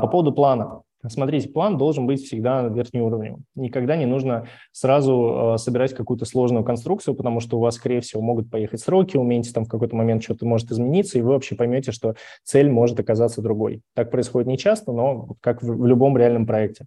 По 0.04 0.10
поводу 0.10 0.34
плана. 0.34 0.82
Смотрите, 1.08 1.48
план 1.48 1.78
должен 1.78 2.06
быть 2.06 2.22
всегда 2.22 2.64
верхнеуровневым. 2.64 3.46
Никогда 3.56 3.96
не 3.96 4.06
нужно 4.06 4.48
сразу 4.74 5.54
э, 5.54 5.58
собирать 5.58 5.94
какую-то 5.94 6.26
сложную 6.26 6.66
конструкцию, 6.66 7.16
потому 7.16 7.40
что 7.40 7.58
у 7.58 7.62
вас, 7.62 7.76
скорее 7.76 8.02
всего, 8.02 8.22
могут 8.22 8.52
поехать 8.52 8.82
сроки, 8.82 9.16
уменьте 9.16 9.54
там 9.54 9.64
в 9.64 9.70
какой-то 9.70 9.96
момент 9.96 10.22
что-то 10.22 10.46
может 10.46 10.70
измениться, 10.72 11.18
и 11.18 11.22
вы 11.22 11.30
вообще 11.30 11.56
поймете, 11.56 11.94
что 11.94 12.16
цель 12.44 12.70
может 12.70 13.00
оказаться 13.00 13.42
другой. 13.42 13.80
Так 13.96 14.12
происходит 14.12 14.50
не 14.50 14.58
часто, 14.58 14.92
но 14.92 15.38
как 15.40 15.64
в, 15.64 15.68
в 15.68 15.86
любом 15.86 16.18
реальном 16.18 16.46
проекте. 16.46 16.86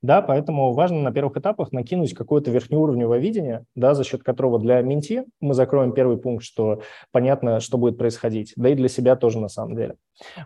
Да, 0.00 0.22
поэтому 0.22 0.72
важно 0.74 1.02
на 1.02 1.12
первых 1.12 1.36
этапах 1.36 1.72
накинуть 1.72 2.14
какое-то 2.14 2.52
верхнеуровневое 2.52 3.18
видение, 3.18 3.64
да, 3.74 3.94
за 3.94 4.04
счет 4.04 4.22
которого 4.22 4.60
для 4.60 4.80
менти 4.80 5.24
мы 5.40 5.54
закроем 5.54 5.92
первый 5.92 6.18
пункт, 6.18 6.44
что 6.44 6.82
понятно, 7.10 7.58
что 7.58 7.78
будет 7.78 7.98
происходить, 7.98 8.52
да 8.54 8.68
и 8.68 8.74
для 8.74 8.88
себя 8.88 9.16
тоже 9.16 9.40
на 9.40 9.48
самом 9.48 9.74
деле. 9.74 9.96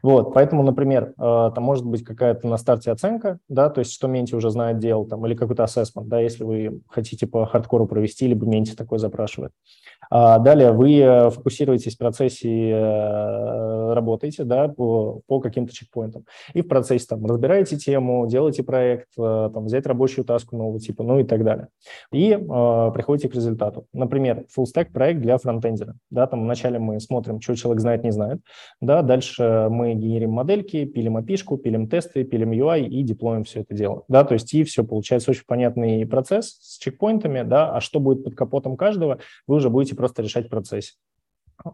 Вот, 0.02 0.32
поэтому, 0.32 0.62
например, 0.62 1.12
э, 1.18 1.50
там 1.54 1.62
может 1.64 1.84
быть 1.84 2.02
какая-то 2.02 2.46
на 2.46 2.56
старте 2.56 2.90
оценка, 2.90 3.38
да, 3.48 3.68
то 3.68 3.80
есть 3.80 3.92
что 3.92 4.08
Менти 4.08 4.34
уже 4.34 4.50
знает 4.50 4.78
дело, 4.78 5.06
там, 5.06 5.24
или 5.26 5.34
какой-то 5.34 5.64
ассессмент, 5.64 6.08
да, 6.08 6.20
если 6.20 6.44
вы 6.44 6.80
хотите 6.88 7.26
по 7.26 7.44
хардкору 7.46 7.86
провести, 7.86 8.26
либо 8.26 8.46
Менти 8.46 8.74
такой 8.74 8.98
запрашивает. 8.98 9.52
А 10.10 10.38
далее 10.38 10.72
вы 10.72 10.98
э, 10.98 11.30
фокусируетесь 11.30 11.94
в 11.94 11.98
процессе, 11.98 12.70
э, 12.70 13.92
работаете, 13.94 14.44
да, 14.44 14.68
по, 14.68 15.20
по 15.26 15.40
каким-то 15.40 15.72
чекпоинтам. 15.72 16.24
И 16.54 16.62
в 16.62 16.68
процессе 16.68 17.06
там 17.08 17.24
разбираете 17.26 17.76
тему, 17.76 18.26
делаете 18.26 18.62
проект, 18.62 19.08
там, 19.16 19.64
взять 19.64 19.86
рабочую 19.86 20.24
таску 20.24 20.56
нового 20.56 20.80
типа, 20.80 21.02
ну 21.02 21.18
и 21.18 21.24
так 21.24 21.44
далее. 21.44 21.68
И 22.12 22.32
э, 22.32 22.90
приходите 22.94 23.28
к 23.28 23.34
результату. 23.34 23.86
Например, 23.92 24.44
full 24.56 24.64
stack 24.64 24.92
проект 24.92 25.20
для 25.20 25.38
фронтендера. 25.38 25.94
Да, 26.10 26.26
там 26.26 26.42
вначале 26.42 26.78
мы 26.78 27.00
смотрим, 27.00 27.40
что 27.40 27.54
человек 27.54 27.80
знает, 27.80 28.04
не 28.04 28.10
знает. 28.10 28.40
Да, 28.80 29.02
дальше 29.02 29.68
мы 29.70 29.94
генерим 29.94 30.32
модельки, 30.32 30.84
пилим 30.84 31.16
опишку, 31.16 31.56
пилим 31.56 31.88
тесты, 31.88 32.24
пилим 32.24 32.52
UI 32.52 32.86
и 32.86 33.02
деплоим 33.02 33.44
все 33.44 33.60
это 33.60 33.74
дело. 33.74 34.04
Да, 34.08 34.24
то 34.24 34.34
есть 34.34 34.52
и 34.54 34.64
все, 34.64 34.84
получается 34.84 35.30
очень 35.30 35.44
понятный 35.46 36.06
процесс 36.06 36.58
с 36.60 36.78
чекпоинтами, 36.78 37.42
да, 37.42 37.72
а 37.72 37.80
что 37.80 38.00
будет 38.00 38.24
под 38.24 38.34
капотом 38.34 38.76
каждого, 38.76 39.18
вы 39.46 39.56
уже 39.56 39.70
будете 39.70 39.91
просто 39.94 40.22
решать 40.22 40.46
в 40.46 40.50
процессе. 40.50 40.94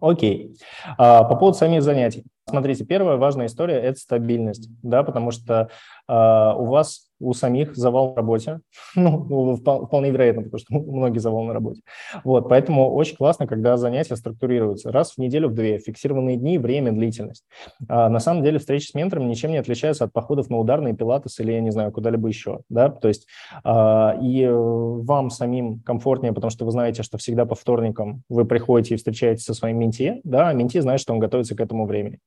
Окей. 0.01 0.57
А, 0.99 1.25
по 1.25 1.37
поводу 1.37 1.57
самих 1.57 1.83
занятий. 1.83 2.25
Смотрите, 2.49 2.85
первая 2.85 3.17
важная 3.17 3.47
история– 3.47 3.77
это 3.83 3.99
стабильность, 3.99 4.69
да, 4.83 5.03
потому 5.03 5.31
что 5.31 5.71
а, 6.07 6.55
у 6.55 6.67
вас 6.67 7.08
у 7.21 7.33
самих 7.33 7.77
завал 7.77 8.11
на 8.11 8.17
работе. 8.17 8.61
Ну, 8.95 9.27
ну 9.29 9.57
вполне 9.57 10.11
вероятно, 10.11 10.43
потому 10.43 10.59
что 10.59 10.75
многие 10.93 11.19
завал 11.19 11.45
на 11.45 11.53
работе. 11.53 11.83
Вот, 12.25 12.49
поэтому 12.49 12.93
очень 12.95 13.17
классно, 13.17 13.47
когда 13.47 13.77
занятия 13.77 14.17
структурируются. 14.17 14.91
Раз 14.91 15.13
в 15.13 15.19
неделю, 15.19 15.49
в 15.49 15.55
две, 15.55 15.79
фиксированные 15.79 16.37
дни, 16.37 16.59
время, 16.59 16.93
длительность. 16.93 17.45
А, 17.89 18.09
на 18.09 18.19
самом 18.19 18.43
деле 18.43 18.59
встречи 18.59 18.91
с 18.91 18.95
ментором 18.95 19.29
ничем 19.29 19.51
не 19.51 19.59
отличаются 19.59 20.05
от 20.05 20.13
походов 20.13 20.51
на 20.51 20.59
ударные 20.59 20.95
пилатес 20.95 21.39
или, 21.41 21.53
я 21.53 21.61
не 21.61 21.71
знаю, 21.71 21.93
куда-либо 21.93 22.29
еще. 22.29 22.61
Да? 22.69 22.89
То 22.89 23.09
есть 23.09 23.27
а, 23.65 24.19
и 24.21 24.47
вам 24.49 25.31
самим 25.31 25.81
комфортнее, 25.81 26.33
потому 26.33 26.51
что 26.51 26.65
вы 26.65 26.73
знаете, 26.73 27.03
что 27.03 27.19
всегда 27.19 27.45
по 27.47 27.55
вторникам 27.55 28.23
вы 28.29 28.45
приходите 28.45 28.95
и 28.95 28.97
встречаетесь 28.97 29.45
со 29.45 29.55
своим 29.55 29.79
менти, 29.79 30.21
да, 30.25 30.49
а 30.49 30.53
менти 30.53 30.81
знает, 30.81 31.01
что 31.01 31.13
он 31.13 31.19
готовится 31.19 31.55
к 31.55 31.61
этому 31.61 31.87
времени. 31.87 32.19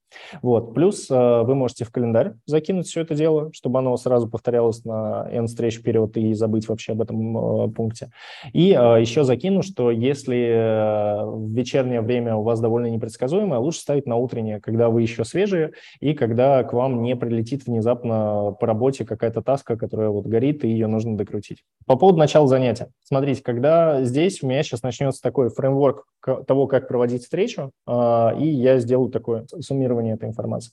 Вот. 0.42 0.74
Плюс 0.74 1.08
а, 1.10 1.44
вы 1.44 1.56
можете 1.56 1.86
в 1.86 1.92
календарь 1.92 2.34
закинуть 2.46 2.88
все 2.88 3.02
это 3.02 3.16
дело, 3.16 3.52
чтобы 3.54 3.80
оно 3.80 3.96
сразу 3.98 4.30
повторялось 4.30 4.81
на 4.86 5.28
N 5.32 5.48
встреч 5.48 5.78
вперед 5.78 6.16
и 6.18 6.34
забыть 6.34 6.68
вообще 6.68 6.94
об 6.94 7.02
этом 7.02 7.38
э, 7.38 7.70
пункте. 7.72 8.12
И 8.54 8.72
э, 8.72 9.02
еще 9.02 9.24
закину, 9.24 9.62
что 9.62 9.92
если 9.92 10.38
э, 10.38 11.26
в 11.26 11.52
вечернее 11.54 12.02
время 12.02 12.36
у 12.36 12.44
вас 12.44 12.60
довольно 12.60 12.88
непредсказуемое, 12.88 13.60
лучше 13.60 13.80
ставить 13.80 14.06
на 14.08 14.16
утреннее, 14.16 14.60
когда 14.60 14.90
вы 14.90 15.02
еще 15.02 15.26
свежие 15.26 15.72
и 16.00 16.14
когда 16.14 16.64
к 16.64 16.74
вам 16.74 17.02
не 17.02 17.16
прилетит 17.16 17.66
внезапно 17.66 18.56
по 18.60 18.68
работе 18.68 19.06
какая-то 19.06 19.42
таска, 19.42 19.78
которая 19.78 20.10
вот 20.10 20.26
горит, 20.26 20.64
и 20.64 20.70
ее 20.70 20.88
нужно 20.88 21.18
докрутить. 21.18 21.64
По 21.86 21.96
поводу 21.96 22.20
начала 22.20 22.48
занятия. 22.48 22.90
Смотрите, 23.04 23.42
когда 23.44 24.04
здесь 24.04 24.44
у 24.44 24.48
меня 24.48 24.64
сейчас 24.64 24.84
начнется 24.84 25.22
такой 25.22 25.50
фреймворк 25.50 26.06
того, 26.48 26.68
как 26.68 26.88
проводить 26.88 27.24
встречу, 27.24 27.72
и 27.90 28.48
я 28.48 28.78
сделаю 28.78 29.10
такое 29.10 29.46
суммирование 29.60 30.14
этой 30.14 30.30
информации. 30.30 30.72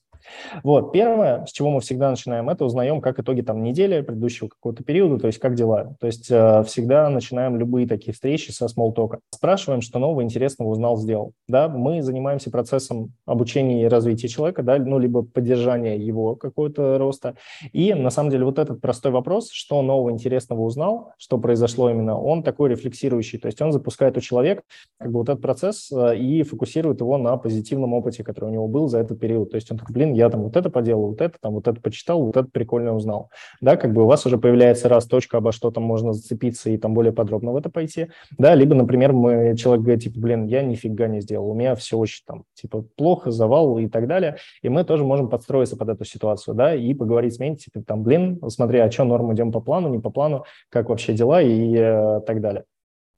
Вот, 0.63 0.93
первое, 0.93 1.47
с 1.47 1.53
чего 1.53 1.71
мы 1.71 1.81
всегда 1.81 2.11
начинаем, 2.11 2.49
это 2.49 2.65
узнаем, 2.65 3.01
как 3.01 3.19
итоги 3.19 3.43
там 3.43 3.63
недели, 3.63 3.98
предыдущего 4.03 4.49
какого-то 4.49 4.85
периода, 4.85 5.19
то 5.19 5.27
есть 5.27 5.39
как 5.39 5.55
дела. 5.55 5.95
То 6.01 6.07
есть 6.07 6.31
э, 6.31 6.63
всегда 6.65 7.09
начинаем 7.09 7.57
любые 7.57 7.87
такие 7.87 8.13
встречи 8.13 8.51
со 8.51 8.69
смолтока. 8.69 9.21
Спрашиваем, 9.31 9.81
что 9.81 9.99
нового 9.99 10.23
интересного 10.23 10.69
узнал, 10.69 10.97
сделал. 10.97 11.33
Да, 11.47 11.69
мы 11.69 12.03
занимаемся 12.03 12.51
процессом 12.51 13.13
обучения 13.27 13.85
и 13.85 13.89
развития 13.89 14.29
человека, 14.29 14.63
да, 14.63 14.79
ну, 14.79 14.99
либо 14.99 15.23
поддержания 15.23 15.97
его 15.97 16.37
какого-то 16.37 16.99
роста. 16.99 17.35
И 17.73 17.95
на 17.95 18.11
самом 18.11 18.31
деле 18.31 18.45
вот 18.45 18.59
этот 18.59 18.81
простой 18.81 19.13
вопрос, 19.13 19.51
что 19.51 19.83
нового 19.83 20.11
интересного 20.11 20.63
узнал, 20.63 21.13
что 21.19 21.39
произошло 21.39 21.91
именно, 21.91 22.19
он 22.19 22.43
такой 22.43 22.71
рефлексирующий, 22.71 23.39
то 23.39 23.47
есть 23.47 23.61
он 23.61 23.73
запускает 23.73 24.17
у 24.17 24.21
человека 24.21 24.63
как 24.99 25.11
бы 25.11 25.19
вот 25.19 25.29
этот 25.29 25.43
процесс 25.43 25.91
э, 25.93 26.17
и 26.17 26.43
фокусирует 26.43 27.01
его 27.01 27.19
на 27.19 27.37
позитивном 27.37 27.95
опыте, 27.95 28.25
который 28.25 28.51
у 28.51 28.53
него 28.53 28.69
был 28.69 28.89
за 28.89 28.99
этот 28.99 29.19
период. 29.19 29.51
То 29.51 29.57
есть 29.57 29.71
он 29.71 29.79
такой, 29.79 29.93
блин, 29.95 30.13
я 30.15 30.29
там 30.31 30.43
вот 30.43 30.57
это 30.57 30.71
поделал, 30.71 31.09
вот 31.09 31.21
это, 31.21 31.37
там 31.41 31.55
вот 31.55 31.69
это 31.69 31.81
почитал, 31.81 32.23
вот 32.25 32.37
это 32.37 32.49
прикольно 32.51 32.95
узнал. 32.95 33.31
Да, 33.61 33.77
как 33.77 33.88
бы 33.93 34.03
у 34.03 34.07
вас 34.07 34.27
уже 34.27 34.39
появляется 34.39 34.89
раз 34.89 35.07
точка, 35.07 35.39
обо 35.39 35.53
что 35.53 35.71
там 35.71 35.85
можно 35.85 36.13
зацепиться 36.13 36.71
и 36.71 36.77
там 36.77 36.95
более 36.95 37.13
подробно 37.13 37.53
в 37.53 37.57
это 37.57 37.71
пойти. 37.71 38.09
Да, 38.37 38.55
либо, 38.55 38.75
например, 38.75 39.13
мы, 39.13 39.57
человек 39.57 39.83
говорит, 39.83 40.05
типа, 40.05 40.21
блин, 40.21 40.47
я 40.47 40.63
нифига 40.63 41.07
не 41.09 41.21
сделал, 41.21 41.51
у 41.51 41.55
меня 41.55 41.75
все 41.75 41.97
очень 41.97 42.23
там, 42.27 42.45
типа, 42.55 42.85
плохо, 42.97 43.31
завал 43.31 43.79
и 43.79 43.89
так 43.89 44.07
далее. 44.07 44.37
И 44.63 44.69
мы 44.69 44.85
тоже 44.85 45.05
можем 45.05 45.29
подстроиться 45.29 45.77
под 45.77 45.89
эту 45.91 46.05
ситуацию, 46.05 46.55
да, 46.55 46.75
и 46.75 46.95
поговорить 46.95 47.35
с 47.35 47.39
менти, 47.39 47.65
типа, 47.65 47.85
там, 47.85 48.03
блин, 48.03 48.41
смотри, 48.49 48.79
а 48.79 48.91
что 48.91 49.05
норм 49.05 49.33
идем 49.35 49.53
по 49.53 49.61
плану, 49.61 49.89
не 49.89 49.99
по 49.99 50.11
плану, 50.11 50.45
как 50.71 50.89
вообще 50.89 51.13
дела 51.13 51.43
и 51.43 51.75
э, 51.75 52.21
так 52.27 52.41
далее. 52.41 52.65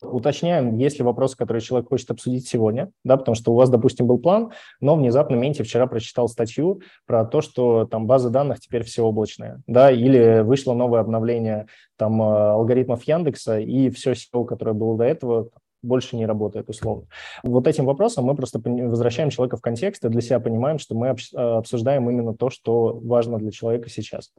Уточняем, 0.02 0.76
есть 0.76 0.98
ли 0.98 1.04
вопросы, 1.04 1.36
которые 1.36 1.60
человек 1.60 1.88
хочет 1.88 2.10
обсудить 2.10 2.48
сегодня, 2.48 2.90
да, 3.04 3.16
потому 3.16 3.34
что 3.34 3.52
у 3.52 3.54
вас, 3.54 3.68
допустим, 3.68 4.06
был 4.06 4.18
план, 4.18 4.52
но 4.80 4.96
внезапно 4.96 5.34
Менти 5.36 5.62
вчера 5.62 5.86
прочитал 5.86 6.28
статью 6.28 6.80
про 7.06 7.24
то, 7.24 7.40
что 7.40 7.84
там 7.84 8.06
базы 8.06 8.30
данных 8.30 8.60
теперь 8.60 8.82
все 8.82 9.02
облачные, 9.02 9.60
да, 9.66 9.90
или 9.90 10.40
вышло 10.40 10.74
новое 10.74 11.00
обновление 11.00 11.66
там 11.96 12.20
э, 12.22 12.24
алгоритмов 12.24 13.02
Яндекса, 13.04 13.58
и 13.58 13.90
все 13.90 14.12
SEO, 14.12 14.46
которое 14.46 14.72
было 14.72 14.96
до 14.96 15.04
этого, 15.04 15.50
больше 15.82 16.16
не 16.16 16.26
работает 16.26 16.68
условно. 16.68 17.06
Вот 17.42 17.66
этим 17.66 17.86
вопросом 17.86 18.24
мы 18.24 18.34
просто 18.34 18.60
возвращаем 18.64 19.30
человека 19.30 19.56
в 19.56 19.60
контекст 19.60 20.04
и 20.04 20.08
для 20.08 20.20
себя 20.20 20.40
понимаем, 20.40 20.78
что 20.78 20.94
мы 20.94 21.08
э, 21.08 21.36
обсуждаем 21.36 22.08
именно 22.08 22.34
то, 22.34 22.50
что 22.50 22.98
важно 23.02 23.38
для 23.38 23.50
человека 23.50 23.88
сейчас. 23.88 24.30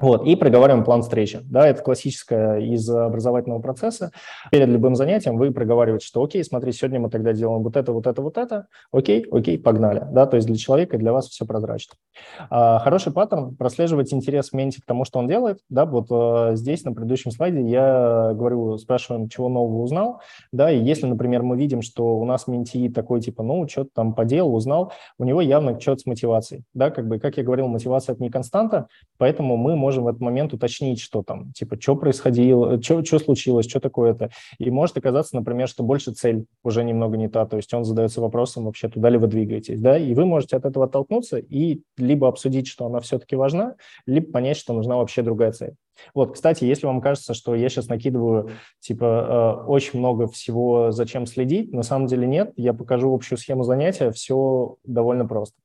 Вот, 0.00 0.26
и 0.26 0.36
проговариваем 0.36 0.84
план 0.84 1.02
встречи. 1.02 1.40
Да, 1.44 1.66
это 1.66 1.82
классическое 1.82 2.60
из 2.60 2.88
образовательного 2.88 3.60
процесса. 3.60 4.12
Перед 4.52 4.68
любым 4.68 4.94
занятием 4.94 5.36
вы 5.36 5.50
проговариваете, 5.50 6.06
что 6.06 6.22
окей, 6.22 6.44
смотри, 6.44 6.72
сегодня 6.72 7.00
мы 7.00 7.10
тогда 7.10 7.32
делаем 7.32 7.62
вот 7.62 7.76
это, 7.76 7.92
вот 7.92 8.06
это, 8.06 8.22
вот 8.22 8.38
это. 8.38 8.66
Окей, 8.92 9.26
окей, 9.30 9.58
погнали. 9.58 10.04
Да, 10.12 10.26
то 10.26 10.36
есть 10.36 10.46
для 10.46 10.56
человека 10.56 10.96
и 10.96 10.98
для 10.98 11.12
вас 11.12 11.28
все 11.28 11.44
прозрачно. 11.44 11.94
А, 12.48 12.78
хороший 12.78 13.12
паттерн– 13.12 13.56
прослеживать 13.58 14.12
интерес 14.14 14.50
в 14.50 14.52
менте 14.52 14.80
к 14.80 14.84
тому, 14.84 15.04
что 15.04 15.18
он 15.18 15.26
делает. 15.26 15.58
Да, 15.68 15.84
вот 15.84 16.06
а, 16.10 16.54
здесь 16.54 16.84
на 16.84 16.92
предыдущем 16.92 17.32
слайде 17.32 17.60
я 17.62 18.32
говорю, 18.34 18.78
спрашиваем, 18.78 19.28
чего 19.28 19.48
нового 19.48 19.82
узнал. 19.82 20.20
Да, 20.52 20.70
и 20.70 20.78
если, 20.78 21.06
например, 21.06 21.42
мы 21.42 21.56
видим, 21.56 21.82
что 21.82 22.18
у 22.18 22.24
нас 22.24 22.46
менти 22.46 22.88
такой 22.88 23.20
типа, 23.20 23.42
ну, 23.42 23.66
что-то 23.68 23.90
там 23.94 24.14
поделал, 24.14 24.54
узнал, 24.54 24.92
у 25.18 25.24
него 25.24 25.40
явно 25.40 25.78
что-то 25.80 26.00
с 26.02 26.06
мотивацией. 26.06 26.62
Да, 26.72 26.90
как 26.90 27.08
бы, 27.08 27.18
как 27.18 27.36
я 27.36 27.42
говорил, 27.42 27.66
мотивация– 27.66 28.12
это 28.14 28.22
не 28.22 28.30
константа, 28.30 28.86
поэтому 29.18 29.56
мы 29.56 29.74
можем 29.74 29.87
можем 29.88 30.04
в 30.04 30.08
этот 30.08 30.20
момент 30.20 30.52
уточнить, 30.52 31.00
что 31.00 31.22
там, 31.22 31.50
типа, 31.52 31.80
что 31.80 31.96
происходило, 31.96 32.80
что, 32.82 33.02
что 33.02 33.18
случилось, 33.18 33.66
что 33.66 33.80
такое-то. 33.80 34.28
И 34.58 34.70
может 34.70 34.98
оказаться, 34.98 35.34
например, 35.34 35.66
что 35.66 35.82
больше 35.82 36.12
цель 36.12 36.44
уже 36.62 36.84
немного 36.84 37.16
не 37.16 37.28
та, 37.28 37.46
то 37.46 37.56
есть 37.56 37.72
он 37.72 37.84
задается 37.84 38.20
вопросом 38.20 38.66
вообще, 38.66 38.88
туда 38.90 39.08
ли 39.08 39.16
вы 39.16 39.28
двигаетесь, 39.28 39.80
да, 39.80 39.96
и 39.96 40.12
вы 40.12 40.26
можете 40.26 40.58
от 40.58 40.66
этого 40.66 40.84
оттолкнуться 40.84 41.38
и 41.38 41.80
либо 41.96 42.28
обсудить, 42.28 42.66
что 42.66 42.84
она 42.84 43.00
все-таки 43.00 43.34
важна, 43.34 43.76
либо 44.06 44.30
понять, 44.30 44.58
что 44.58 44.74
нужна 44.74 44.96
вообще 44.96 45.22
другая 45.22 45.52
цель. 45.52 45.72
Вот, 46.14 46.34
кстати, 46.34 46.64
если 46.64 46.86
вам 46.86 47.00
кажется, 47.00 47.32
что 47.32 47.54
я 47.54 47.70
сейчас 47.70 47.88
накидываю, 47.88 48.50
типа, 48.80 49.64
э, 49.64 49.68
очень 49.70 49.98
много 49.98 50.26
всего, 50.26 50.90
зачем 50.90 51.24
следить, 51.24 51.72
на 51.72 51.82
самом 51.82 52.06
деле 52.06 52.26
нет. 52.26 52.52
Я 52.56 52.74
покажу 52.74 53.12
общую 53.12 53.38
схему 53.38 53.64
занятия, 53.64 54.10
все 54.10 54.76
довольно 54.84 55.26
просто. 55.26 55.56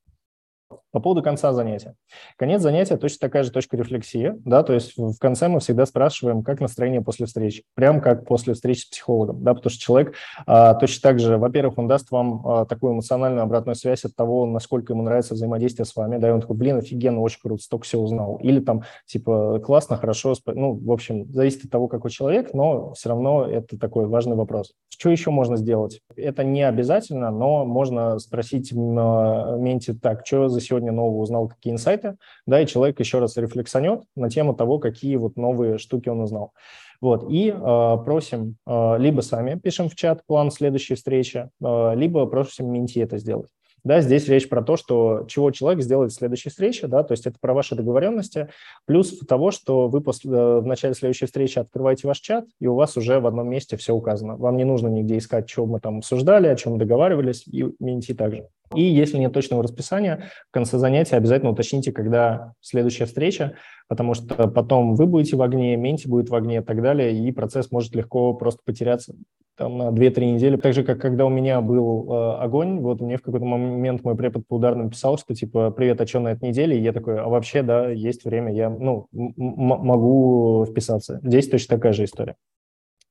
По 0.92 1.00
поводу 1.00 1.24
конца 1.24 1.54
занятия. 1.54 1.96
Конец 2.38 2.62
занятия 2.62 2.98
точно 2.98 3.18
такая 3.20 3.44
же 3.44 3.52
точка 3.52 3.78
рефлексии, 3.78 4.34
да, 4.46 4.64
то 4.64 4.74
есть 4.74 4.98
в 4.98 5.18
конце 5.18 5.48
мы 5.48 5.60
всегда 5.60 5.86
спрашиваем, 5.86 6.44
как 6.44 6.60
настроение 6.60 7.02
после 7.02 7.26
встречи, 7.26 7.64
прям 7.76 8.02
как 8.02 8.26
после 8.26 8.54
встречи 8.54 8.82
с 8.82 8.86
психологом, 8.86 9.44
да, 9.44 9.54
потому 9.54 9.70
что 9.72 9.82
человек 9.82 10.14
а, 10.46 10.74
точно 10.76 11.02
так 11.02 11.20
же, 11.20 11.38
во-первых, 11.38 11.78
он 11.78 11.88
даст 11.88 12.12
вам 12.12 12.46
а, 12.46 12.66
такую 12.66 12.94
эмоциональную 12.94 13.44
обратную 13.44 13.76
связь 13.76 14.06
от 14.06 14.16
того, 14.16 14.46
насколько 14.46 14.94
ему 14.94 15.04
нравится 15.04 15.34
взаимодействие 15.34 15.86
с 15.86 15.96
вами, 15.96 16.18
да, 16.18 16.30
и 16.30 16.32
он 16.32 16.42
такой, 16.42 16.56
блин, 16.56 16.78
офигенно, 16.78 17.22
очень 17.22 17.40
круто, 17.42 17.64
столько 17.64 17.86
всего 17.86 18.04
узнал, 18.04 18.38
или 18.42 18.60
там, 18.60 18.84
типа, 19.06 19.60
классно, 19.66 19.98
хорошо, 19.98 20.34
ну, 20.46 20.74
в 20.74 20.92
общем, 20.92 21.32
зависит 21.32 21.66
от 21.66 21.72
того, 21.72 21.88
какой 21.88 22.12
человек, 22.12 22.54
но 22.54 22.94
все 22.94 23.10
равно 23.10 23.46
это 23.46 23.78
такой 23.78 24.06
важный 24.08 24.36
вопрос. 24.36 24.74
Что 24.90 25.10
еще 25.10 25.32
можно 25.32 25.58
сделать? 25.58 26.02
Это 26.16 26.44
не 26.44 26.64
обязательно, 26.64 27.32
но 27.32 27.66
можно 27.66 28.20
спросить 28.20 28.72
на 28.74 29.56
менте, 29.58 29.94
так, 29.94 30.26
что 30.26 30.50
за 30.50 30.62
сегодня 30.64 30.92
нового 30.92 31.22
узнал, 31.22 31.48
какие 31.48 31.74
инсайты, 31.74 32.18
да, 32.46 32.62
и 32.62 32.68
человек 32.68 33.00
еще 33.00 33.20
раз 33.20 33.38
рефлексанет 33.38 34.04
на 34.16 34.30
тему 34.30 34.54
того, 34.54 34.80
какие 34.80 35.16
вот 35.16 35.36
новые 35.36 35.78
штуки 35.78 36.10
он 36.10 36.22
узнал. 36.22 36.54
Вот, 37.02 37.30
и 37.30 37.50
э, 37.50 37.98
просим, 38.06 38.56
э, 38.66 38.96
либо 38.98 39.22
сами 39.22 39.60
пишем 39.60 39.90
в 39.90 39.96
чат 39.96 40.26
план 40.26 40.52
следующей 40.52 40.96
встречи, 40.96 41.50
э, 41.62 41.92
либо 41.96 42.26
просим 42.26 42.72
менти 42.72 43.00
это 43.00 43.18
сделать. 43.18 43.50
Да, 43.84 44.00
здесь 44.00 44.30
речь 44.30 44.48
про 44.48 44.62
то, 44.62 44.78
что 44.78 45.26
чего 45.28 45.52
человек 45.52 45.84
сделает 45.84 46.14
в 46.14 46.16
следующей 46.16 46.50
встрече, 46.50 46.88
да, 46.88 47.04
то 47.04 47.12
есть 47.12 47.28
это 47.28 47.38
про 47.42 47.54
ваши 47.54 47.76
договоренности, 47.76 48.48
плюс 48.86 49.20
того, 49.28 49.52
что 49.52 49.90
вы 49.90 50.00
после, 50.00 50.32
э, 50.32 50.60
в 50.62 50.66
начале 50.66 50.94
следующей 50.94 51.26
встречи 51.26 51.60
открываете 51.60 52.08
ваш 52.08 52.20
чат, 52.22 52.46
и 52.62 52.68
у 52.68 52.76
вас 52.76 52.96
уже 52.96 53.20
в 53.20 53.28
одном 53.28 53.50
месте 53.50 53.76
все 53.76 53.94
указано. 53.94 54.38
Вам 54.38 54.56
не 54.56 54.64
нужно 54.64 54.88
нигде 54.88 55.18
искать, 55.18 55.50
что 55.50 55.66
мы 55.66 55.82
там 55.82 55.98
обсуждали, 55.98 56.48
о 56.48 56.56
чем 56.56 56.78
договаривались, 56.78 57.46
и 57.46 57.66
менти 57.80 58.14
также. 58.14 58.48
И 58.76 58.82
если 58.82 59.18
нет 59.18 59.34
точного 59.34 59.64
расписания, 59.64 60.30
в 60.50 60.52
конце 60.52 60.78
занятия 60.78 61.16
обязательно 61.16 61.52
уточните, 61.52 61.92
когда 61.92 62.54
следующая 62.62 63.06
встреча, 63.06 63.56
потому 63.88 64.14
что 64.14 64.48
потом 64.48 64.96
вы 64.96 65.06
будете 65.06 65.36
в 65.36 65.42
огне, 65.42 65.76
менти 65.76 66.08
будет 66.08 66.30
в 66.30 66.36
огне 66.36 66.58
и 66.58 66.62
так 66.62 66.82
далее, 66.82 67.18
и 67.18 67.32
процесс 67.32 67.72
может 67.72 67.96
легко 67.96 68.34
просто 68.34 68.62
потеряться 68.66 69.16
там 69.56 69.78
на 69.78 69.90
2-3 69.90 70.34
недели. 70.34 70.58
Так 70.58 70.74
же, 70.74 70.84
как 70.84 71.00
когда 71.00 71.26
у 71.26 71.30
меня 71.30 71.62
был 71.62 72.12
э, 72.12 72.38
огонь, 72.38 72.80
вот 72.80 73.02
мне 73.02 73.18
в 73.18 73.22
какой-то 73.22 73.46
момент 73.46 74.04
мой 74.04 74.16
препод 74.16 74.48
по 74.48 74.56
ударным 74.56 74.90
писал, 74.90 75.18
что 75.18 75.36
типа 75.36 75.72
«Привет, 75.72 76.02
а 76.02 76.08
что 76.08 76.20
на 76.20 76.30
этой 76.30 76.50
неделе?» 76.50 76.78
И 76.78 76.82
я 76.82 76.92
такой 76.92 77.20
«А 77.20 77.28
вообще, 77.28 77.62
да, 77.62 77.90
есть 77.90 78.26
время, 78.26 78.52
я 78.54 78.70
ну, 78.70 79.08
могу 79.12 80.66
вписаться». 80.70 81.20
Здесь 81.24 81.50
точно 81.50 81.78
такая 81.78 81.94
же 81.94 82.06
история. 82.06 82.36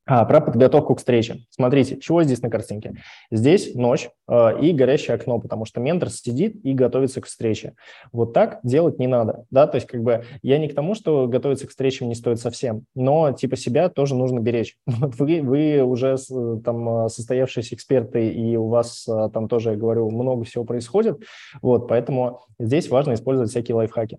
А, 0.05 0.25
про 0.25 0.41
подготовку 0.41 0.97
к 0.97 0.99
встрече. 0.99 1.45
Смотрите, 1.51 1.99
чего 2.01 2.25
здесь 2.25 2.43
на 2.43 2.51
картинке? 2.51 2.95
Здесь 3.31 3.75
ночь 3.77 4.11
э, 4.29 4.61
и 4.61 4.73
горящее 4.73 5.15
окно, 5.15 5.39
потому 5.39 5.65
что 5.65 5.81
ментор 5.81 6.11
сидит 6.11 6.57
и 6.65 6.75
готовится 6.75 7.21
к 7.21 7.27
встрече. 7.27 7.75
Вот 8.11 8.33
так 8.33 8.59
делать 8.65 8.99
не 8.99 9.07
надо, 9.07 9.45
да, 9.51 9.69
то 9.69 9.77
есть 9.77 9.87
как 9.87 10.03
бы 10.03 10.25
я 10.43 10.59
не 10.59 10.69
к 10.69 10.75
тому, 10.75 10.97
что 10.97 11.29
готовиться 11.29 11.69
к 11.69 11.71
встречам 11.71 12.09
не 12.09 12.17
стоит 12.17 12.41
совсем, 12.41 12.85
но 12.97 13.31
типа 13.31 13.57
себя 13.57 13.89
тоже 13.89 14.17
нужно 14.17 14.41
беречь. 14.41 14.77
Вы, 14.87 15.41
вы 15.43 15.83
уже 15.83 16.17
там 16.65 17.09
состоявшиеся 17.09 17.75
эксперты, 17.77 18.29
и 18.29 18.57
у 18.57 18.67
вас 18.67 19.07
там 19.33 19.49
тоже, 19.49 19.71
я 19.71 19.77
говорю, 19.77 20.11
много 20.11 20.45
всего 20.45 20.65
происходит, 20.65 21.23
вот, 21.61 21.87
поэтому 21.87 22.41
здесь 22.59 22.89
важно 22.89 23.15
использовать 23.15 23.51
всякие 23.51 23.77
лайфхаки. 23.77 24.19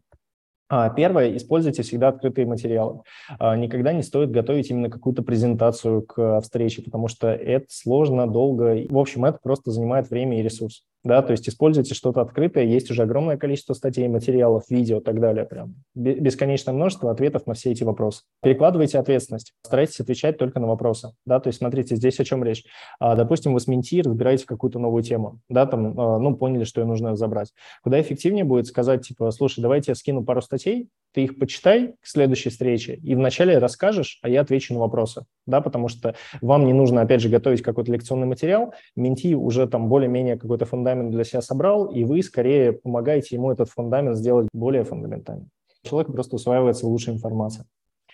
А, 0.70 0.90
первое, 0.90 1.36
используйте 1.36 1.84
всегда 1.84 2.08
открытые 2.08 2.48
материалы. 2.48 3.02
А, 3.40 3.56
никогда 3.56 3.94
не 3.94 4.02
стоит 4.02 4.32
готовить 4.32 4.70
именно 4.70 4.90
какую-то 4.90 5.22
презентацию 5.22 6.02
к 6.04 6.42
встрече, 6.42 6.82
потому 6.82 7.08
что 7.08 7.28
это 7.28 7.66
сложно, 7.70 8.28
долго. 8.28 8.86
В 8.90 8.98
общем, 8.98 9.26
это 9.26 9.40
просто 9.42 9.72
занимает 9.72 10.10
время 10.10 10.40
и 10.40 10.44
ресурс 10.44 10.84
да, 11.04 11.22
то 11.22 11.32
есть 11.32 11.48
используйте 11.50 11.94
что-то 11.94 12.22
открытое, 12.22 12.66
есть 12.66 12.90
уже 12.92 13.04
огромное 13.04 13.38
количество 13.38 13.74
статей, 13.74 14.08
материалов, 14.08 14.64
видео 14.70 15.00
и 15.00 15.04
так 15.04 15.20
далее, 15.20 15.46
прям 15.46 15.76
бесконечное 15.96 16.74
множество 16.74 17.12
ответов 17.12 17.46
на 17.48 17.54
все 17.54 17.72
эти 17.72 17.84
вопросы. 17.84 18.24
Перекладывайте 18.42 19.00
ответственность, 19.00 19.54
старайтесь 19.64 20.00
отвечать 20.00 20.38
только 20.38 20.60
на 20.60 20.68
вопросы, 20.68 21.14
да, 21.26 21.40
то 21.40 21.48
есть 21.48 21.60
смотрите, 21.60 21.96
здесь 21.96 22.20
о 22.20 22.24
чем 22.24 22.44
речь. 22.44 22.64
А, 23.00 23.16
допустим, 23.16 23.54
вы 23.54 23.60
с 23.60 23.68
менти 23.68 24.02
разбираете 24.02 24.46
какую-то 24.46 24.80
новую 24.80 25.04
тему, 25.04 25.40
да, 25.50 25.66
там, 25.66 26.00
а, 26.00 26.20
ну, 26.20 26.36
поняли, 26.36 26.64
что 26.64 26.82
ее 26.82 26.88
нужно 26.88 27.16
забрать. 27.16 27.54
Куда 27.84 28.00
эффективнее 28.02 28.44
будет 28.44 28.68
сказать, 28.68 29.06
типа, 29.08 29.32
слушай, 29.32 29.62
давайте 29.62 29.92
я 29.92 29.96
скину 29.96 30.24
пару 30.24 30.42
статей, 30.42 30.90
ты 31.14 31.24
их 31.24 31.38
почитай 31.38 31.94
к 32.02 32.08
следующей 32.08 32.50
встрече 32.50 32.96
и 32.96 33.16
вначале 33.16 33.58
расскажешь, 33.58 34.20
а 34.22 34.30
я 34.30 34.42
отвечу 34.42 34.74
на 34.74 34.80
вопросы, 34.80 35.26
да, 35.46 35.62
потому 35.62 35.88
что 35.88 36.16
вам 36.42 36.66
не 36.66 36.74
нужно, 36.74 37.02
опять 37.02 37.22
же, 37.22 37.30
готовить 37.30 37.62
какой-то 37.62 37.92
лекционный 37.92 38.28
материал, 38.28 38.74
менти 38.96 39.36
уже 39.36 39.68
там 39.68 39.90
более-менее 39.90 40.38
какой-то 40.38 40.66
фундамент 40.66 41.12
для 41.12 41.24
себя 41.24 41.42
собрал, 41.42 41.86
и 41.86 42.04
вы 42.04 42.22
скорее 42.24 42.74
помогаете 42.74 43.36
ему 43.36 43.52
этот 43.52 43.70
фундамент 43.70 44.18
сделать 44.18 44.50
более 44.54 44.84
фундаментальным. 44.84 45.50
Человек 45.84 46.12
просто 46.12 46.36
усваивается 46.36 46.88
лучше 46.88 47.12
информация. 47.12 47.66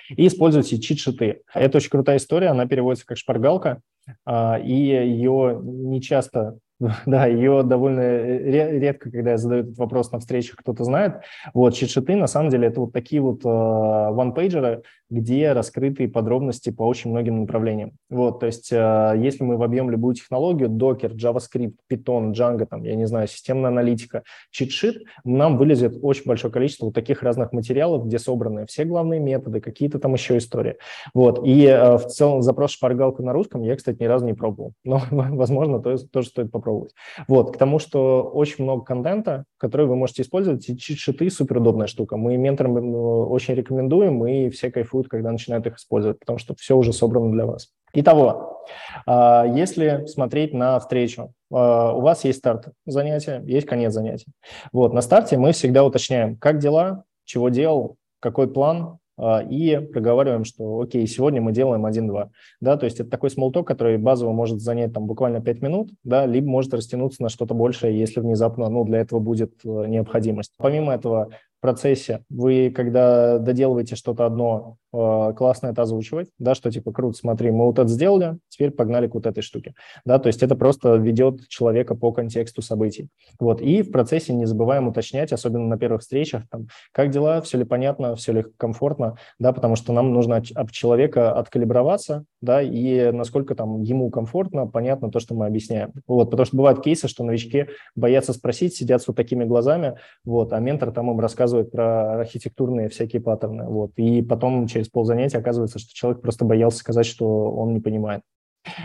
И 0.09 0.25
используйте 0.25 0.79
чит-шиты. 0.79 1.41
Это 1.53 1.77
очень 1.77 1.91
крутая 1.91 2.17
история, 2.17 2.47
она 2.47 2.65
переводится 2.65 3.05
как 3.05 3.17
шпаргалка, 3.17 3.81
а, 4.25 4.57
и 4.59 4.73
ее 4.73 5.59
не 5.61 6.01
часто 6.01 6.57
Да, 7.05 7.25
ее 7.25 7.63
довольно 7.63 8.01
э, 8.01 8.79
редко, 8.79 9.11
когда 9.11 9.31
я 9.31 9.37
задаю 9.37 9.63
этот 9.63 9.77
вопрос 9.77 10.11
на 10.11 10.19
встречах, 10.19 10.57
кто-то 10.57 10.83
знает. 10.83 11.21
Вот, 11.53 11.75
чит-шиты, 11.75 12.15
на 12.15 12.27
самом 12.27 12.49
деле, 12.49 12.67
это 12.67 12.81
вот 12.81 12.93
такие 12.93 13.21
вот 13.21 13.43
one-пейджеры, 13.43 14.83
где 15.09 15.53
раскрыты 15.53 16.07
подробности 16.07 16.69
по 16.69 16.83
очень 16.83 17.09
многим 17.09 17.41
направлениям. 17.41 17.93
Вот, 18.09 18.39
то 18.39 18.45
есть, 18.45 18.71
э, 18.71 19.13
если 19.17 19.43
мы 19.43 19.57
вобьем 19.57 19.89
любую 19.89 20.15
технологию, 20.15 20.69
Docker, 20.69 21.15
JavaScript, 21.15 21.75
Python, 21.91 22.31
Django, 22.33 22.65
там, 22.65 22.83
я 22.83 22.95
не 22.95 23.05
знаю, 23.05 23.27
системная 23.27 23.71
аналитика, 23.71 24.23
чит-шит, 24.51 25.03
нам 25.23 25.57
вылезет 25.57 25.97
очень 26.01 26.23
большое 26.25 26.53
количество 26.53 26.85
вот 26.85 26.95
таких 26.95 27.23
разных 27.23 27.53
материалов, 27.53 28.05
где 28.05 28.19
собраны 28.19 28.65
все 28.67 28.85
главные 28.85 29.19
методы, 29.19 29.61
какие-то 29.61 29.99
там 29.99 30.13
еще 30.13 30.37
истории. 30.37 30.75
Вот, 31.13 31.45
и 31.45 31.65
э, 31.65 31.97
в 31.97 32.05
целом 32.05 32.41
запрос 32.41 32.71
шпаргалку 32.71 33.23
на 33.23 33.33
русском 33.33 33.63
я, 33.63 33.75
кстати, 33.75 34.01
ни 34.01 34.05
разу 34.05 34.25
не 34.25 34.33
пробовал, 34.33 34.73
но, 34.83 35.01
возможно, 35.11 35.79
то, 35.79 35.97
тоже 35.97 36.29
стоит 36.29 36.51
попробовать. 36.51 36.93
Вот, 37.27 37.53
к 37.53 37.57
тому, 37.57 37.79
что 37.79 38.23
очень 38.23 38.63
много 38.63 38.83
контента, 38.83 39.45
который 39.57 39.87
вы 39.87 39.95
можете 39.95 40.21
использовать, 40.21 40.67
и 40.69 40.77
чит-шиты 40.77 41.29
супер 41.29 41.57
удобная 41.57 41.87
штука. 41.87 42.17
Мы 42.17 42.37
менторам 42.37 42.77
э, 42.77 42.81
очень 42.81 43.55
рекомендуем, 43.55 44.25
и 44.27 44.49
все 44.49 44.71
кайфуют 44.71 44.98
кайфуют, 44.99 45.07
когда 45.07 45.31
начинают 45.31 45.65
их 45.67 45.77
использовать, 45.77 46.19
потому 46.19 46.39
что 46.39 46.55
все 46.55 46.75
уже 46.75 46.93
собрано 46.93 47.31
для 47.31 47.45
вас. 47.45 47.69
Итого, 47.93 48.65
а, 49.05 49.45
если 49.45 50.05
смотреть 50.05 50.53
на 50.53 50.79
встречу, 50.79 51.33
а, 51.51 51.93
у 51.93 52.01
вас 52.01 52.23
есть 52.25 52.39
старт 52.39 52.69
занятия, 52.85 53.41
есть 53.45 53.67
конец 53.67 53.93
занятия. 53.93 54.31
Вот, 54.71 54.93
на 54.93 55.01
старте 55.01 55.37
мы 55.37 55.51
всегда 55.53 55.83
уточняем, 55.83 56.37
как 56.37 56.59
дела, 56.59 57.03
чего 57.25 57.49
делал, 57.49 57.95
какой 58.19 58.51
план, 58.51 58.99
а, 59.21 59.41
и 59.41 59.77
проговариваем, 59.77 60.45
что 60.45 60.79
окей, 60.79 61.05
сегодня 61.07 61.41
мы 61.41 61.51
делаем 61.51 61.85
1-2. 61.85 62.29
Да, 62.61 62.77
то 62.77 62.85
есть 62.85 62.99
это 62.99 63.09
такой 63.09 63.29
смолток, 63.29 63.67
который 63.67 63.97
базово 63.97 64.31
может 64.31 64.61
занять 64.61 64.93
там 64.93 65.07
буквально 65.07 65.41
5 65.41 65.61
минут, 65.61 65.89
да, 66.03 66.25
либо 66.25 66.47
может 66.47 66.73
растянуться 66.73 67.23
на 67.23 67.29
что-то 67.29 67.53
большее, 67.53 67.99
если 67.99 68.21
внезапно 68.21 68.69
ну, 68.69 68.85
для 68.85 68.99
этого 68.99 69.19
будет 69.19 69.53
э, 69.65 69.87
необходимость. 69.87 70.53
Помимо 70.57 70.93
этого, 70.93 71.29
процессе. 71.59 72.23
Вы, 72.29 72.71
когда 72.73 73.37
доделываете 73.37 73.95
что-то 73.95 74.25
одно, 74.25 74.77
э, 74.93 75.33
классно 75.35 75.67
это 75.67 75.81
озвучивать, 75.81 76.29
да, 76.39 76.55
что 76.55 76.71
типа, 76.71 76.91
круто, 76.91 77.17
смотри, 77.17 77.51
мы 77.51 77.65
вот 77.65 77.79
это 77.79 77.87
сделали, 77.87 78.37
теперь 78.47 78.71
погнали 78.71 79.07
к 79.07 79.13
вот 79.13 79.25
этой 79.25 79.41
штуке, 79.41 79.73
да, 80.05 80.19
то 80.19 80.27
есть 80.27 80.41
это 80.43 80.55
просто 80.55 80.95
ведет 80.95 81.47
человека 81.47 81.95
по 81.95 82.11
контексту 82.11 82.61
событий, 82.61 83.09
вот, 83.39 83.61
и 83.61 83.81
в 83.81 83.91
процессе 83.91 84.33
не 84.33 84.45
забываем 84.45 84.87
уточнять, 84.87 85.33
особенно 85.33 85.65
на 85.65 85.77
первых 85.77 86.01
встречах, 86.01 86.43
там, 86.49 86.67
как 86.91 87.09
дела, 87.09 87.41
все 87.41 87.57
ли 87.57 87.65
понятно, 87.65 88.15
все 88.15 88.31
ли 88.31 88.45
комфортно, 88.57 89.17
да, 89.37 89.51
потому 89.53 89.75
что 89.75 89.93
нам 89.93 90.13
нужно 90.13 90.37
от, 90.37 90.51
от 90.55 90.71
человека 90.71 91.33
откалиброваться, 91.33 92.25
да, 92.41 92.61
и 92.61 93.11
насколько 93.11 93.55
там 93.55 93.81
ему 93.81 94.09
комфортно, 94.09 94.67
понятно 94.67 95.11
то, 95.11 95.19
что 95.19 95.35
мы 95.35 95.45
объясняем, 95.45 95.93
вот, 96.07 96.31
потому 96.31 96.45
что 96.45 96.57
бывают 96.57 96.83
кейсы, 96.83 97.07
что 97.07 97.23
новички 97.23 97.67
боятся 97.95 98.33
спросить, 98.33 98.75
сидят 98.75 99.01
с 99.01 99.07
вот 99.07 99.15
такими 99.17 99.43
глазами, 99.43 99.97
вот, 100.23 100.53
а 100.53 100.59
ментор 100.59 100.91
там 100.91 101.11
им 101.11 101.19
рассказывает 101.19 101.71
про 101.71 102.19
архитектурные 102.19 102.89
всякие 102.89 103.21
паттерны. 103.21 103.65
Вот. 103.65 103.91
И 103.97 104.21
потом 104.21 104.67
через 104.67 104.89
ползанятия 104.89 105.39
оказывается, 105.39 105.79
что 105.79 105.93
человек 105.93 106.21
просто 106.21 106.45
боялся 106.45 106.79
сказать, 106.79 107.05
что 107.05 107.51
он 107.51 107.73
не 107.73 107.79
понимает. 107.79 108.21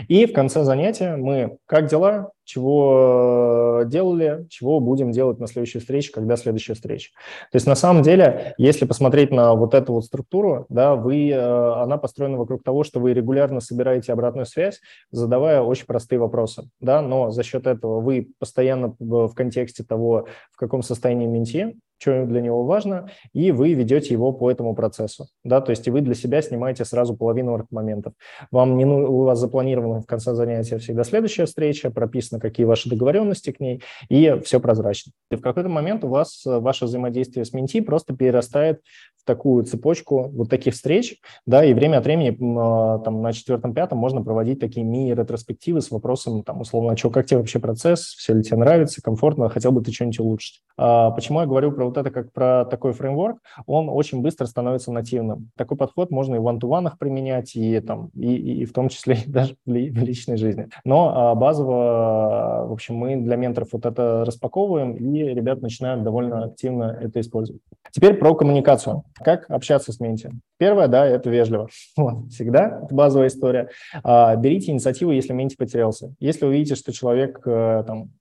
И 0.07 0.25
в 0.25 0.33
конце 0.33 0.63
занятия 0.63 1.15
мы 1.15 1.57
«Как 1.65 1.87
дела?», 1.87 2.31
чего 2.45 3.81
делали, 3.85 4.45
чего 4.49 4.79
будем 4.79 5.11
делать 5.11 5.39
на 5.39 5.47
следующей 5.47 5.79
встрече, 5.79 6.11
когда 6.13 6.37
следующая 6.37 6.75
встреча. 6.75 7.11
То 7.51 7.55
есть 7.55 7.67
на 7.67 7.75
самом 7.75 8.03
деле, 8.03 8.53
если 8.57 8.85
посмотреть 8.85 9.31
на 9.31 9.55
вот 9.55 9.73
эту 9.73 9.93
вот 9.93 10.05
структуру, 10.05 10.65
да, 10.69 10.95
вы, 10.95 11.29
э, 11.29 11.37
она 11.37 11.97
построена 11.97 12.37
вокруг 12.37 12.63
того, 12.63 12.83
что 12.83 12.99
вы 12.99 13.13
регулярно 13.13 13.59
собираете 13.59 14.13
обратную 14.13 14.45
связь, 14.45 14.79
задавая 15.11 15.61
очень 15.61 15.85
простые 15.85 16.19
вопросы, 16.19 16.69
да, 16.79 17.01
но 17.01 17.31
за 17.31 17.43
счет 17.43 17.67
этого 17.67 17.99
вы 17.99 18.29
постоянно 18.39 18.95
в 18.99 19.33
контексте 19.33 19.83
того, 19.83 20.27
в 20.51 20.57
каком 20.57 20.83
состоянии 20.83 21.25
менти, 21.25 21.75
что 21.97 22.25
для 22.25 22.41
него 22.41 22.63
важно, 22.63 23.09
и 23.33 23.51
вы 23.51 23.73
ведете 23.73 24.13
его 24.13 24.31
по 24.31 24.51
этому 24.51 24.75
процессу. 24.75 25.27
Да? 25.43 25.61
То 25.61 25.71
есть 25.71 25.87
и 25.87 25.91
вы 25.91 26.01
для 26.01 26.13
себя 26.13 26.41
снимаете 26.41 26.85
сразу 26.85 27.15
половину 27.15 27.65
моментов. 27.71 28.13
Вам 28.51 28.77
не, 28.77 28.85
ну, 28.85 29.11
у 29.11 29.23
вас 29.23 29.39
запланировано 29.39 30.01
в 30.01 30.05
конце 30.05 30.33
занятия 30.33 30.77
всегда 30.77 31.03
следующая 31.03 31.45
встреча, 31.45 31.91
прописано, 32.35 32.39
какие 32.39 32.65
ваши 32.65 32.89
договоренности 32.89 33.51
к 33.51 33.59
ней, 33.59 33.81
и 34.09 34.39
все 34.43 34.59
прозрачно. 34.59 35.11
И 35.31 35.35
в 35.35 35.41
какой-то 35.41 35.69
момент 35.69 36.03
у 36.03 36.07
вас 36.07 36.45
э, 36.45 36.59
ваше 36.59 36.85
взаимодействие 36.85 37.45
с 37.45 37.53
менти 37.53 37.81
просто 37.81 38.15
перерастает 38.15 38.81
такую 39.25 39.63
цепочку 39.63 40.29
вот 40.29 40.49
таких 40.49 40.73
встреч, 40.73 41.19
да, 41.45 41.65
и 41.65 41.73
время 41.73 41.97
от 41.97 42.05
времени 42.05 42.37
а, 42.59 42.99
там 42.99 43.21
на 43.21 43.33
четвертом-пятом 43.33 43.97
можно 43.97 44.21
проводить 44.23 44.59
такие 44.59 44.85
мини-ретроспективы 44.85 45.81
с 45.81 45.91
вопросом, 45.91 46.43
там, 46.43 46.61
условно, 46.61 46.93
а 46.93 46.97
что, 46.97 47.09
как 47.09 47.25
тебе 47.25 47.39
вообще 47.39 47.59
процесс, 47.59 48.01
все 48.01 48.33
ли 48.33 48.43
тебе 48.43 48.57
нравится, 48.57 49.01
комфортно, 49.01 49.49
хотел 49.49 49.71
бы 49.71 49.81
ты 49.81 49.91
что-нибудь 49.91 50.19
улучшить. 50.19 50.61
А 50.77 51.11
почему 51.11 51.39
я 51.41 51.45
говорю 51.45 51.71
про 51.71 51.85
вот 51.85 51.97
это 51.97 52.11
как 52.11 52.31
про 52.33 52.65
такой 52.65 52.93
фреймворк? 52.93 53.39
Он 53.65 53.89
очень 53.89 54.21
быстро 54.21 54.45
становится 54.45 54.91
нативным. 54.91 55.49
Такой 55.57 55.77
подход 55.77 56.11
можно 56.11 56.35
и 56.35 56.39
в 56.39 56.47
one 56.47 56.91
применять, 56.99 57.55
и, 57.55 57.79
там, 57.79 58.09
и, 58.15 58.61
и 58.61 58.65
в 58.65 58.73
том 58.73 58.89
числе 58.89 59.17
даже 59.27 59.55
в 59.65 59.71
личной 59.71 60.37
жизни. 60.37 60.67
Но 60.83 61.31
а, 61.31 61.35
базово, 61.35 62.65
в 62.67 62.73
общем, 62.73 62.95
мы 62.95 63.15
для 63.15 63.35
менторов 63.35 63.69
вот 63.71 63.85
это 63.85 64.23
распаковываем, 64.25 64.95
и 64.95 65.19
ребят 65.33 65.61
начинают 65.61 66.03
довольно 66.03 66.45
активно 66.45 66.97
это 67.01 67.19
использовать. 67.19 67.61
Теперь 67.91 68.15
про 68.15 68.35
коммуникацию. 68.35 69.03
Как 69.23 69.49
общаться 69.49 69.91
с 69.91 69.99
менти? 69.99 70.29
Первое, 70.57 70.87
да, 70.87 71.05
это 71.05 71.29
вежливо. 71.29 71.69
Вот, 71.97 72.29
всегда, 72.29 72.81
это 72.83 72.93
базовая 72.93 73.27
история. 73.27 73.69
А, 74.03 74.35
берите 74.35 74.71
инициативу, 74.71 75.11
если 75.11 75.33
менти 75.33 75.55
потерялся. 75.55 76.13
Если 76.19 76.45
вы 76.45 76.53
видите, 76.53 76.75
что 76.75 76.91
человек 76.91 77.41
э, 77.45 77.83
там 77.87 78.11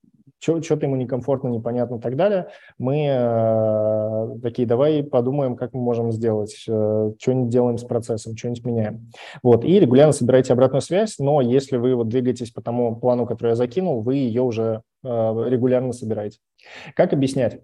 что-то 0.44 0.87
ему 0.87 0.96
некомфортно, 0.96 1.48
непонятно 1.48 1.96
и 1.96 2.00
так 2.00 2.16
далее, 2.16 2.48
мы 2.78 3.07
э, 3.09 4.38
такие, 4.42 4.68
давай 4.68 5.02
подумаем, 5.02 5.57
как 5.57 5.72
мы 5.72 5.80
можем 5.80 6.12
сделать, 6.12 6.64
э, 6.68 7.12
что-нибудь 7.18 7.48
делаем 7.48 7.78
с 7.78 7.85
процессом, 7.85 8.37
что-нибудь 8.37 8.64
меняем. 8.64 9.11
Вот, 9.42 9.64
и 9.64 9.80
регулярно 9.80 10.12
собирайте 10.12 10.52
обратную 10.52 10.83
связь, 10.83 11.18
но 11.18 11.40
если 11.40 11.76
вы 11.76 11.94
вот 11.94 12.09
двигаетесь 12.09 12.50
по 12.50 12.61
тому 12.61 12.94
плану, 12.96 13.26
который 13.26 13.50
я 13.50 13.57
закинул, 13.57 14.02
вы 14.02 14.16
ее 14.16 14.42
уже 14.42 14.83
э, 15.02 15.09
регулярно 15.09 15.92
собираете. 15.92 16.38
Как 16.94 17.12
объяснять? 17.12 17.61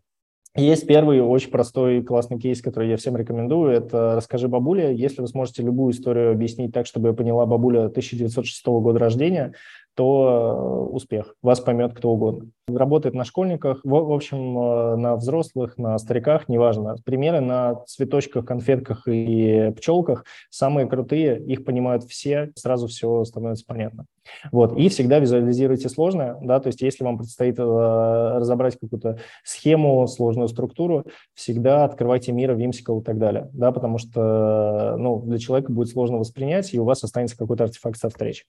Есть 0.57 0.89
первый 0.89 1.21
очень 1.21 1.51
простой 1.51 2.03
классный 2.03 2.39
кейс, 2.41 2.61
который 2.61 2.89
я 2.89 2.97
всем 2.97 3.17
рекомендую. 3.17 3.71
Это 3.71 4.17
«Расскажи 4.17 4.49
бабуле». 4.49 4.97
Если 4.97 5.21
вы 5.21 5.29
сможете 5.29 5.63
любую 5.63 5.93
историю 5.93 6.33
объяснить 6.33 6.73
так, 6.73 6.87
чтобы 6.87 7.09
я 7.09 7.15
поняла 7.15 7.47
бабуля 7.47 7.87
1906 7.87 8.67
года 8.67 8.99
рождения, 8.99 9.55
то 10.01 10.89
э, 10.89 10.95
успех. 10.95 11.35
Вас 11.43 11.61
поймет 11.61 11.93
кто 11.93 12.11
угодно. 12.11 12.49
Работает 12.67 13.15
на 13.15 13.25
школьниках, 13.25 13.81
в, 13.85 13.91
в 13.91 14.13
общем, 14.13 14.59
э, 14.59 14.97
на 14.97 15.17
взрослых, 15.17 15.77
на 15.77 15.99
стариках, 15.99 16.49
неважно. 16.49 16.97
Примеры 17.05 17.41
на 17.41 17.75
цветочках, 17.85 18.47
конфетках 18.47 19.07
и 19.07 19.75
пчелках 19.77 20.25
самые 20.49 20.87
крутые, 20.87 21.39
их 21.45 21.67
понимают 21.67 22.05
все, 22.05 22.51
сразу 22.55 22.87
все 22.87 23.25
становится 23.25 23.67
понятно. 23.67 24.07
Вот. 24.53 24.75
И 24.79 24.89
всегда 24.89 25.19
визуализируйте 25.19 25.91
сложное, 25.91 26.39
да, 26.41 26.61
то 26.61 26.69
есть 26.69 26.81
если 26.81 27.05
вам 27.05 27.19
предстоит 27.19 27.59
э, 27.59 27.63
разобрать 27.63 28.79
какую-то 28.79 29.19
схему, 29.45 30.07
сложную 30.07 30.49
структуру, 30.49 31.05
всегда 31.35 31.85
открывайте 31.85 32.33
мира, 32.33 32.55
Вимсикл 32.55 33.01
и 33.01 33.05
так 33.05 33.19
далее, 33.19 33.51
да, 33.53 33.71
потому 33.71 33.99
что 33.99 34.97
ну, 34.99 35.21
для 35.21 35.39
человека 35.39 35.71
будет 35.71 35.91
сложно 35.91 36.17
воспринять, 36.17 36.73
и 36.73 36.81
у 36.81 36.85
вас 36.85 37.05
останется 37.05 37.37
какой-то 37.37 37.65
артефакт 37.65 37.99
со 37.99 38.09
встречи. 38.09 38.45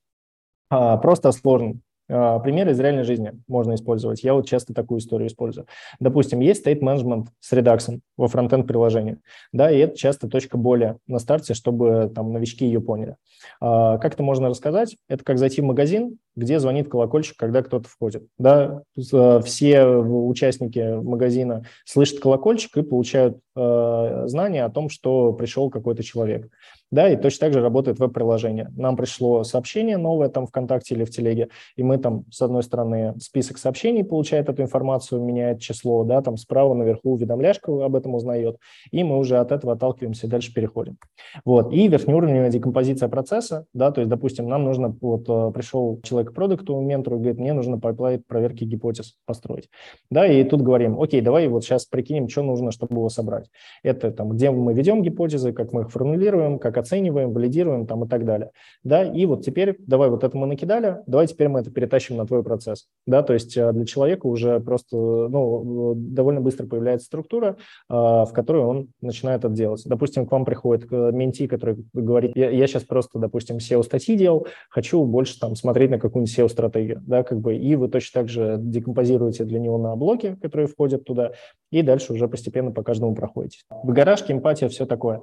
А, 0.72 0.98
просто 0.98 1.32
сложный. 1.34 1.82
А, 2.10 2.40
пример 2.40 2.70
из 2.70 2.80
реальной 2.80 3.04
жизни 3.04 3.34
можно 3.48 3.76
использовать. 3.76 4.24
Я 4.24 4.34
вот 4.34 4.48
часто 4.48 4.74
такую 4.74 5.00
историю 5.00 5.28
использую. 5.28 5.68
Допустим, 6.00 6.40
есть 6.40 6.66
state 6.66 6.80
management 6.80 7.28
с 7.42 7.52
Redux 7.54 8.00
во 8.18 8.28
фронтенд 8.28 8.68
приложении, 8.68 9.18
да, 9.52 9.70
и 9.70 9.78
это 9.80 9.98
часто 9.98 10.28
точка 10.28 10.58
боли 10.58 10.98
на 11.08 11.20
старте, 11.20 11.54
чтобы 11.54 12.12
там 12.14 12.32
новички 12.32 12.66
ее 12.66 12.82
поняли. 12.82 13.18
А, 13.60 13.98
как 13.98 14.14
это 14.14 14.24
можно 14.24 14.50
рассказать? 14.50 14.96
Это 15.10 15.24
как 15.24 15.38
зайти 15.38 15.62
в 15.62 15.66
магазин, 15.66 16.18
где 16.36 16.60
звонит 16.60 16.90
колокольчик, 16.90 17.38
когда 17.38 17.62
кто-то 17.62 17.88
входит. 17.90 18.26
Да, 18.38 18.84
все 18.96 19.86
участники 19.86 21.02
магазина 21.02 21.66
слышат 21.86 22.20
колокольчик 22.20 22.78
и 22.78 22.84
получают 22.84 23.40
э, 23.56 24.24
знания 24.28 24.66
о 24.66 24.70
том, 24.70 24.90
что 24.90 25.34
пришел 25.34 25.70
какой-то 25.70 26.04
человек. 26.04 26.50
Да, 26.92 27.08
и 27.08 27.16
точно 27.16 27.48
так 27.48 27.54
же 27.54 27.62
работает 27.62 28.00
веб-приложение. 28.00 28.70
Нам 28.76 28.98
пришло 28.98 29.46
сообщение 29.46 29.96
новое 29.96 30.28
там 30.28 30.46
ВКонтакте 30.46 30.94
или 30.94 31.06
в 31.06 31.10
Телеге, 31.10 31.48
и 31.78 31.84
мы 31.84 31.98
там, 31.98 32.26
с 32.30 32.42
одной 32.42 32.64
стороны, 32.64 33.16
список 33.20 33.60
сообщений 33.60 34.04
получает 34.04 34.50
эту 34.50 34.62
информацию, 34.62 35.24
меняет 35.24 35.62
число, 35.62 36.04
да, 36.04 36.22
там 36.22 36.36
справа 36.36 36.74
наверху 36.74 37.14
уведомляшка 37.14 37.86
об 37.86 37.96
этом 37.96 38.14
узнает, 38.14 38.58
и 38.92 39.06
мы 39.06 39.18
уже 39.18 39.38
от 39.38 39.54
этого 39.54 39.74
отталкиваемся 39.74 40.28
и 40.28 40.30
дальше 40.30 40.54
переходим. 40.54 40.98
Вот, 41.46 41.72
и 41.72 41.88
верхнеуровневая 41.88 42.50
декомпозиция 42.50 43.08
процесса, 43.08 43.66
да, 43.74 43.92
то 43.92 44.02
есть, 44.02 44.10
допустим, 44.10 44.50
нам 44.50 44.66
нужно, 44.66 44.94
вот 45.00 45.30
э, 45.30 45.52
пришел 45.54 46.02
человек 46.04 46.21
к 46.24 46.34
продукту, 46.34 46.80
ментору, 46.80 47.18
говорит, 47.18 47.40
мне 47.40 47.54
нужно 47.54 47.80
pipeline 47.80 48.24
проверки 48.28 48.64
гипотез 48.64 49.18
построить, 49.26 49.70
да, 50.10 50.26
и 50.26 50.44
тут 50.44 50.62
говорим, 50.62 51.02
окей, 51.02 51.22
давай 51.22 51.48
вот 51.48 51.64
сейчас 51.64 51.86
прикинем, 51.86 52.30
что 52.30 52.44
нужно, 52.44 52.72
чтобы 52.72 52.96
его 52.96 53.10
собрать. 53.10 53.50
Это 53.84 54.12
там, 54.12 54.30
где 54.30 54.52
мы 54.52 54.74
ведем 54.74 55.02
гипотезы, 55.02 55.54
как 55.54 55.74
мы 55.74 55.82
их 55.82 55.92
формулируем, 55.92 56.60
как 56.60 56.78
оцениваем, 56.78 57.34
валидируем 57.34 57.86
там 57.86 58.06
и 58.06 58.08
так 58.08 58.26
далее. 58.26 58.52
Да, 58.84 59.04
и 59.04 59.26
вот 59.26 59.44
теперь 59.46 59.76
давай 59.80 60.10
вот 60.10 60.24
это 60.24 60.38
мы 60.38 60.48
накидали, 60.48 61.00
давай 61.08 61.28
теперь 61.28 61.50
мы 61.50 61.60
это 61.60 61.72
перетащим 61.72 62.18
на 62.18 62.26
твой 62.26 62.44
процесс. 62.44 62.88
Да, 63.06 63.24
то 63.24 63.34
есть 63.34 63.58
э, 63.58 63.72
для 63.74 63.86
человека 63.86 64.28
уже 64.28 64.60
просто 64.60 64.96
ну, 64.96 65.94
довольно 65.96 66.42
быстро 66.42 66.68
появляется 66.68 67.08
структура, 67.08 67.58
э, 67.90 67.94
в 67.94 68.30
которой 68.34 68.64
он 68.64 68.90
начинает 69.02 69.42
это 69.42 69.50
делать. 69.50 69.82
Допустим, 69.86 70.26
к 70.26 70.32
вам 70.32 70.46
приходит 70.46 70.90
менти, 70.92 71.48
который 71.48 71.86
говорит, 71.94 72.32
я, 72.36 72.50
я 72.50 72.68
сейчас 72.68 72.84
просто, 72.84 73.20
допустим, 73.20 73.58
SEO-статьи 73.58 74.16
делал, 74.16 74.48
хочу 74.70 75.04
больше 75.06 75.40
там 75.40 75.56
смотреть 75.56 75.92
на 75.92 76.00
какую-нибудь 76.12 76.38
SEO-стратегию, 76.38 77.02
да, 77.08 77.24
как 77.24 77.40
бы, 77.40 77.56
и 77.56 77.76
вы 77.76 77.88
точно 77.88 78.22
так 78.22 78.30
же 78.30 78.58
декомпозируете 78.60 79.46
для 79.46 79.60
него 79.60 79.78
на 79.78 79.96
блоки, 79.96 80.38
которые 80.42 80.68
входят 80.68 81.06
туда, 81.06 81.32
и 81.72 81.82
дальше 81.82 82.14
уже 82.14 82.28
постепенно 82.28 82.72
по 82.72 82.84
каждому 82.84 83.16
проходите. 83.16 83.60
Выгоражки, 83.84 84.32
эмпатия, 84.32 84.68
все 84.68 84.86
такое. 84.86 85.22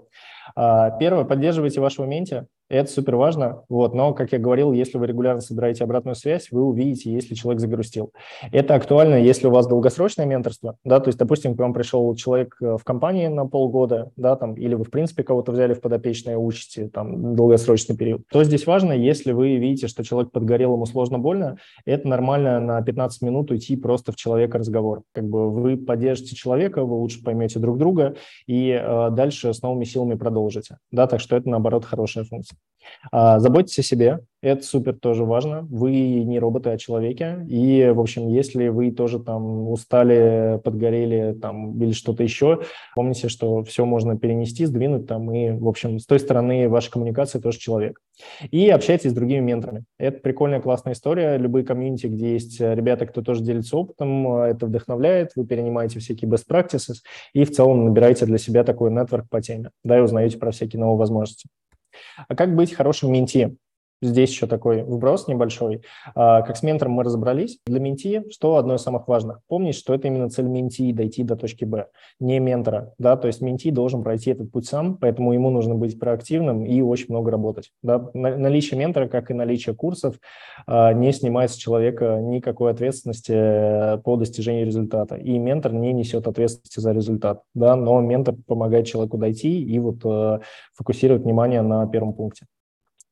А, 0.55 0.91
первое, 0.91 1.25
поддерживайте 1.25 1.81
вашего 1.81 2.05
менти, 2.07 2.47
это 2.71 2.91
супер 2.91 3.17
важно, 3.17 3.63
вот, 3.71 3.95
но, 3.95 4.13
как 4.13 4.33
я 4.33 4.39
говорил, 4.39 4.73
если 4.73 4.99
вы 4.99 5.07
регулярно 5.07 5.41
собираете 5.41 5.85
обратную 5.85 6.15
связь, 6.15 6.49
вы 6.51 6.63
увидите, 6.63 7.11
если 7.11 7.35
человек 7.35 7.61
загрустил. 7.61 8.13
Это 8.53 8.75
актуально, 8.75 9.15
если 9.15 9.47
у 9.47 9.51
вас 9.51 9.67
долгосрочное 9.67 10.27
менторство, 10.27 10.77
да, 10.85 11.01
то 11.01 11.09
есть, 11.09 11.19
допустим, 11.19 11.57
к 11.57 11.59
вам 11.59 11.73
пришел 11.73 12.15
человек 12.15 12.57
э, 12.61 12.77
в 12.77 12.85
компании 12.85 13.29
на 13.29 13.47
полгода, 13.47 14.11
да, 14.17 14.37
там, 14.37 14.55
или 14.55 14.75
вы, 14.75 14.85
в 14.85 14.91
принципе, 14.91 15.23
кого-то 15.23 15.53
взяли 15.53 15.73
в 15.73 15.81
подопечное, 15.81 16.37
учите, 16.37 16.89
там, 16.89 17.35
долгосрочный 17.35 17.97
период. 17.97 18.23
То 18.31 18.45
здесь 18.45 18.67
важно, 18.67 18.93
если 18.93 19.33
вы 19.33 19.57
видите, 19.57 19.89
что 19.89 20.05
человек 20.05 20.31
подгорел, 20.31 20.75
ему 20.75 20.85
сложно, 20.85 21.19
больно, 21.19 21.57
это 21.87 22.07
нормально 22.07 22.61
на 22.61 22.83
15 22.83 23.23
минут 23.23 23.51
уйти 23.51 23.77
просто 23.77 24.13
в 24.13 24.17
человека 24.17 24.59
разговор. 24.59 25.05
Как 25.15 25.25
бы 25.25 25.51
вы 25.51 25.79
поддержите 25.79 26.37
человека, 26.37 26.85
вы 26.85 26.97
лучше 26.97 27.25
поймете 27.25 27.61
друг 27.61 27.79
друга, 27.79 28.17
и 28.47 28.79
э, 28.79 29.09
дальше 29.11 29.55
с 29.55 29.63
новыми 29.63 29.85
силами 29.85 30.17
продолжите, 30.17 30.38
да, 30.91 31.07
так 31.07 31.21
что 31.21 31.37
это, 31.37 31.49
наоборот, 31.49 31.85
хорошая 31.85 32.25
функция. 32.25 32.59
А, 33.11 33.39
заботьтесь 33.39 33.79
о 33.79 33.83
себе, 33.83 34.21
это 34.41 34.63
супер 34.63 34.95
тоже 34.95 35.25
важно. 35.25 35.67
Вы 35.69 36.23
не 36.23 36.39
роботы, 36.39 36.71
а 36.71 36.79
человеки. 36.79 37.45
И, 37.49 37.91
в 37.93 37.99
общем, 37.99 38.29
если 38.29 38.69
вы 38.69 38.93
тоже 38.93 39.19
там 39.19 39.69
устали, 39.69 40.61
подгорели 40.63 41.33
там 41.33 41.81
или 41.83 41.91
что-то 41.91 42.23
еще, 42.23 42.61
помните, 42.95 43.29
что 43.29 43.65
все 43.65 43.85
можно 43.85 44.17
перенести, 44.17 44.65
сдвинуть 44.65 45.09
там. 45.09 45.33
И, 45.33 45.51
в 45.51 45.67
общем, 45.67 45.99
с 45.99 46.07
той 46.07 46.21
стороны 46.21 46.69
ваша 46.69 46.91
коммуникация 46.91 47.43
тоже 47.43 47.59
человек. 47.59 48.01
И 48.51 48.69
общайтесь 48.69 49.11
с 49.11 49.15
другими 49.15 49.41
менторами. 49.41 49.85
Это 49.99 50.21
прикольная, 50.21 50.61
классная 50.61 50.93
история. 50.93 51.37
Любые 51.37 51.65
комьюнити, 51.65 52.07
где 52.07 52.35
есть 52.35 52.61
ребята, 52.61 53.07
кто 53.07 53.23
тоже 53.23 53.43
делится 53.43 53.77
опытом, 53.77 54.35
это 54.35 54.67
вдохновляет. 54.67 55.33
Вы 55.35 55.47
перенимаете 55.47 55.99
всякие 55.99 56.31
best 56.31 56.45
practices 56.49 56.99
и 57.33 57.45
в 57.45 57.51
целом 57.51 57.87
набираете 57.87 58.25
для 58.25 58.39
себя 58.39 58.63
такой 58.63 58.93
нетворк 58.93 59.29
по 59.29 59.43
теме. 59.43 59.71
Да, 59.83 59.99
и 59.99 60.01
узнаете 60.01 60.39
про 60.39 60.53
всякие 60.53 60.79
новые 60.79 60.99
возможности. 60.99 61.49
А 62.29 62.35
как 62.35 62.55
быть 62.55 62.75
хорошим 62.75 63.13
менти? 63.13 63.57
Здесь 64.03 64.31
еще 64.31 64.47
такой 64.47 64.83
вброс 64.83 65.29
небольшой. 65.29 65.83
А, 66.15 66.43
как 66.43 66.57
с 66.57 66.63
ментором 66.63 66.93
мы 66.93 67.05
разобрались, 67.05 67.59
для 67.67 67.81
менти 67.81 68.25
что 68.31 68.57
одно 68.57 68.75
из 68.75 68.83
самых 68.83 69.09
важных? 69.09 69.41
Помнить, 69.49 69.75
что 69.75 69.95
это 69.95 70.09
именно 70.09 70.29
цель 70.31 70.47
менти– 70.47 70.93
дойти 70.99 71.23
до 71.23 71.37
точки 71.37 71.65
Б, 71.65 71.87
не 72.21 72.39
ментора. 72.39 72.95
Да? 72.99 73.17
То 73.17 73.27
есть 73.27 73.41
менти 73.41 73.71
должен 73.71 74.03
пройти 74.03 74.31
этот 74.31 74.51
путь 74.51 74.67
сам, 74.67 74.97
поэтому 74.97 75.33
ему 75.33 75.51
нужно 75.51 75.75
быть 75.75 75.99
проактивным 75.99 76.65
и 76.65 76.81
очень 76.81 77.07
много 77.09 77.31
работать. 77.31 77.71
Да? 77.83 78.11
Наличие 78.15 78.79
ментора, 78.79 79.09
как 79.09 79.31
и 79.31 79.35
наличие 79.35 79.75
курсов, 79.75 80.17
а, 80.67 80.93
не 80.93 81.13
снимает 81.13 81.51
с 81.51 81.57
человека 81.57 82.19
никакой 82.21 82.71
ответственности 82.73 83.33
э, 83.35 83.99
по 83.99 84.17
достижению 84.17 84.67
результата. 84.67 85.17
И 85.17 85.39
ментор 85.39 85.73
не 85.73 85.93
несет 85.93 86.27
ответственности 86.27 86.81
за 86.81 86.93
результат. 86.93 87.43
Да? 87.55 87.77
Но 87.77 88.01
ментор 88.01 88.35
помогает 88.47 88.87
человеку 88.87 89.19
дойти 89.19 89.63
и 89.63 89.79
вот 89.79 90.05
э, 90.05 90.41
фокусировать 90.75 91.23
внимание 91.23 91.63
на 91.63 91.87
первом 91.87 92.13
пункте. 92.13 92.47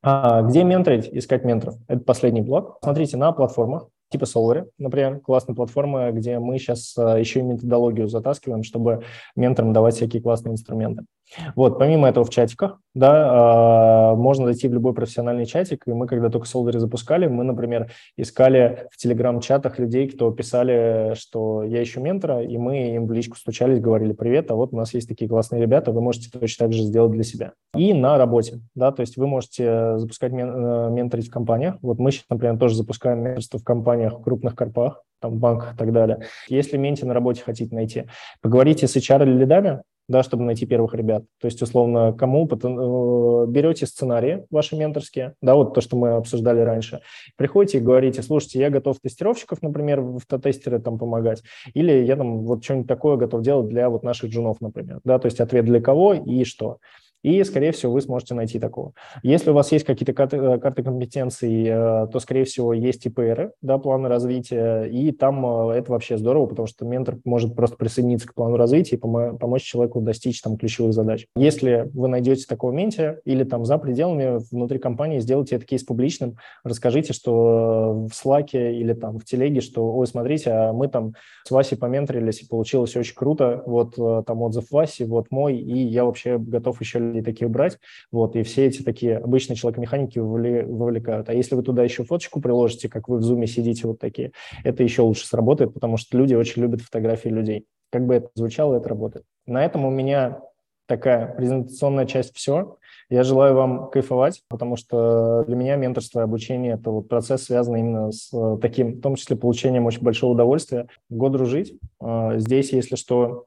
А 0.09 0.41
где 0.43 0.63
менторить, 0.63 1.09
искать 1.11 1.45
менторов? 1.45 1.75
Это 1.89 1.99
последний 1.99 2.41
блок. 2.41 2.79
Смотрите, 2.81 3.17
на 3.17 3.33
платформах 3.33 3.89
типа 4.09 4.23
Solary, 4.23 4.69
например, 4.79 5.19
классная 5.19 5.57
платформа, 5.57 6.13
где 6.13 6.39
мы 6.39 6.59
сейчас 6.59 6.97
э, 6.97 7.19
еще 7.19 7.41
и 7.41 7.43
методологию 7.43 8.07
затаскиваем, 8.07 8.63
чтобы 8.63 9.03
менторам 9.35 9.73
давать 9.73 9.97
всякие 9.97 10.23
классные 10.23 10.53
инструменты. 10.53 11.07
Вот, 11.55 11.79
помимо 11.79 12.09
этого 12.09 12.25
в 12.25 12.31
чатиках, 12.31 12.79
да, 12.95 14.13
э, 14.13 14.17
можно 14.17 14.47
зайти 14.47 14.69
в 14.69 14.73
любой 14.73 14.95
профессиональный 14.95 15.45
чатик, 15.45 15.83
и 15.87 15.93
мы, 15.93 16.07
когда 16.07 16.31
только 16.31 16.47
Solary 16.47 16.79
запускали, 16.79 17.27
мы, 17.27 17.45
например, 17.45 17.91
искали 18.17 18.89
в 18.91 18.97
телеграм-чатах 18.97 19.79
людей, 19.79 20.09
кто 20.09 20.31
писали, 20.31 21.15
что 21.15 21.63
я 21.65 21.83
ищу 21.83 22.01
ментора, 22.01 22.43
и 22.43 22.57
мы 22.57 22.95
им 22.95 23.07
в 23.07 23.13
личку 23.13 23.37
стучались, 23.37 23.81
говорили, 23.81 24.13
привет, 24.13 24.51
а 24.51 24.55
вот 24.55 24.73
у 24.73 24.77
нас 24.77 24.95
есть 24.95 25.09
такие 25.09 25.29
классные 25.29 25.61
ребята, 25.61 25.93
вы 25.93 26.01
можете 26.01 26.31
точно 26.31 26.67
так 26.67 26.73
же 26.73 26.83
сделать 26.83 27.13
для 27.13 27.25
себя. 27.25 27.53
И 27.75 27.93
на 27.93 28.19
работе, 28.19 28.61
да, 28.75 28.93
то 28.93 29.01
есть 29.01 29.17
вы 29.17 29.27
можете 29.27 29.99
запускать 29.99 30.33
мен- 30.33 30.51
э, 30.51 30.91
менторить 30.91 31.29
в 31.29 31.31
компаниях. 31.31 31.77
Вот 31.83 31.99
мы 31.99 32.13
сейчас, 32.13 32.25
например, 32.31 32.59
тоже 32.59 32.77
запускаем 32.77 33.21
менторство 33.21 33.59
в 33.59 33.65
компаниях, 33.65 34.19
в 34.19 34.23
крупных 34.23 34.55
корпах, 34.55 35.03
там, 35.21 35.39
банках 35.39 35.75
и 35.75 35.77
так 35.77 35.93
далее. 35.93 36.21
Если 36.49 36.77
менти 36.77 37.05
на 37.05 37.15
работе 37.15 37.43
хотите 37.43 37.75
найти, 37.75 38.05
поговорите 38.41 38.87
с 38.87 38.97
HR 38.97 39.25
или 39.25 39.39
лидами, 39.39 39.83
да, 40.09 40.23
чтобы 40.23 40.45
найти 40.45 40.67
первых 40.67 40.95
ребят. 40.95 41.25
То 41.41 41.47
есть, 41.47 41.61
условно, 41.63 42.13
кому 42.13 42.47
э, 42.47 43.47
берете 43.49 43.87
сценарии 43.87 44.47
ваши 44.51 44.77
менторские, 44.77 45.35
да, 45.43 45.55
вот 45.55 45.75
то, 45.75 45.81
что 45.81 45.97
мы 45.97 46.11
обсуждали 46.11 46.61
раньше, 46.61 47.01
приходите 47.37 47.79
и 47.79 47.81
говорите, 47.81 48.23
слушайте, 48.23 48.61
я 48.61 48.71
готов 48.71 49.01
тестировщиков, 49.01 49.63
например, 49.63 50.01
в 50.01 50.23
тестеры 50.43 50.81
там 50.81 50.99
помогать, 50.99 51.43
или 51.75 51.93
я 52.05 52.17
там 52.17 52.45
вот 52.45 52.65
что-нибудь 52.65 52.89
такое 52.89 53.17
готов 53.17 53.43
делать 53.43 53.69
для 53.69 53.89
вот 53.89 54.03
наших 54.03 54.31
джунов, 54.31 54.61
например, 54.61 55.01
да, 55.05 55.19
то 55.19 55.27
есть 55.27 55.41
ответ 55.41 55.65
для 55.65 55.81
кого 55.81 56.15
и 56.15 56.45
что 56.45 56.79
и, 57.27 57.43
скорее 57.43 57.73
всего, 57.73 57.93
вы 57.93 58.01
сможете 58.03 58.35
найти 58.35 58.61
такого. 58.61 58.93
Если 59.25 59.51
у 59.51 59.53
вас 59.53 59.73
есть 59.73 59.85
какие-то 59.85 60.13
карты, 60.13 60.37
э, 60.37 60.59
карты 60.61 60.85
компетенций, 60.85 61.65
э, 61.67 62.07
то, 62.07 62.21
скорее 62.21 62.45
всего, 62.45 62.73
есть 62.73 63.05
ИПР, 63.05 63.51
да, 63.63 63.79
планы 63.79 64.09
развития, 64.09 64.85
и 64.85 65.11
там 65.11 65.45
э, 65.71 65.75
это 65.75 65.91
вообще 65.91 66.19
здорово, 66.19 66.47
потому 66.47 66.69
что 66.69 66.85
ментор 66.85 67.19
может 67.25 67.57
просто 67.57 67.77
присоединиться 67.77 68.29
к 68.29 68.35
плану 68.35 68.57
развития 68.57 68.95
и 68.95 68.99
помочь 69.01 69.65
человеку 69.65 70.01
достичь 70.01 70.41
там 70.41 70.57
ключевых 70.57 70.93
задач. 70.93 71.27
Если 71.35 71.91
вы 71.95 72.07
найдете 72.07 72.47
такого 72.47 72.71
ментора 72.71 73.19
или 73.25 73.43
там 73.43 73.65
за 73.65 73.79
пределами 73.79 74.39
внутри 74.53 74.79
компании, 74.79 75.19
сделайте 75.19 75.57
этот 75.57 75.69
кейс 75.69 75.83
публичным, 75.83 76.37
расскажите, 76.63 77.13
что 77.13 78.07
в 78.09 78.13
Slack 78.13 78.51
или 78.53 78.93
там 78.93 79.19
в 79.19 79.25
телеге, 79.25 79.63
что, 79.63 79.93
ой, 79.97 80.07
смотрите, 80.07 80.53
а 80.53 80.73
мы 80.73 80.87
там 80.87 81.15
с 81.45 81.51
Васей 81.51 81.77
поменторились, 81.77 82.43
и 82.43 82.47
получилось 82.47 82.95
очень 82.95 83.17
круто, 83.17 83.65
вот 83.67 83.97
там 83.97 84.43
отзыв 84.43 84.71
Васи, 84.71 85.03
вот 85.03 85.33
мой, 85.33 85.57
и 85.57 85.77
я 85.77 86.05
вообще 86.05 86.39
готов 86.39 86.81
еще 86.81 87.16
и 87.19 87.23
таких 87.23 87.51
брать, 87.51 87.79
вот, 88.11 88.37
и 88.37 88.43
все 88.43 88.67
эти 88.67 88.83
такие 88.83 89.19
обычные 89.19 89.57
человек-механики 89.57 90.19
вовлекают. 90.19 91.29
А 91.29 91.35
если 91.35 91.55
вы 91.55 91.63
туда 91.63 91.83
еще 91.83 92.05
фоточку 92.05 92.41
приложите, 92.41 92.89
как 92.89 93.09
вы 93.09 93.19
в 93.19 93.23
зуме 93.23 93.47
сидите 93.47 93.87
вот 93.87 93.99
такие, 93.99 94.33
это 94.65 94.83
еще 94.83 95.03
лучше 95.03 95.27
сработает, 95.27 95.75
потому 95.75 95.97
что 95.97 96.17
люди 96.17 96.35
очень 96.35 96.63
любят 96.63 96.81
фотографии 96.81 97.29
людей. 97.29 97.67
Как 97.91 98.07
бы 98.07 98.15
это 98.15 98.29
звучало, 98.35 98.77
это 98.77 98.89
работает. 98.89 99.25
На 99.47 99.65
этом 99.65 99.85
у 99.85 99.91
меня 99.91 100.41
такая 100.87 101.35
презентационная 101.35 102.07
часть 102.07 102.35
все. 102.35 102.77
Я 103.09 103.23
желаю 103.23 103.55
вам 103.55 103.91
кайфовать, 103.91 104.43
потому 104.49 104.77
что 104.77 105.45
для 105.47 105.55
меня 105.55 105.77
менторство 105.77 106.21
и 106.21 106.25
обучение– 106.25 106.75
это 106.75 106.91
вот 106.91 107.09
процесс, 107.09 107.45
связанный 107.45 107.81
именно 107.81 108.11
с 108.11 108.33
э, 108.33 108.59
таким, 108.61 108.95
в 108.95 109.01
том 109.01 109.15
числе, 109.15 109.37
получением 109.37 109.87
очень 109.87 110.03
большого 110.03 110.33
удовольствия. 110.33 110.89
Год 111.09 111.33
дружить. 111.33 111.79
А, 112.01 112.37
здесь, 112.39 112.73
если 112.73 112.97
что, 112.97 113.45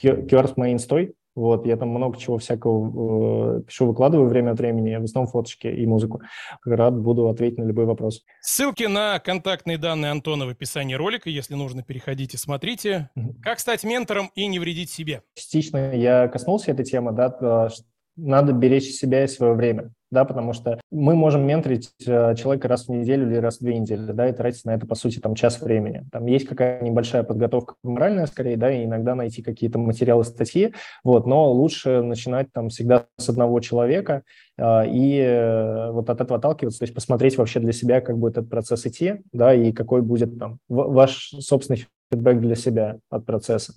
QR 0.00 0.54
Main 0.54 0.78
стой, 0.78 1.14
вот, 1.34 1.66
я 1.66 1.76
там 1.76 1.88
много 1.88 2.18
чего 2.18 2.38
всякого 2.38 3.58
э, 3.58 3.62
пишу, 3.62 3.86
выкладываю 3.86 4.28
время 4.28 4.50
от 4.52 4.58
времени, 4.58 4.96
в 4.96 5.04
основном 5.04 5.30
фоточки 5.30 5.66
и 5.66 5.86
музыку. 5.86 6.20
Рад 6.64 6.98
буду 6.98 7.28
ответить 7.28 7.58
на 7.58 7.64
любой 7.64 7.86
вопрос. 7.86 8.22
Ссылки 8.40 8.84
на 8.84 9.18
контактные 9.18 9.78
данные 9.78 10.10
Антона 10.10 10.46
в 10.46 10.50
описании 10.50 10.94
ролика. 10.94 11.30
Если 11.30 11.54
нужно, 11.54 11.82
переходите, 11.82 12.36
смотрите. 12.36 13.10
Как 13.42 13.60
стать 13.60 13.84
ментором 13.84 14.30
и 14.34 14.46
не 14.46 14.58
вредить 14.58 14.90
себе? 14.90 15.22
Частично 15.34 15.94
я 15.94 16.28
коснулся 16.28 16.72
этой 16.72 16.84
темы, 16.84 17.12
да, 17.12 17.68
надо 18.16 18.52
беречь 18.52 18.90
себя 18.90 19.24
и 19.24 19.26
свое 19.26 19.54
время 19.54 19.92
да, 20.12 20.26
потому 20.26 20.52
что 20.52 20.78
мы 20.90 21.16
можем 21.16 21.44
менторить 21.46 21.90
э, 22.06 22.34
человека 22.36 22.68
раз 22.68 22.86
в 22.86 22.90
неделю 22.90 23.28
или 23.28 23.36
раз 23.36 23.58
в 23.58 23.60
две 23.62 23.78
недели, 23.78 24.12
да, 24.12 24.28
и 24.28 24.32
тратить 24.32 24.64
на 24.66 24.74
это, 24.74 24.86
по 24.86 24.94
сути, 24.94 25.18
там 25.18 25.34
час 25.34 25.60
времени. 25.60 26.04
Там 26.12 26.26
есть 26.26 26.46
какая-то 26.46 26.84
небольшая 26.84 27.22
подготовка 27.22 27.74
моральная, 27.82 28.26
скорее, 28.26 28.58
да, 28.58 28.70
и 28.70 28.84
иногда 28.84 29.14
найти 29.14 29.42
какие-то 29.42 29.78
материалы, 29.78 30.24
статьи, 30.24 30.74
вот, 31.02 31.26
но 31.26 31.50
лучше 31.50 32.02
начинать 32.02 32.52
там 32.52 32.68
всегда 32.68 33.06
с 33.16 33.28
одного 33.30 33.58
человека 33.60 34.22
э, 34.58 34.82
и 34.86 35.88
вот 35.92 36.10
от 36.10 36.20
этого 36.20 36.36
отталкиваться, 36.38 36.80
то 36.80 36.84
есть 36.84 36.94
посмотреть 36.94 37.38
вообще 37.38 37.60
для 37.60 37.72
себя, 37.72 38.02
как 38.02 38.18
будет 38.18 38.36
этот 38.36 38.50
процесс 38.50 38.86
идти, 38.86 39.22
да, 39.32 39.54
и 39.54 39.72
какой 39.72 40.02
будет 40.02 40.38
там 40.38 40.58
ваш 40.68 41.34
собственный 41.40 41.86
фидбэк 42.12 42.40
для 42.40 42.54
себя 42.54 42.98
от 43.10 43.24
процесса. 43.24 43.74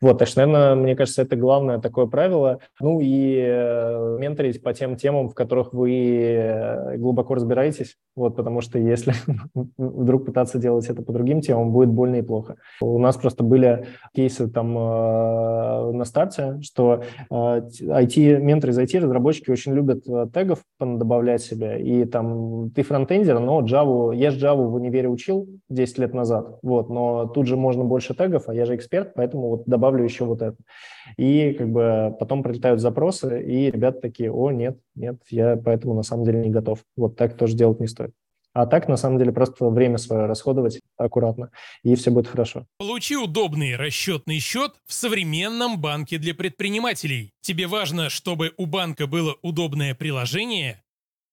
Вот, 0.00 0.18
так 0.18 0.28
что, 0.28 0.46
наверное, 0.46 0.74
мне 0.76 0.94
кажется, 0.94 1.22
это 1.22 1.34
главное 1.34 1.78
такое 1.78 2.06
правило. 2.06 2.60
Ну 2.80 3.00
и 3.00 3.36
э, 3.36 4.16
менторить 4.20 4.62
по 4.62 4.72
тем 4.72 4.96
темам, 4.96 5.28
в 5.28 5.34
которых 5.34 5.72
вы 5.72 5.92
э, 5.92 6.96
глубоко 6.98 7.34
разбираетесь, 7.34 7.96
вот, 8.14 8.36
потому 8.36 8.60
что 8.60 8.78
если 8.78 9.14
вдруг 9.76 10.26
пытаться 10.26 10.58
делать 10.58 10.86
это 10.86 11.02
по 11.02 11.12
другим 11.12 11.40
темам, 11.40 11.72
будет 11.72 11.88
больно 11.88 12.16
и 12.16 12.22
плохо. 12.22 12.56
У 12.80 12.98
нас 12.98 13.16
просто 13.16 13.42
были 13.42 13.86
кейсы 14.14 14.48
там 14.48 14.76
э, 14.76 15.92
на 15.92 16.04
старте, 16.04 16.60
что 16.62 17.02
IT-менторы 17.30 18.72
из 18.72 18.78
IT-разработчики 18.78 19.50
очень 19.50 19.72
любят 19.74 20.04
тегов 20.32 20.60
добавлять 20.78 21.42
себе, 21.42 21.80
и 21.80 22.04
там 22.04 22.70
ты 22.70 22.82
фронтендер, 22.82 23.38
но 23.40 23.62
Java, 23.62 24.14
я 24.14 24.30
же 24.30 24.44
Java 24.44 24.66
в 24.66 24.74
универе 24.74 25.08
учил 25.08 25.48
10 25.70 25.98
лет 25.98 26.14
назад, 26.14 26.58
вот, 26.62 26.88
но 26.88 27.26
тут 27.26 27.46
же 27.46 27.56
можно 27.56 27.77
больше 27.84 28.14
тегов, 28.14 28.48
а 28.48 28.54
я 28.54 28.66
же 28.66 28.76
эксперт, 28.76 29.14
поэтому 29.14 29.48
вот 29.48 29.64
добавлю 29.66 30.04
еще 30.04 30.24
вот 30.24 30.42
это. 30.42 30.56
И 31.16 31.52
как 31.52 31.70
бы 31.70 32.16
потом 32.18 32.42
прилетают 32.42 32.80
запросы, 32.80 33.42
и 33.42 33.70
ребята 33.70 34.00
такие, 34.00 34.32
о, 34.32 34.50
нет, 34.50 34.78
нет, 34.94 35.16
я 35.30 35.56
поэтому 35.56 35.94
на 35.94 36.02
самом 36.02 36.24
деле 36.24 36.40
не 36.40 36.50
готов. 36.50 36.80
Вот 36.96 37.16
так 37.16 37.36
тоже 37.36 37.54
делать 37.54 37.80
не 37.80 37.86
стоит. 37.86 38.12
А 38.54 38.66
так, 38.66 38.88
на 38.88 38.96
самом 38.96 39.18
деле, 39.18 39.30
просто 39.30 39.68
время 39.68 39.98
свое 39.98 40.26
расходовать 40.26 40.80
аккуратно, 40.96 41.50
и 41.84 41.94
все 41.94 42.10
будет 42.10 42.26
хорошо. 42.26 42.66
Получи 42.78 43.16
удобный 43.16 43.76
расчетный 43.76 44.40
счет 44.40 44.72
в 44.84 44.92
современном 44.92 45.80
банке 45.80 46.18
для 46.18 46.34
предпринимателей. 46.34 47.34
Тебе 47.40 47.66
важно, 47.66 48.08
чтобы 48.08 48.52
у 48.56 48.66
банка 48.66 49.06
было 49.06 49.36
удобное 49.42 49.94
приложение, 49.94 50.82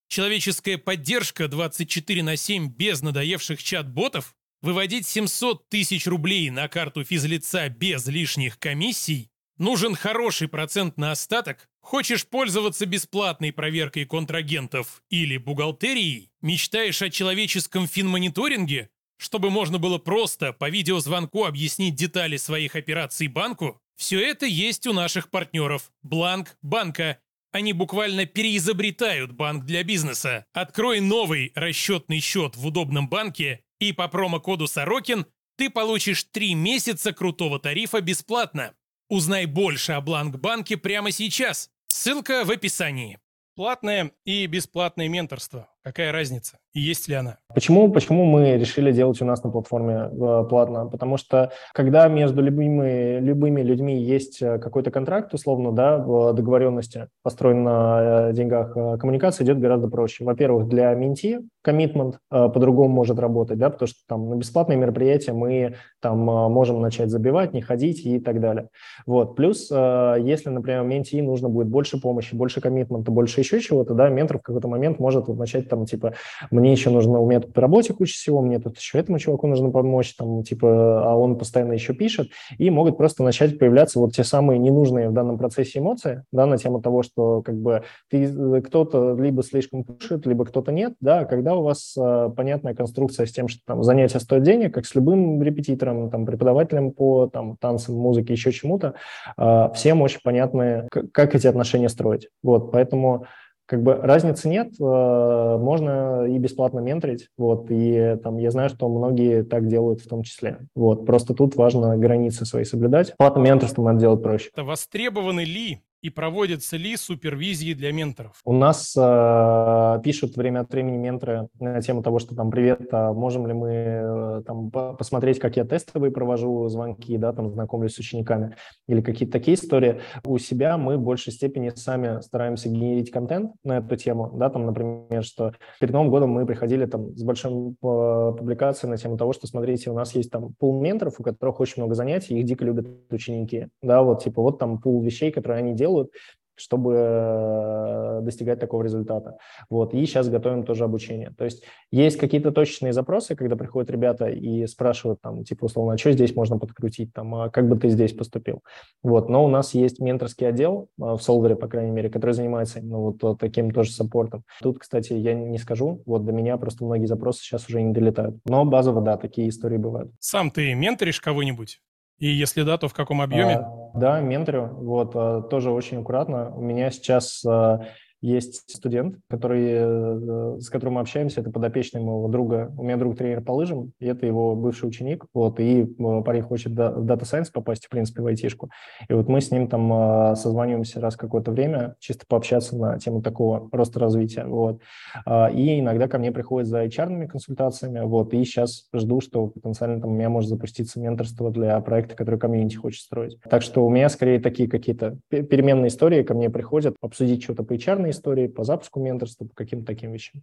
человеческая 0.07 0.77
поддержка 0.77 1.47
24 1.47 2.21
на 2.21 2.35
7 2.35 2.69
без 2.69 3.01
надоевших 3.01 3.63
чат-ботов, 3.63 4.35
выводить 4.65 5.07
700 5.07 5.69
тысяч 5.69 6.07
рублей 6.07 6.49
на 6.49 6.67
карту 6.67 7.03
физлица 7.03 7.69
без 7.69 8.07
лишних 8.07 8.57
комиссий, 8.57 9.29
нужен 9.57 9.95
хороший 9.95 10.47
процент 10.47 10.97
на 10.97 11.11
остаток, 11.11 11.69
хочешь 11.81 12.27
пользоваться 12.27 12.87
бесплатной 12.87 13.53
проверкой 13.53 14.05
контрагентов 14.05 15.03
или 15.09 15.37
бухгалтерией, 15.37 16.31
мечтаешь 16.41 17.03
о 17.03 17.11
человеческом 17.11 17.87
финмониторинге, 17.87 18.89
чтобы 19.17 19.51
можно 19.51 19.77
было 19.77 19.99
просто 19.99 20.51
по 20.51 20.67
видеозвонку 20.67 21.45
объяснить 21.45 21.93
детали 21.93 22.37
своих 22.37 22.75
операций 22.75 23.27
банку, 23.27 23.79
все 23.95 24.19
это 24.19 24.47
есть 24.47 24.87
у 24.87 24.93
наших 24.93 25.29
партнеров 25.29 25.91
Бланк 26.01 26.57
Банка. 26.63 27.19
Они 27.51 27.71
буквально 27.71 28.25
переизобретают 28.25 29.31
банк 29.31 29.63
для 29.63 29.83
бизнеса. 29.83 30.45
Открой 30.53 30.99
новый 30.99 31.53
расчетный 31.55 32.19
счет 32.19 32.57
в 32.57 32.65
удобном 32.65 33.07
банке 33.07 33.64
и 33.79 33.91
по 33.91 34.07
промокоду 34.07 34.67
Сорокин 34.67 35.25
ты 35.57 35.69
получишь 35.69 36.23
3 36.25 36.53
месяца 36.55 37.13
крутого 37.13 37.59
тарифа 37.59 38.01
бесплатно. 38.01 38.75
Узнай 39.09 39.45
больше 39.45 39.93
о 39.93 40.01
Бланк-банке 40.01 40.77
прямо 40.77 41.11
сейчас. 41.11 41.69
Ссылка 41.87 42.43
в 42.43 42.51
описании. 42.51 43.19
Платное 43.55 44.11
и 44.25 44.45
бесплатное 44.47 45.07
менторство. 45.07 45.69
Какая 45.85 46.11
разница? 46.11 46.57
И 46.73 46.79
есть 46.79 47.07
ли 47.07 47.13
она? 47.13 47.37
Почему, 47.53 47.91
почему 47.91 48.25
мы 48.25 48.57
решили 48.57 48.91
делать 48.91 49.21
у 49.21 49.25
нас 49.25 49.43
на 49.43 49.51
платформе 49.51 50.09
э, 50.11 50.43
платно? 50.49 50.87
Потому 50.87 51.15
что 51.17 51.51
когда 51.73 52.07
между 52.07 52.41
любыми, 52.41 53.19
любыми 53.19 53.61
людьми 53.61 54.01
есть 54.01 54.41
э, 54.41 54.57
какой-то 54.57 54.89
контракт, 54.89 55.31
условно, 55.35 55.71
да, 55.71 55.99
договоренности, 55.99 57.07
построен 57.21 57.63
на 57.63 58.29
э, 58.29 58.33
деньгах, 58.33 58.73
коммуникация 58.99 59.45
идет 59.45 59.59
гораздо 59.59 59.87
проще. 59.87 60.25
Во-первых, 60.25 60.67
для 60.67 60.91
менти 60.95 61.41
коммитмент 61.61 62.19
по-другому 62.29 62.89
может 62.89 63.19
работать, 63.19 63.59
да, 63.59 63.69
потому 63.69 63.87
что 63.87 63.99
там 64.07 64.29
на 64.29 64.35
бесплатные 64.35 64.77
мероприятия 64.77 65.33
мы 65.33 65.75
там 66.01 66.17
можем 66.19 66.81
начать 66.81 67.09
забивать, 67.09 67.53
не 67.53 67.61
ходить 67.61 68.05
и 68.05 68.19
так 68.19 68.39
далее. 68.39 68.69
Вот. 69.07 69.35
Плюс, 69.35 69.71
если, 69.71 70.49
например, 70.49 70.83
менти 70.83 71.19
нужно 71.21 71.49
будет 71.49 71.67
больше 71.67 71.99
помощи, 71.99 72.35
больше 72.35 72.61
коммитмента, 72.61 73.11
больше 73.11 73.39
еще 73.39 73.59
чего-то, 73.61 73.95
да, 73.95 74.09
ментор 74.09 74.37
в 74.37 74.41
какой-то 74.43 74.67
момент 74.67 74.99
может 74.99 75.27
начать 75.27 75.67
там, 75.75 75.85
типа, 75.85 76.13
мне 76.51 76.71
еще 76.71 76.89
нужно, 76.89 77.19
у 77.19 77.27
меня 77.27 77.41
тут 77.41 77.53
по 77.53 77.61
работе 77.61 77.93
куча 77.93 78.13
всего, 78.13 78.41
мне 78.41 78.59
тут 78.59 78.77
еще 78.77 78.97
этому 78.97 79.19
чуваку 79.19 79.47
нужно 79.47 79.71
помочь, 79.71 80.15
там, 80.15 80.43
типа, 80.43 81.11
а 81.11 81.15
он 81.15 81.37
постоянно 81.37 81.73
еще 81.73 81.93
пишет, 81.93 82.29
и 82.57 82.69
могут 82.69 82.97
просто 82.97 83.23
начать 83.23 83.59
появляться 83.59 83.99
вот 83.99 84.13
те 84.13 84.23
самые 84.23 84.57
ненужные 84.59 85.09
в 85.09 85.13
данном 85.13 85.37
процессе 85.37 85.79
эмоции, 85.79 86.23
да, 86.31 86.45
на 86.45 86.57
тему 86.57 86.81
того, 86.81 87.03
что, 87.03 87.41
как 87.41 87.55
бы, 87.55 87.83
ты, 88.09 88.23
э, 88.23 88.61
кто-то 88.61 89.15
либо 89.19 89.43
слишком 89.43 89.83
пишет, 89.83 90.25
либо 90.25 90.45
кто-то 90.45 90.71
нет, 90.71 90.93
да, 91.01 91.25
когда 91.25 91.55
у 91.55 91.63
вас 91.63 91.95
э, 91.97 92.29
понятная 92.35 92.73
конструкция 92.73 93.25
с 93.25 93.31
тем, 93.31 93.47
что 93.47 93.61
там 93.65 93.83
занятия 93.83 94.19
стоят 94.19 94.43
денег, 94.43 94.73
как 94.73 94.85
с 94.85 94.95
любым 94.95 95.41
репетитором, 95.43 96.09
там, 96.09 96.25
преподавателем 96.25 96.91
по 96.91 97.27
там, 97.27 97.57
танцам, 97.57 97.95
музыке, 97.95 98.33
еще 98.33 98.51
чему-то, 98.51 98.93
э, 99.37 99.69
всем 99.75 100.01
очень 100.01 100.19
понятно, 100.23 100.87
как 100.89 101.35
эти 101.35 101.47
отношения 101.47 101.89
строить. 101.89 102.29
Вот, 102.43 102.71
поэтому 102.71 103.25
как 103.65 103.81
бы 103.83 103.95
разницы 103.95 104.49
нет, 104.49 104.73
э, 104.79 104.83
можно 104.83 106.25
и 106.27 106.37
бесплатно 106.37 106.79
менторить, 106.79 107.29
вот, 107.37 107.67
и 107.69 108.17
там 108.23 108.37
я 108.37 108.51
знаю, 108.51 108.69
что 108.69 108.87
многие 108.89 109.43
так 109.43 109.67
делают 109.67 110.01
в 110.01 110.07
том 110.07 110.23
числе, 110.23 110.59
вот, 110.75 111.05
просто 111.05 111.33
тут 111.33 111.55
важно 111.55 111.97
границы 111.97 112.45
свои 112.45 112.63
соблюдать, 112.63 113.15
платным 113.17 113.45
менторством 113.45 113.85
надо 113.85 113.99
делать 113.99 114.23
проще. 114.23 114.49
Это 114.53 114.63
востребованы 114.63 115.43
ли 115.43 115.81
и 116.05 116.11
проводятся 116.11 116.77
ли 116.77 116.95
супервизии 116.97 117.73
для 117.73 117.91
менторов? 117.91 118.39
У 118.45 118.53
нас 118.53 118.95
э, 118.95 120.01
пишут 120.03 120.37
время 120.37 120.59
от 120.59 120.71
времени 120.71 120.97
менторы 120.97 121.47
на 121.59 121.81
тему 121.81 122.03
того, 122.03 122.19
что 122.19 122.35
там 122.35 122.51
привет, 122.51 122.89
а 122.91 123.11
можем 123.11 123.47
ли 123.47 123.53
мы 123.53 123.69
э, 123.71 124.41
там 124.45 124.69
посмотреть, 124.69 125.39
как 125.39 125.57
я 125.57 125.65
тестовые 125.65 126.11
провожу 126.11 126.67
звонки, 126.69 127.17
да, 127.17 127.33
там 127.33 127.49
знакомлюсь 127.49 127.95
с 127.95 127.97
учениками 127.97 128.55
или 128.87 129.01
какие-то 129.01 129.33
такие 129.33 129.55
истории. 129.55 130.01
У 130.23 130.37
себя 130.37 130.77
мы 130.77 130.97
в 130.97 131.01
большей 131.01 131.33
степени 131.33 131.71
сами 131.73 132.21
стараемся 132.21 132.69
генерить 132.69 133.09
контент 133.09 133.53
на 133.63 133.79
эту 133.79 133.95
тему, 133.95 134.31
да, 134.35 134.51
там, 134.51 134.67
например, 134.67 135.23
что 135.23 135.53
перед 135.79 135.91
Новым 135.91 136.11
годом 136.11 136.29
мы 136.29 136.45
приходили 136.45 136.85
там 136.85 137.15
с 137.17 137.23
большой 137.23 137.51
э, 137.51 138.35
публикацией 138.37 138.91
на 138.91 138.97
тему 138.97 139.17
того, 139.17 139.33
что, 139.33 139.47
смотрите, 139.47 139.89
у 139.89 139.95
нас 139.95 140.13
есть 140.13 140.29
там 140.29 140.53
пул 140.59 140.79
менторов, 140.79 141.19
у 141.19 141.23
которых 141.23 141.59
очень 141.61 141.81
много 141.81 141.95
занятий, 141.95 142.37
их 142.37 142.45
дико 142.45 142.63
любят 142.63 142.85
ученики, 143.09 143.69
да, 143.81 144.03
вот 144.03 144.23
типа 144.23 144.43
вот 144.43 144.59
там 144.59 144.79
пул 144.79 145.01
вещей, 145.01 145.31
которые 145.31 145.57
они 145.57 145.73
делают, 145.73 145.94
делают, 145.95 146.11
чтобы 146.57 146.93
э, 146.95 148.19
достигать 148.21 148.61
такого 148.61 148.81
результата. 148.83 149.37
Вот. 149.69 149.93
И 149.93 150.05
сейчас 150.05 150.29
готовим 150.29 150.63
тоже 150.63 150.85
обучение. 150.85 151.33
То 151.37 151.43
есть 151.43 151.63
есть 151.91 152.17
какие-то 152.17 152.51
точечные 152.51 152.93
запросы, 152.93 153.35
когда 153.35 153.57
приходят 153.57 153.89
ребята 153.91 154.27
и 154.27 154.65
спрашивают, 154.65 155.19
там, 155.21 155.43
типа, 155.43 155.65
условно, 155.65 155.93
а 155.95 155.97
что 155.97 156.13
здесь 156.13 156.33
можно 156.33 156.57
подкрутить, 156.57 157.11
там, 157.13 157.35
а 157.35 157.49
как 157.49 157.67
бы 157.67 157.77
ты 157.77 157.89
здесь 157.89 158.13
поступил. 158.13 158.61
Вот. 159.03 159.27
Но 159.27 159.43
у 159.43 159.49
нас 159.49 159.73
есть 159.73 159.99
менторский 159.99 160.47
отдел 160.47 160.87
э, 160.97 161.03
в 161.03 161.17
Solver, 161.17 161.55
по 161.55 161.67
крайней 161.67 161.91
мере, 161.91 162.09
который 162.09 162.31
занимается 162.31 162.79
именно 162.79 162.99
вот 162.99 163.37
таким 163.37 163.71
тоже 163.71 163.91
саппортом. 163.91 164.43
Тут, 164.61 164.79
кстати, 164.79 165.11
я 165.11 165.33
не 165.33 165.57
скажу, 165.57 166.03
вот 166.05 166.23
до 166.25 166.31
меня 166.31 166.55
просто 166.55 166.85
многие 166.85 167.07
запросы 167.07 167.41
сейчас 167.41 167.67
уже 167.67 167.81
не 167.81 167.91
долетают. 167.91 168.37
Но 168.45 168.63
базово, 168.63 169.01
да, 169.01 169.17
такие 169.17 169.49
истории 169.49 169.77
бывают. 169.77 170.11
Сам 170.19 170.51
ты 170.51 170.73
менторишь 170.73 171.19
кого-нибудь? 171.19 171.81
И 172.17 172.27
если 172.27 172.63
да, 172.63 172.77
то 172.77 172.87
в 172.87 172.93
каком 172.93 173.21
объеме? 173.21 173.55
А, 173.55 173.91
да, 173.93 174.19
менторю. 174.19 174.67
Вот, 174.67 175.11
а, 175.15 175.41
тоже 175.41 175.71
очень 175.71 175.99
аккуратно. 175.99 176.53
У 176.55 176.61
меня 176.61 176.89
сейчас 176.91 177.43
а, 177.45 177.87
есть 178.25 178.63
студент, 178.67 179.17
который, 179.29 179.65
э, 179.67 180.59
с 180.59 180.69
которым 180.69 180.95
мы 180.95 181.01
общаемся, 181.01 181.41
это 181.41 181.51
подопечный 181.51 182.01
моего 182.01 182.27
друга. 182.27 182.73
У 182.77 182.83
меня 182.83 182.97
друг 182.97 183.17
тренер 183.17 183.41
по 183.41 183.51
лыжам, 183.51 183.91
и 183.99 184.07
это 184.07 184.25
его 184.25 184.55
бывший 184.55 184.87
ученик. 184.87 185.25
Вот, 185.33 185.59
и 185.59 185.83
э, 185.83 186.21
парень 186.23 186.41
хочет 186.41 186.73
в 186.73 187.05
Data 187.05 187.21
Science 187.21 187.51
попасть, 187.53 187.85
в 187.85 187.89
принципе, 187.89 188.21
в 188.21 188.27
айтишку. 188.27 188.69
И 189.07 189.13
вот 189.13 189.27
мы 189.27 189.41
с 189.41 189.51
ним 189.51 189.67
там 189.67 189.91
э, 189.93 190.35
созваниваемся 190.35 190.99
раз 190.99 191.15
какое-то 191.15 191.51
время, 191.51 191.95
чисто 191.99 192.25
пообщаться 192.27 192.75
на 192.75 192.97
тему 192.97 193.21
такого 193.21 193.69
роста 193.71 193.99
развития. 193.99 194.45
Вот. 194.45 194.81
А, 195.25 195.49
и 195.51 195.79
иногда 195.79 196.07
ко 196.07 196.17
мне 196.17 196.31
приходят 196.31 196.67
за 196.67 196.83
HR 196.83 197.27
консультациями. 197.27 197.99
Вот, 197.99 198.33
и 198.33 198.43
сейчас 198.43 198.87
жду, 198.93 199.21
что 199.21 199.47
потенциально 199.47 200.01
там 200.01 200.11
у 200.11 200.15
меня 200.15 200.29
может 200.29 200.49
запуститься 200.49 200.99
менторство 200.99 201.51
для 201.51 201.79
проекта, 201.81 202.15
который 202.15 202.39
комьюнити 202.39 202.75
хочет 202.75 203.01
строить. 203.01 203.37
Так 203.49 203.61
что 203.61 203.85
у 203.85 203.89
меня 203.89 204.09
скорее 204.09 204.39
такие 204.39 204.67
какие-то 204.67 205.17
переменные 205.29 205.89
истории 205.89 206.23
ко 206.23 206.33
мне 206.33 206.49
приходят, 206.49 206.95
обсудить 207.01 207.43
что-то 207.43 207.63
по 207.63 207.73
HR 207.73 208.01
истории, 208.15 208.47
по 208.47 208.63
запуску 208.63 208.99
менторства, 208.99 209.45
по 209.45 209.53
каким-то 209.53 209.85
таким 209.85 210.11
вещам. 210.11 210.41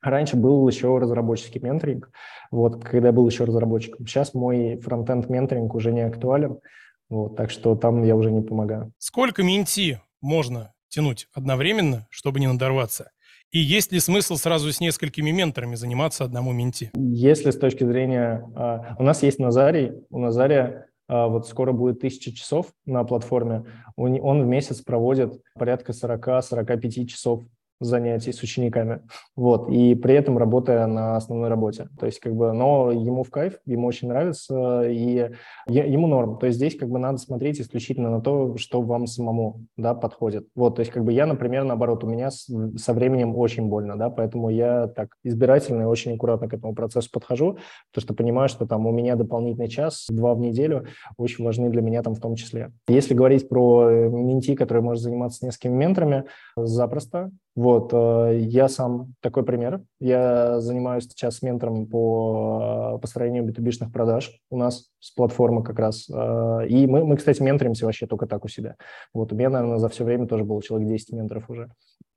Раньше 0.00 0.36
был 0.36 0.66
еще 0.68 0.98
разработческий 0.98 1.60
менторинг, 1.60 2.10
вот, 2.50 2.82
когда 2.82 3.08
я 3.08 3.12
был 3.12 3.28
еще 3.28 3.44
разработчиком. 3.44 4.06
Сейчас 4.06 4.34
мой 4.34 4.76
фронтенд 4.78 5.28
менторинг 5.28 5.74
уже 5.74 5.92
не 5.92 6.00
актуален, 6.00 6.58
вот, 7.08 7.36
так 7.36 7.50
что 7.50 7.76
там 7.76 8.02
я 8.02 8.16
уже 8.16 8.32
не 8.32 8.42
помогаю. 8.42 8.92
Сколько 8.98 9.44
менти 9.44 10.00
можно 10.20 10.74
тянуть 10.88 11.28
одновременно, 11.32 12.06
чтобы 12.10 12.40
не 12.40 12.48
надорваться? 12.48 13.12
И 13.52 13.58
есть 13.58 13.92
ли 13.92 14.00
смысл 14.00 14.36
сразу 14.36 14.72
с 14.72 14.80
несколькими 14.80 15.30
менторами 15.30 15.74
заниматься 15.74 16.24
одному 16.24 16.52
менти? 16.52 16.90
Если 16.94 17.50
с 17.50 17.58
точки 17.58 17.84
зрения... 17.84 18.42
А, 18.56 18.96
у 18.98 19.02
нас 19.02 19.22
есть 19.22 19.38
Назарий, 19.38 19.92
у 20.08 20.18
Назария 20.18 20.86
вот 21.08 21.46
скоро 21.46 21.72
будет 21.72 22.00
тысяча 22.00 22.34
часов 22.34 22.72
на 22.86 23.04
платформе, 23.04 23.64
он 23.96 24.42
в 24.42 24.46
месяц 24.46 24.80
проводит 24.80 25.42
порядка 25.54 25.92
40-45 25.92 27.06
часов 27.06 27.42
занятий 27.84 28.32
с 28.32 28.42
учениками, 28.42 29.02
вот, 29.36 29.68
и 29.68 29.94
при 29.94 30.14
этом 30.14 30.38
работая 30.38 30.86
на 30.86 31.16
основной 31.16 31.48
работе, 31.48 31.88
то 31.98 32.06
есть 32.06 32.20
как 32.20 32.34
бы, 32.34 32.52
но 32.52 32.90
ему 32.90 33.22
в 33.22 33.30
кайф, 33.30 33.58
ему 33.66 33.86
очень 33.86 34.08
нравится, 34.08 34.82
и 34.82 35.30
ему 35.66 36.06
норм, 36.06 36.38
то 36.38 36.46
есть 36.46 36.58
здесь 36.58 36.76
как 36.76 36.88
бы 36.88 36.98
надо 36.98 37.18
смотреть 37.18 37.60
исключительно 37.60 38.10
на 38.10 38.20
то, 38.20 38.56
что 38.56 38.82
вам 38.82 39.06
самому, 39.06 39.64
да, 39.76 39.94
подходит, 39.94 40.46
вот, 40.54 40.76
то 40.76 40.80
есть 40.80 40.92
как 40.92 41.04
бы 41.04 41.12
я, 41.12 41.26
например, 41.26 41.64
наоборот, 41.64 42.04
у 42.04 42.06
меня 42.06 42.30
с, 42.30 42.46
со 42.76 42.92
временем 42.92 43.36
очень 43.36 43.68
больно, 43.68 43.96
да, 43.96 44.10
поэтому 44.10 44.50
я 44.50 44.86
так 44.88 45.16
избирательно 45.22 45.82
и 45.82 45.86
очень 45.86 46.14
аккуратно 46.14 46.48
к 46.48 46.54
этому 46.54 46.74
процессу 46.74 47.10
подхожу, 47.12 47.58
потому 47.92 48.06
что 48.06 48.14
понимаю, 48.14 48.48
что 48.48 48.66
там 48.66 48.86
у 48.86 48.92
меня 48.92 49.16
дополнительный 49.16 49.68
час, 49.68 50.06
два 50.08 50.34
в 50.34 50.40
неделю 50.40 50.86
очень 51.16 51.44
важны 51.44 51.70
для 51.70 51.82
меня 51.82 52.02
там 52.02 52.14
в 52.14 52.20
том 52.20 52.34
числе. 52.34 52.72
Если 52.88 53.14
говорить 53.14 53.48
про 53.48 53.88
э, 53.90 54.08
менти, 54.08 54.54
который 54.54 54.82
может 54.82 55.02
заниматься 55.02 55.44
несколькими 55.44 55.74
менторами, 55.74 56.24
запросто, 56.56 57.30
вот, 57.54 57.90
э, 57.92 58.38
я 58.40 58.68
сам 58.68 59.14
такой 59.20 59.44
пример. 59.44 59.82
Я 60.00 60.60
занимаюсь 60.60 61.04
сейчас 61.04 61.42
ментором 61.42 61.86
по 61.86 62.94
э, 62.96 62.98
построению 62.98 63.44
B2B 63.44 63.90
продаж. 63.92 64.32
У 64.50 64.56
нас 64.56 64.90
с 65.00 65.10
платформы 65.10 65.62
как 65.62 65.78
раз. 65.78 66.08
Э, 66.08 66.66
и 66.66 66.86
мы, 66.86 67.04
мы, 67.04 67.16
кстати, 67.16 67.42
менторимся 67.42 67.84
вообще 67.84 68.06
только 68.06 68.26
так 68.26 68.44
у 68.44 68.48
себя. 68.48 68.76
Вот 69.12 69.32
у 69.32 69.36
меня, 69.36 69.50
наверное, 69.50 69.78
за 69.78 69.90
все 69.90 70.04
время 70.04 70.26
тоже 70.26 70.44
было 70.44 70.62
человек 70.62 70.88
10 70.88 71.12
менторов 71.12 71.50
уже. 71.50 71.70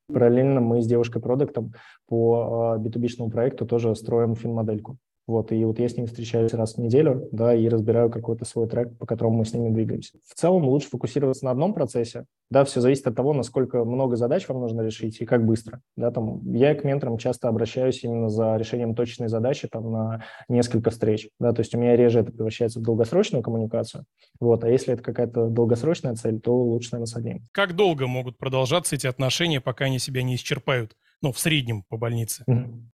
Параллельно 0.07 0.61
мы 0.61 0.81
с 0.81 0.87
девушкой-продуктом 0.87 1.73
по 2.07 2.77
B2B 2.79 3.29
проекту 3.29 3.65
тоже 3.65 3.95
строим 3.95 4.35
финмодельку. 4.35 4.97
Вот, 5.27 5.51
и 5.51 5.65
вот 5.65 5.79
я 5.79 5.89
с 5.89 5.97
ними 5.97 6.05
встречаюсь 6.05 6.53
раз 6.53 6.75
в 6.75 6.77
неделю, 6.77 7.27
да, 7.31 7.55
и 7.55 7.67
разбираю 7.67 8.11
какой-то 8.11 8.45
свой 8.45 8.67
трек, 8.67 8.95
по 8.97 9.07
которому 9.07 9.37
мы 9.37 9.45
с 9.45 9.53
ними 9.53 9.73
двигаемся. 9.73 10.19
В 10.27 10.35
целом 10.35 10.65
лучше 10.65 10.89
фокусироваться 10.89 11.45
на 11.45 11.51
одном 11.51 11.73
процессе, 11.73 12.25
да, 12.51 12.63
все 12.63 12.79
зависит 12.79 13.07
от 13.07 13.15
того, 13.15 13.33
насколько 13.33 13.83
много 13.85 14.17
задач 14.17 14.47
вам 14.47 14.59
нужно 14.59 14.81
решить 14.81 15.19
и 15.21 15.25
как 15.25 15.45
быстро, 15.45 15.81
да, 15.95 16.11
там, 16.11 16.41
я 16.53 16.75
к 16.75 16.83
менторам 16.83 17.17
часто 17.17 17.47
обращаюсь 17.47 18.03
именно 18.03 18.29
за 18.29 18.55
решением 18.57 18.93
точной 18.93 19.27
задачи, 19.27 19.67
там, 19.67 19.91
на 19.91 20.23
несколько 20.47 20.91
встреч, 20.91 21.29
да, 21.39 21.53
то 21.53 21.61
есть 21.61 21.73
у 21.73 21.79
меня 21.79 21.95
реже 21.95 22.19
это 22.19 22.31
превращается 22.31 22.79
в 22.79 22.83
долгосрочную 22.83 23.43
коммуникацию, 23.43 24.05
вот, 24.39 24.63
а 24.63 24.69
если 24.69 24.93
это 24.93 25.01
какая-то 25.01 25.47
долгосрочная 25.47 26.13
цель, 26.13 26.39
то 26.39 26.55
лучше, 26.55 26.89
наверное, 26.91 27.07
с 27.07 27.15
одним. 27.15 27.41
Как 27.51 27.75
долго 27.75 28.05
могут 28.05 28.37
продолжаться 28.37 28.95
эти 28.95 29.07
отношения, 29.07 29.59
пока 29.59 29.85
они 29.85 29.97
себя 29.97 30.21
не 30.21 30.35
исчерпают? 30.35 30.95
Ну, 31.21 31.31
в 31.31 31.39
среднем 31.39 31.83
по 31.89 31.97
больнице. 31.97 32.45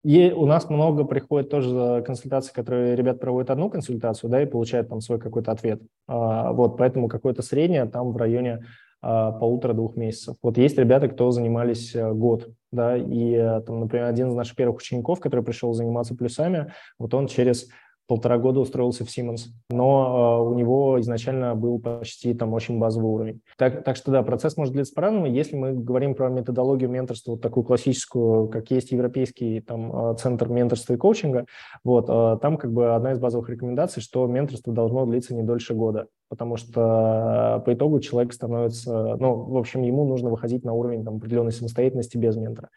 И 0.05 0.31
у 0.31 0.47
нас 0.47 0.69
много 0.69 1.05
приходит 1.05 1.51
тоже 1.51 2.03
консультаций, 2.07 2.53
которые 2.53 2.97
ребят 2.97 3.21
проводят 3.21 3.51
одну 3.51 3.71
консультацию, 3.71 4.31
да, 4.31 4.43
и 4.43 4.47
получают 4.47 4.89
там 4.89 5.01
свой 5.01 5.19
какой-то 5.19 5.53
ответ. 5.53 5.81
А, 6.07 6.53
вот, 6.53 6.77
поэтому 6.77 7.09
какое-то 7.09 7.43
среднее 7.43 7.85
там 7.87 8.13
в 8.13 8.17
районе 8.17 8.65
а, 9.01 9.33
полутора-двух 9.33 9.97
месяцев. 9.97 10.37
Вот 10.43 10.59
есть 10.59 10.79
ребята, 10.79 11.09
кто 11.09 11.31
занимались 11.31 11.95
а, 11.95 12.13
год, 12.13 12.49
да, 12.73 12.97
и 12.97 13.61
там, 13.67 13.81
например, 13.81 14.07
один 14.07 14.29
из 14.29 14.35
наших 14.35 14.57
первых 14.57 14.79
учеников, 14.79 15.21
который 15.21 15.45
пришел 15.45 15.73
заниматься 15.73 16.15
плюсами, 16.15 16.73
вот 16.99 17.15
он 17.15 17.29
через 17.29 17.69
полтора 18.09 18.39
года 18.39 18.61
устроился 18.61 19.05
в 19.05 19.09
Siemens, 19.09 19.51
но 19.71 20.41
э, 20.43 20.51
у 20.51 20.55
него 20.55 20.99
изначально 21.01 21.55
был 21.55 21.79
почти 21.79 22.35
там 22.35 22.55
очень 22.55 22.79
базовый 22.79 23.11
уровень. 23.11 23.41
Так, 23.57 23.85
так 23.85 23.97
что 23.97 24.11
да, 24.11 24.23
процесс 24.23 24.57
может 24.57 24.75
длиться 24.75 24.95
по-разному. 24.95 25.27
Если 25.27 25.55
мы 25.55 25.75
говорим 25.75 26.15
про 26.15 26.29
методологию 26.31 26.91
менторства, 26.91 27.33
вот 27.33 27.43
такую 27.43 27.65
классическую, 27.65 28.49
как 28.49 28.71
есть 28.71 28.91
европейский 28.91 29.61
там 29.61 30.17
центр 30.17 30.49
менторства 30.49 30.95
и 30.95 30.97
коучинга, 30.97 31.45
вот, 31.85 32.07
э, 32.09 32.39
там 32.41 32.57
как 32.57 32.73
бы 32.73 32.95
одна 32.95 33.13
из 33.13 33.19
базовых 33.19 33.49
рекомендаций, 33.51 34.03
что 34.03 34.27
менторство 34.27 34.73
должно 34.73 35.05
длиться 35.07 35.35
не 35.35 35.43
дольше 35.43 35.75
года, 35.75 36.07
потому 36.29 36.57
что 36.57 37.63
по 37.65 37.73
итогу 37.73 38.01
человек 38.01 38.33
становится, 38.33 39.17
ну, 39.17 39.35
в 39.35 39.57
общем, 39.57 39.83
ему 39.83 40.05
нужно 40.05 40.31
выходить 40.31 40.65
на 40.65 40.73
уровень 40.73 41.05
там, 41.05 41.17
определенной 41.17 41.53
самостоятельности 41.53 42.17
без 42.17 42.37
ментора. 42.37 42.69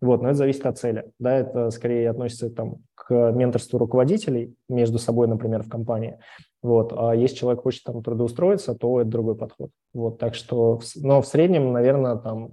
Вот, 0.00 0.22
но 0.22 0.28
это 0.28 0.38
зависит 0.38 0.66
от 0.66 0.78
цели. 0.78 1.10
Да, 1.18 1.36
это 1.36 1.70
скорее 1.70 2.10
относится 2.10 2.50
там, 2.50 2.76
к 2.94 3.32
менторству 3.32 3.78
руководителей 3.78 4.54
между 4.68 4.98
собой, 4.98 5.26
например, 5.28 5.62
в 5.62 5.68
компании. 5.68 6.18
Вот, 6.62 6.92
а 6.96 7.14
если 7.14 7.36
человек 7.36 7.62
хочет 7.62 7.84
там 7.84 8.02
трудоустроиться, 8.02 8.74
то 8.74 9.00
это 9.00 9.10
другой 9.10 9.36
подход. 9.36 9.70
Вот, 9.94 10.18
так 10.18 10.34
что, 10.34 10.80
но 10.96 11.22
в 11.22 11.26
среднем, 11.26 11.72
наверное, 11.72 12.16
там 12.16 12.50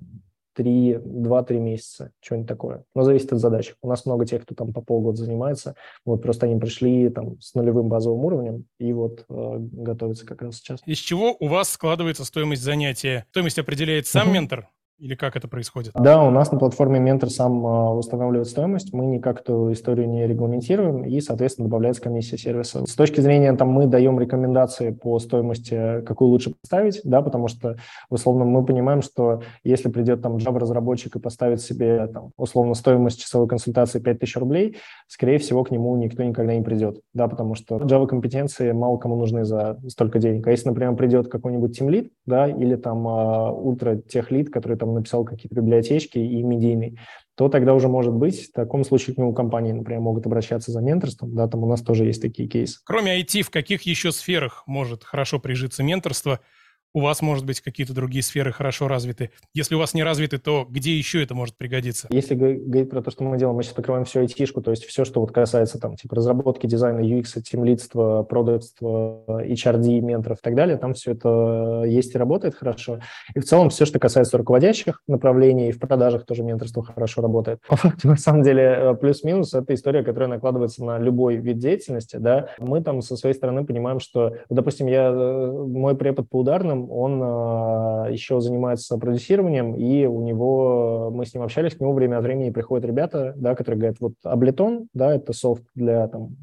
3, 0.55 0.93
2-3 0.95 1.59
месяца, 1.59 2.11
что-нибудь 2.21 2.47
такое. 2.47 2.83
Но 2.95 3.03
зависит 3.03 3.33
от 3.33 3.39
задач. 3.39 3.73
У 3.81 3.89
нас 3.89 4.05
много 4.05 4.25
тех, 4.25 4.43
кто 4.43 4.55
там 4.55 4.73
по 4.73 4.81
полгода 4.81 5.17
занимается. 5.17 5.75
Вот 6.05 6.21
просто 6.21 6.45
они 6.45 6.59
пришли 6.59 7.09
там 7.09 7.39
с 7.39 7.53
нулевым 7.53 7.89
базовым 7.89 8.25
уровнем 8.25 8.65
и 8.79 8.93
вот 8.93 9.25
э, 9.29 9.55
готовятся 9.59 10.25
как 10.25 10.41
раз 10.41 10.57
сейчас. 10.57 10.81
Из 10.85 10.97
чего 10.97 11.35
у 11.39 11.47
вас 11.47 11.69
складывается 11.69 12.25
стоимость 12.25 12.63
занятия? 12.63 13.25
Стоимость 13.29 13.59
определяет 13.59 14.07
сам 14.07 14.29
uh-huh. 14.29 14.33
ментор 14.33 14.69
или 14.97 15.15
как 15.15 15.35
это 15.35 15.47
происходит? 15.47 15.91
Да, 15.93 16.23
у 16.23 16.29
нас 16.29 16.51
на 16.51 16.57
платформе 16.57 16.99
Ментор 16.99 17.29
сам 17.29 17.65
а, 17.65 17.93
устанавливает 17.93 18.47
стоимость, 18.47 18.93
мы 18.93 19.05
никак 19.05 19.41
эту 19.41 19.71
историю 19.73 20.07
не 20.07 20.25
регламентируем, 20.25 21.03
и, 21.03 21.19
соответственно, 21.19 21.67
добавляется 21.67 22.01
комиссия 22.01 22.37
сервиса. 22.37 22.85
С 22.85 22.95
точки 22.95 23.19
зрения, 23.19 23.53
там, 23.53 23.69
мы 23.69 23.87
даем 23.87 24.19
рекомендации 24.19 24.91
по 24.91 25.19
стоимости, 25.19 26.01
какую 26.05 26.29
лучше 26.29 26.53
поставить, 26.61 27.01
да, 27.03 27.21
потому 27.21 27.49
что, 27.49 27.77
условно, 28.09 28.45
мы 28.45 28.65
понимаем, 28.65 29.01
что 29.01 29.41
если 29.63 29.89
придет 29.89 30.21
там 30.21 30.37
Java-разработчик 30.37 31.17
и 31.17 31.19
поставит 31.19 31.61
себе, 31.61 32.07
там, 32.07 32.31
условно, 32.37 32.73
стоимость 32.73 33.21
часовой 33.21 33.49
консультации 33.49 33.99
5000 33.99 34.37
рублей, 34.37 34.77
скорее 35.07 35.39
всего, 35.39 35.63
к 35.65 35.71
нему 35.71 35.95
никто 35.97 36.23
никогда 36.23 36.55
не 36.55 36.61
придет, 36.61 37.01
да, 37.13 37.27
потому 37.27 37.55
что 37.55 37.77
Java-компетенции 37.77 38.71
мало 38.71 38.97
кому 38.97 39.17
нужны 39.17 39.43
за 39.43 39.77
столько 39.89 40.19
денег. 40.19 40.47
А 40.47 40.51
если, 40.51 40.69
например, 40.69 40.95
придет 40.95 41.27
какой-нибудь 41.27 41.77
тимлид, 41.77 42.11
да, 42.25 42.47
или 42.47 42.75
там 42.75 43.05
ультра-техлид, 43.05 44.49
который 44.49 44.77
там 44.77 44.84
написал 44.93 45.25
какие-то 45.25 45.55
библиотечки 45.55 46.17
и 46.17 46.43
медийный, 46.43 46.99
то 47.35 47.49
тогда 47.49 47.73
уже 47.73 47.87
может 47.87 48.13
быть, 48.13 48.49
в 48.49 48.51
таком 48.51 48.83
случае 48.83 49.15
к 49.15 49.17
нему 49.17 49.33
компании, 49.33 49.71
например, 49.71 50.01
могут 50.01 50.25
обращаться 50.25 50.71
за 50.71 50.81
менторством, 50.81 51.35
да, 51.35 51.47
там 51.47 51.63
у 51.63 51.67
нас 51.67 51.81
тоже 51.81 52.05
есть 52.05 52.21
такие 52.21 52.47
кейсы. 52.47 52.79
Кроме 52.85 53.19
IT, 53.21 53.41
в 53.41 53.49
каких 53.49 53.81
еще 53.83 54.11
сферах 54.11 54.63
может 54.67 55.03
хорошо 55.03 55.39
прижиться 55.39 55.83
менторство– 55.83 56.39
у 56.95 57.01
вас, 57.01 57.21
может 57.21 57.45
быть, 57.45 57.59
какие-то 57.59 57.93
другие 57.93 58.23
сферы 58.23 58.53
хорошо 58.53 58.87
развиты. 58.87 59.31
Если 59.53 59.75
у 59.75 59.79
вас 59.79 59.93
не 59.93 60.01
развиты, 60.01 60.37
то 60.37 60.65
где 60.67 60.97
еще 60.97 61.21
это 61.21 61.35
может 61.35 61.57
пригодиться? 61.57 62.07
Если 62.09 62.35
говорить 62.35 62.89
про 62.89 63.01
то, 63.01 63.11
что 63.11 63.25
мы 63.25 63.37
делаем, 63.37 63.57
мы 63.57 63.63
сейчас 63.63 63.73
покрываем 63.73 64.05
всю 64.05 64.21
айтишку, 64.21 64.61
то 64.61 64.71
есть 64.71 64.85
все, 64.85 65.03
что 65.03 65.19
вот 65.19 65.33
касается 65.33 65.77
там 65.77 65.97
типа 65.97 66.15
разработки, 66.15 66.67
дизайна, 66.67 67.01
UX, 67.01 67.41
тимлидства, 67.41 68.23
продуктства, 68.23 69.25
HRD, 69.27 69.99
менторов 69.99 70.37
и 70.37 70.41
так 70.41 70.55
далее, 70.55 70.77
там 70.77 70.93
все 70.93 71.11
это 71.11 71.83
есть 71.85 72.15
и 72.15 72.17
работает 72.17 72.55
хорошо. 72.55 73.01
И 73.35 73.39
в 73.39 73.43
целом 73.43 73.69
все, 73.71 73.83
что 73.83 73.99
касается 73.99 74.37
руководящих 74.37 75.01
направлений, 75.05 75.67
и 75.67 75.71
в 75.73 75.79
продажах 75.79 76.25
тоже 76.25 76.43
менторство 76.43 76.81
хорошо 76.81 77.21
работает. 77.21 77.59
По 77.67 77.75
факту, 77.75 78.07
на 78.07 78.15
самом 78.15 78.43
деле, 78.43 78.63
э, 78.63 78.95
плюс-минус– 78.95 79.53
это 79.53 79.73
история, 79.73 80.01
которая 80.01 80.29
накладывается 80.29 80.81
на 80.85 80.97
любой 80.97 81.35
вид 81.35 81.57
деятельности. 81.57 82.15
Да? 82.15 82.51
Мы 82.57 82.81
там 82.81 83.01
со 83.01 83.17
своей 83.17 83.35
стороны 83.35 83.65
понимаем, 83.65 83.99
что, 83.99 84.37
допустим, 84.49 84.87
я, 84.87 85.09
э, 85.09 85.51
мой 85.51 85.97
препод 85.97 86.29
по 86.29 86.39
ударным, 86.39 86.84
он 86.89 87.21
а, 87.23 88.07
еще 88.09 88.39
занимается 88.41 88.97
продюсированием, 88.97 89.75
и 89.75 90.05
у 90.05 90.21
него, 90.21 91.11
мы 91.13 91.25
с 91.25 91.33
ним 91.33 91.43
общались, 91.43 91.75
к 91.75 91.79
нему 91.79 91.93
время 91.93 92.17
от 92.17 92.23
времени 92.23 92.49
приходят 92.49 92.85
ребята, 92.85 93.33
да, 93.35 93.55
которые 93.55 93.79
говорят, 93.79 93.97
вот 93.99 94.13
Ableton, 94.25 94.87
да, 94.93 95.15
это 95.15 95.33
софт 95.33 95.63
для 95.75 96.07
там, 96.07 96.35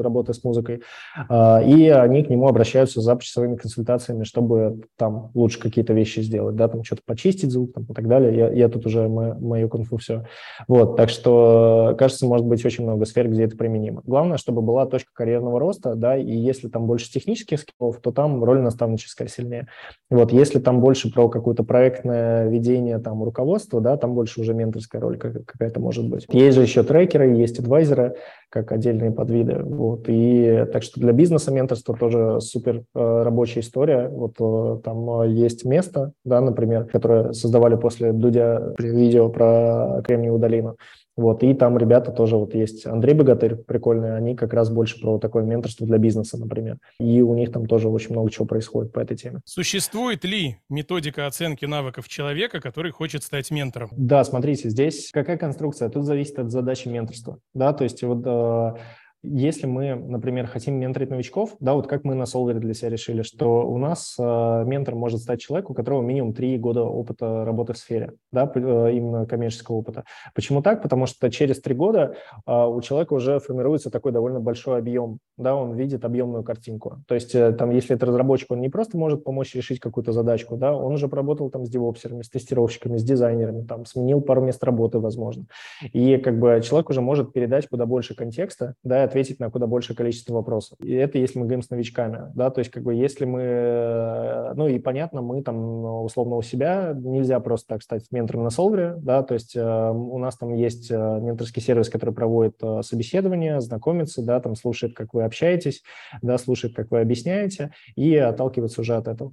работы 0.00 0.34
с 0.34 0.44
музыкой, 0.44 0.82
а, 1.28 1.62
и 1.62 1.88
они 1.88 2.22
к 2.22 2.30
нему 2.30 2.48
обращаются 2.48 3.00
за 3.00 3.16
часовыми 3.18 3.56
консультациями, 3.56 4.24
чтобы 4.24 4.82
там 4.96 5.30
лучше 5.34 5.60
какие-то 5.60 5.92
вещи 5.92 6.20
сделать, 6.20 6.56
да, 6.56 6.68
там 6.68 6.84
что-то 6.84 7.02
почистить 7.04 7.50
звук 7.50 7.72
там, 7.72 7.84
и 7.84 7.94
так 7.94 8.08
далее. 8.08 8.36
Я, 8.36 8.50
я 8.50 8.68
тут 8.68 8.86
уже 8.86 9.08
мо, 9.08 9.36
мою 9.40 9.68
конфу 9.68 9.96
все. 9.96 10.24
Вот, 10.68 10.96
так 10.96 11.08
что, 11.08 11.94
кажется, 11.98 12.26
может 12.26 12.46
быть 12.46 12.64
очень 12.64 12.84
много 12.84 13.04
сфер, 13.04 13.28
где 13.28 13.44
это 13.44 13.56
применимо. 13.56 14.02
Главное, 14.04 14.36
чтобы 14.36 14.62
была 14.62 14.86
точка 14.86 15.10
карьерного 15.12 15.58
роста, 15.58 15.94
да, 15.94 16.16
и 16.16 16.36
если 16.36 16.68
там 16.68 16.86
больше 16.86 17.10
технических 17.10 17.60
скиллов, 17.60 18.00
то 18.00 18.12
там 18.12 18.42
роль 18.44 18.60
наставническая 18.60 19.28
сильнее. 19.28 19.68
Вот, 20.08 20.32
если 20.32 20.60
там 20.60 20.80
больше 20.80 21.12
про 21.12 21.28
какое-то 21.28 21.64
проектное 21.64 22.48
ведение 22.48 22.98
там 22.98 23.24
руководства, 23.24 23.80
да, 23.80 23.96
там 23.96 24.14
больше 24.14 24.40
уже 24.40 24.54
менторская 24.54 25.00
роль 25.00 25.18
какая-то 25.18 25.80
может 25.80 26.08
быть. 26.08 26.26
Есть 26.30 26.56
же 26.56 26.62
еще 26.62 26.84
трекеры, 26.84 27.34
есть 27.34 27.58
адвайзеры, 27.58 28.14
как 28.48 28.70
отдельные 28.70 29.10
подвиды. 29.10 29.62
Вот, 29.64 30.04
и 30.06 30.64
так 30.72 30.84
что 30.84 31.00
для 31.00 31.12
бизнеса 31.12 31.52
менторство 31.52 31.96
тоже 31.96 32.40
супер 32.40 32.84
э, 32.94 33.22
рабочая 33.22 33.60
история. 33.60 34.08
Вот 34.08 34.36
э, 34.38 34.80
там 34.84 35.22
э, 35.22 35.30
есть 35.30 35.64
место, 35.64 36.12
да, 36.24 36.40
например, 36.40 36.84
которое 36.84 37.32
создавали 37.32 37.74
после 37.74 38.12
Дудя 38.12 38.74
видео 38.78 39.28
про 39.28 40.02
Кремниевую 40.04 40.40
долину. 40.40 40.76
Вот, 41.16 41.42
и 41.42 41.54
там 41.54 41.78
ребята 41.78 42.12
тоже 42.12 42.36
вот 42.36 42.54
есть. 42.54 42.86
Андрей 42.86 43.14
Богатырь 43.14 43.56
прикольный, 43.56 44.16
они 44.16 44.36
как 44.36 44.52
раз 44.52 44.70
больше 44.70 45.00
про 45.00 45.18
такое 45.18 45.44
менторство 45.44 45.86
для 45.86 45.98
бизнеса, 45.98 46.38
например. 46.38 46.78
И 47.00 47.22
у 47.22 47.34
них 47.34 47.52
там 47.52 47.66
тоже 47.66 47.88
очень 47.88 48.12
много 48.12 48.30
чего 48.30 48.44
происходит 48.44 48.92
по 48.92 49.00
этой 49.00 49.16
теме. 49.16 49.40
Существует 49.44 50.24
ли 50.24 50.58
методика 50.68 51.26
оценки 51.26 51.64
навыков 51.64 52.08
человека, 52.08 52.60
который 52.60 52.92
хочет 52.92 53.22
стать 53.22 53.50
ментором? 53.50 53.88
Да, 53.92 54.24
смотрите, 54.24 54.68
здесь 54.68 55.10
какая 55.10 55.38
конструкция? 55.38 55.88
Тут 55.88 56.04
зависит 56.04 56.38
от 56.38 56.50
задачи 56.50 56.88
менторства. 56.88 57.38
Да, 57.54 57.72
то 57.72 57.84
есть 57.84 58.02
вот 58.02 58.22
э, 58.26 58.74
если 59.22 59.66
мы, 59.66 59.94
например, 59.94 60.46
хотим 60.46 60.74
менторить 60.74 61.10
новичков, 61.10 61.56
да, 61.60 61.74
вот 61.74 61.86
как 61.86 62.04
мы 62.04 62.14
на 62.14 62.24
Solver 62.24 62.54
для 62.54 62.74
себя 62.74 62.90
решили, 62.90 63.22
что 63.22 63.66
у 63.68 63.78
нас 63.78 64.16
э, 64.18 64.64
ментор 64.66 64.94
может 64.94 65.20
стать 65.20 65.40
человек, 65.40 65.70
у 65.70 65.74
которого 65.74 66.02
минимум 66.02 66.32
три 66.32 66.58
года 66.58 66.84
опыта 66.84 67.44
работы 67.44 67.72
в 67.72 67.78
сфере, 67.78 68.12
да, 68.32 68.50
э, 68.54 68.92
именно 68.92 69.26
коммерческого 69.26 69.76
опыта. 69.76 70.04
Почему 70.34 70.62
так? 70.62 70.82
Потому 70.82 71.06
что 71.06 71.30
через 71.30 71.60
три 71.60 71.74
года 71.74 72.14
э, 72.46 72.64
у 72.66 72.80
человека 72.82 73.14
уже 73.14 73.38
формируется 73.40 73.90
такой 73.90 74.12
довольно 74.12 74.40
большой 74.40 74.78
объем, 74.78 75.18
да, 75.36 75.56
он 75.56 75.74
видит 75.74 76.04
объемную 76.04 76.44
картинку. 76.44 77.02
То 77.08 77.14
есть 77.14 77.34
э, 77.34 77.52
там, 77.52 77.70
если 77.70 77.96
это 77.96 78.06
разработчик, 78.06 78.50
он 78.50 78.60
не 78.60 78.68
просто 78.68 78.96
может 78.96 79.24
помочь 79.24 79.54
решить 79.54 79.80
какую-то 79.80 80.12
задачку, 80.12 80.56
да, 80.56 80.74
он 80.74 80.92
уже 80.92 81.08
поработал 81.08 81.50
там 81.50 81.64
с 81.64 81.70
девопсерами, 81.70 82.22
с 82.22 82.30
тестировщиками, 82.30 82.96
с 82.96 83.02
дизайнерами, 83.02 83.62
там, 83.64 83.86
сменил 83.86 84.20
пару 84.20 84.42
мест 84.42 84.62
работы, 84.62 84.98
возможно. 84.98 85.46
И 85.92 86.16
как 86.18 86.38
бы 86.38 86.60
человек 86.62 86.90
уже 86.90 87.00
может 87.00 87.32
передать 87.32 87.68
куда 87.68 87.86
больше 87.86 88.14
контекста, 88.14 88.74
да, 88.82 89.05
ответить 89.06 89.40
на 89.40 89.50
куда 89.50 89.66
большее 89.66 89.96
количество 89.96 90.34
вопросов. 90.34 90.78
И 90.80 90.92
это 90.92 91.18
если 91.18 91.38
мы 91.38 91.46
говорим 91.46 91.62
с 91.62 91.70
новичками, 91.70 92.30
да, 92.34 92.50
то 92.50 92.58
есть 92.58 92.70
как 92.70 92.82
бы 92.82 92.94
если 92.94 93.24
мы, 93.24 93.40
э, 93.42 94.52
ну 94.54 94.68
и 94.68 94.78
понятно, 94.78 95.22
мы 95.22 95.42
там 95.42 96.04
условно 96.04 96.36
у 96.36 96.42
себя, 96.42 96.94
нельзя 96.94 97.40
просто 97.40 97.68
так 97.68 97.82
стать 97.82 98.04
ментором 98.10 98.44
на 98.44 98.48
Solver, 98.48 98.96
да, 98.96 99.22
то 99.22 99.34
есть 99.34 99.56
э, 99.56 99.90
у 99.90 100.18
нас 100.18 100.36
там 100.36 100.54
есть 100.54 100.90
э, 100.90 100.94
менторский 100.96 101.62
сервис, 101.62 101.88
который 101.88 102.14
проводит 102.14 102.56
э, 102.62 102.82
собеседование, 102.82 103.60
знакомится, 103.60 104.22
да, 104.22 104.40
там 104.40 104.54
слушает, 104.54 104.94
как 104.94 105.14
вы 105.14 105.24
общаетесь, 105.24 105.82
да, 106.22 106.38
слушает, 106.38 106.74
как 106.74 106.90
вы 106.90 107.00
объясняете 107.00 107.72
и 107.94 108.16
отталкивается 108.16 108.80
уже 108.80 108.96
от 108.96 109.08
этого. 109.08 109.32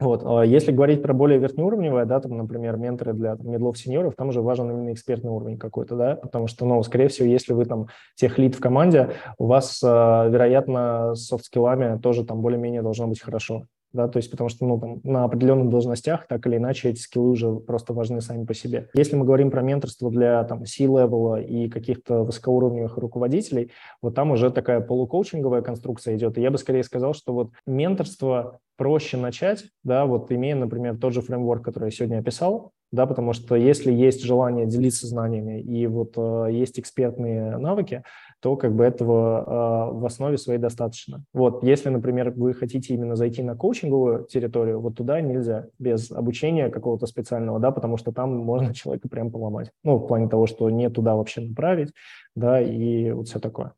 Вот. 0.00 0.22
А 0.24 0.44
если 0.44 0.70
говорить 0.70 1.02
про 1.02 1.12
более 1.12 1.40
верхнеуровневое, 1.40 2.04
да, 2.04 2.20
там, 2.20 2.36
например, 2.36 2.76
менторы 2.76 3.14
для 3.14 3.36
мидлов, 3.40 3.78
сеньоров, 3.78 4.14
там 4.16 4.28
уже 4.28 4.40
важен 4.42 4.70
именно 4.70 4.92
экспертный 4.92 5.30
уровень 5.30 5.58
какой-то, 5.58 5.96
да, 5.96 6.14
потому 6.14 6.46
что, 6.46 6.64
ну, 6.66 6.80
скорее 6.84 7.08
всего, 7.08 7.26
если 7.26 7.52
вы 7.52 7.64
там 7.64 7.88
техлид 8.14 8.54
в 8.54 8.60
команде, 8.60 9.10
у 9.38 9.46
вас, 9.46 9.82
а, 9.84 10.28
вероятно, 10.28 11.14
с 11.16 11.26
софт-скиллами 11.26 11.98
тоже 11.98 12.24
там 12.24 12.42
более-менее 12.42 12.82
должно 12.82 13.08
быть 13.08 13.20
хорошо, 13.20 13.64
да, 13.92 14.08
то 14.08 14.18
есть 14.18 14.30
потому 14.30 14.48
что 14.48 14.66
ну, 14.66 14.78
там, 14.78 15.00
на 15.04 15.24
определенных 15.24 15.70
должностях 15.70 16.26
так 16.26 16.46
или 16.46 16.56
иначе 16.56 16.90
эти 16.90 17.00
скиллы 17.00 17.30
уже 17.30 17.54
просто 17.56 17.92
важны 17.92 18.20
сами 18.20 18.44
по 18.44 18.54
себе. 18.54 18.88
Если 18.94 19.16
мы 19.16 19.24
говорим 19.24 19.50
про 19.50 19.62
менторство 19.62 20.10
для 20.10 20.44
там 20.44 20.66
C-level 20.66 21.31
а 21.31 21.40
и 21.40 21.68
каких-то 21.68 22.24
высокоуровневых 22.24 22.96
руководителей, 22.96 23.70
вот 24.02 24.14
там 24.14 24.30
уже 24.30 24.50
такая 24.50 24.80
полукоучинговая 24.80 25.62
конструкция 25.62 26.16
идет, 26.16 26.38
и 26.38 26.42
я 26.42 26.50
бы 26.50 26.58
скорее 26.58 26.82
сказал, 26.82 27.14
что 27.14 27.32
вот 27.32 27.50
менторство 27.66 28.60
проще 28.76 29.16
начать, 29.16 29.64
да, 29.82 30.06
вот 30.06 30.30
имея, 30.30 30.54
например, 30.54 30.96
тот 30.98 31.12
же 31.12 31.20
фреймворк, 31.20 31.64
который 31.64 31.86
я 31.86 31.90
сегодня 31.90 32.18
описал, 32.18 32.72
да, 32.92 33.06
потому 33.06 33.32
что 33.32 33.54
если 33.54 33.92
есть 33.92 34.22
желание 34.22 34.66
делиться 34.66 35.06
знаниями 35.06 35.60
и 35.60 35.86
вот 35.86 36.14
э, 36.16 36.48
есть 36.52 36.80
экспертные 36.80 37.58
навыки, 37.58 38.02
то 38.40 38.56
как 38.56 38.74
бы 38.74 38.84
этого 38.84 39.90
э, 39.92 39.98
в 39.98 40.06
основе 40.06 40.38
своей 40.38 40.58
достаточно. 40.58 41.24
Вот, 41.32 41.62
если, 41.64 41.88
например, 41.88 42.32
вы 42.36 42.54
хотите 42.54 42.94
именно 42.94 43.16
зайти 43.16 43.42
на 43.42 43.56
коучинговую 43.56 44.26
территорию, 44.26 44.80
вот 44.80 44.96
туда 44.96 45.20
нельзя 45.20 45.66
без 45.78 46.10
обучения 46.10 46.68
какого-то 46.68 47.06
специального, 47.06 47.58
да, 47.58 47.70
потому 47.70 47.96
что 47.96 48.12
там 48.12 48.36
можно 48.36 48.74
человека 48.74 49.08
прям 49.08 49.30
поломать. 49.30 49.70
Ну, 49.82 49.96
в 49.96 50.06
плане 50.06 50.28
того, 50.28 50.46
что 50.46 50.70
не 50.70 50.88
туда 50.90 51.16
вообще 51.16 51.40
направить, 51.40 51.92
да, 52.34 52.60
и 52.60 53.10
вот 53.10 53.28
все 53.28 53.38
такое. 53.40 53.72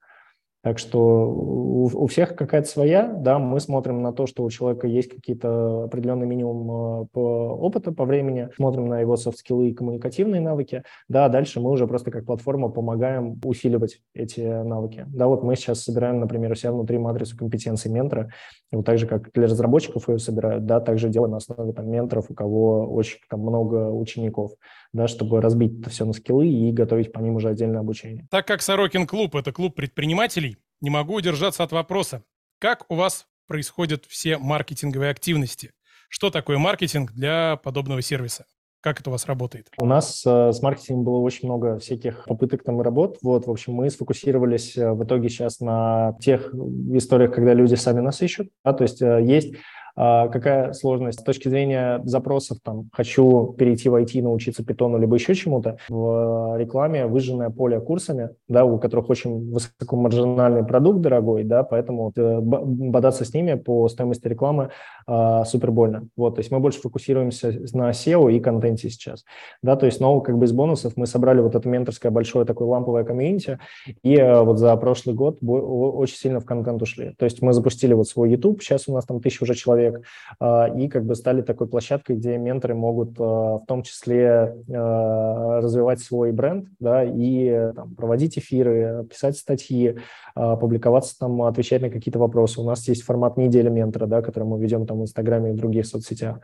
Так 0.63 0.79
что 0.79 1.31
у, 1.31 1.85
у 1.87 2.07
всех 2.07 2.37
какая-то 2.37 2.69
своя, 2.69 3.07
да, 3.07 3.39
мы 3.39 3.61
смотрим 3.61 4.03
на 4.03 4.13
то, 4.13 4.27
что 4.27 4.45
у 4.45 4.51
человека 4.51 4.87
есть 4.87 5.09
какие-то 5.09 5.85
определенный 5.85 6.27
минимум 6.27 7.03
э, 7.03 7.07
по 7.13 7.21
опыта, 7.55 7.93
по 7.93 8.05
времени, 8.05 8.49
смотрим 8.57 8.87
на 8.87 9.01
его 9.01 9.17
софт-скиллы 9.17 9.71
и 9.71 9.75
коммуникативные 9.75 10.43
навыки, 10.43 10.83
да, 11.09 11.31
дальше 11.31 11.61
мы 11.61 11.71
уже 11.71 11.87
просто 11.87 12.11
как 12.11 12.27
платформа 12.27 12.69
помогаем 12.69 13.41
усиливать 13.43 14.03
эти 14.15 14.41
навыки. 14.41 15.07
Да, 15.09 15.29
вот 15.29 15.43
мы 15.43 15.57
сейчас 15.57 15.83
собираем, 15.83 16.21
например, 16.21 16.53
у 16.53 16.55
себя 16.55 16.73
внутри 16.73 16.99
матрицу 16.99 17.39
компетенций 17.39 17.91
ментора, 17.91 18.31
вот 18.71 18.85
так 18.85 18.99
же, 18.99 19.07
как 19.07 19.33
для 19.33 19.47
разработчиков 19.47 20.09
ее 20.11 20.19
собирают, 20.19 20.67
да, 20.67 20.81
также 20.81 21.09
делаем 21.09 21.33
на 21.33 21.39
основе 21.39 21.73
там 21.73 21.91
менторов, 21.91 22.27
у 22.29 22.35
кого 22.35 22.87
очень 22.87 23.19
там 23.31 23.41
много 23.41 23.91
учеников, 23.91 24.53
да, 24.93 25.09
чтобы 25.09 25.41
разбить 25.41 25.81
это 25.81 25.91
все 25.91 26.05
на 26.05 26.13
скиллы 26.13 26.49
и 26.49 26.73
готовить 26.73 27.13
по 27.13 27.21
ним 27.21 27.37
уже 27.37 27.49
отдельное 27.49 27.81
обучение. 27.81 28.27
Так 28.31 28.47
как 28.47 28.61
Сорокин 28.61 29.07
клуб– 29.07 29.35
это 29.37 29.53
клуб 29.53 29.75
предпринимателей, 29.75 30.50
не 30.81 30.91
могу 30.91 31.15
удержаться 31.15 31.63
от 31.63 31.73
вопроса. 31.73 32.25
Как 32.59 32.85
у 32.91 32.95
вас 32.95 33.27
происходят 33.47 34.05
все 34.07 34.39
маркетинговые 34.39 35.11
активности? 35.11 35.73
Что 36.09 36.31
такое 36.31 36.59
маркетинг 36.59 37.13
для 37.13 37.57
подобного 37.57 38.03
сервиса? 38.03 38.47
Как 38.81 38.99
это 38.99 39.11
у 39.11 39.13
вас 39.13 39.27
работает? 39.27 39.69
У 39.79 39.85
нас 39.85 40.25
э, 40.27 40.53
с 40.53 40.63
маркетингом 40.63 41.05
было 41.05 41.19
очень 41.19 41.49
много 41.49 41.79
всяких 41.79 42.25
попыток 42.25 42.65
там 42.65 42.81
и 42.81 42.85
работ. 42.85 43.19
Вот, 43.23 43.47
в 43.47 43.51
общем, 43.51 43.75
мы 43.75 43.91
сфокусировались 43.91 44.77
э, 44.77 44.93
в 44.93 45.05
итоге 45.05 45.29
сейчас 45.29 45.61
на 45.61 46.17
тех 46.21 46.55
историях, 46.95 47.35
когда 47.35 47.53
люди 47.53 47.75
сами 47.75 48.01
нас 48.01 48.23
ищут. 48.23 48.49
Да, 48.65 48.73
то 48.73 48.85
есть 48.85 49.03
э, 49.03 49.21
есть 49.23 49.55
какая 49.97 50.73
сложность 50.73 51.21
с 51.21 51.23
точки 51.23 51.49
зрения 51.49 52.01
запросов, 52.05 52.59
там, 52.63 52.89
хочу 52.93 53.55
перейти 53.59 53.89
в 53.89 53.95
IT, 53.95 54.23
научиться 54.23 54.65
питону, 54.65 54.99
либо 54.99 55.17
еще 55.17 55.35
чему-то, 55.35 55.79
в 55.89 56.57
рекламе 56.59 57.07
выжженное 57.07 57.51
поле 57.51 57.81
курсами, 57.81 58.31
да, 58.49 58.65
у 58.65 58.79
которых 58.79 59.11
очень 59.11 59.53
высокомаржинальный 59.53 60.65
продукт 60.65 61.01
дорогой, 61.01 61.45
да, 61.45 61.63
поэтому 61.63 62.13
э, 62.17 62.41
бодаться 62.41 63.25
с 63.25 63.35
ними 63.35 63.55
по 63.55 63.89
стоимости 63.89 64.29
рекламы 64.29 64.71
а, 65.07 65.45
супер 65.45 65.71
больно. 65.71 66.09
Вот, 66.17 66.37
то 66.37 66.41
есть 66.41 66.51
мы 66.51 66.61
больше 66.61 66.81
фокусируемся 66.81 67.53
на 67.73 67.91
SEO 67.91 68.33
и 68.33 68.41
контенте 68.41 68.91
сейчас, 68.91 69.25
да, 69.63 69.77
то 69.77 69.87
есть, 69.87 70.01
но 70.01 70.21
как 70.21 70.39
бы 70.39 70.45
из 70.45 70.53
бонусов 70.53 70.97
мы 70.97 71.07
собрали 71.07 71.41
вот 71.41 71.55
это 71.55 71.69
менторское 71.69 72.13
большое 72.13 72.45
такое 72.45 72.69
ламповое 72.69 73.05
комьюнити, 73.05 73.59
и 74.03 74.17
а, 74.17 74.43
вот 74.43 74.59
за 74.59 74.75
прошлый 74.77 75.15
год 75.15 75.39
очень 75.43 76.17
сильно 76.17 76.41
в 76.41 76.45
контент 76.45 76.83
ушли. 76.83 77.15
То 77.19 77.25
есть 77.25 77.43
мы 77.43 77.53
запустили 77.53 77.95
вот 77.95 78.09
свой 78.09 78.31
YouTube, 78.31 78.63
сейчас 78.63 78.89
у 78.89 78.95
нас 78.95 79.05
там 79.05 79.21
тысяча 79.21 79.45
уже 79.45 79.55
человек, 79.55 79.80
человек, 79.81 80.03
а, 80.39 80.67
и 80.67 80.89
как 80.89 81.05
бы 81.05 81.15
стали 81.15 81.43
такой 81.43 81.67
площадкой, 81.67 82.17
где 82.17 82.37
менторы 82.37 82.75
могут 82.75 83.19
а, 83.19 83.59
в 83.59 83.67
том 83.67 83.83
числе 83.83 84.57
а, 84.73 85.61
развивать 85.61 86.01
свой 86.01 86.33
бренд, 86.33 86.67
да, 86.79 87.05
и 87.05 87.73
там, 87.75 87.95
проводить 87.95 88.39
эфиры, 88.39 89.07
писать 89.09 89.37
статьи, 89.37 89.97
публиковаться 90.35 91.19
там, 91.19 91.43
отвечать 91.43 91.83
на 91.83 91.91
какие-то 91.91 92.19
вопросы. 92.19 92.61
У 92.61 92.65
нас 92.65 92.87
есть 92.89 93.03
формат 93.03 93.37
недели 93.37 93.69
ментора, 93.69 94.07
да, 94.07 94.23
который 94.23 94.45
мы 94.45 94.61
ведем 94.61 94.87
там 94.87 95.01
в 95.01 95.03
Инстаграме 95.03 95.51
и 95.51 95.53
в 95.53 95.57
других 95.57 95.87
соцсетях. 95.87 96.41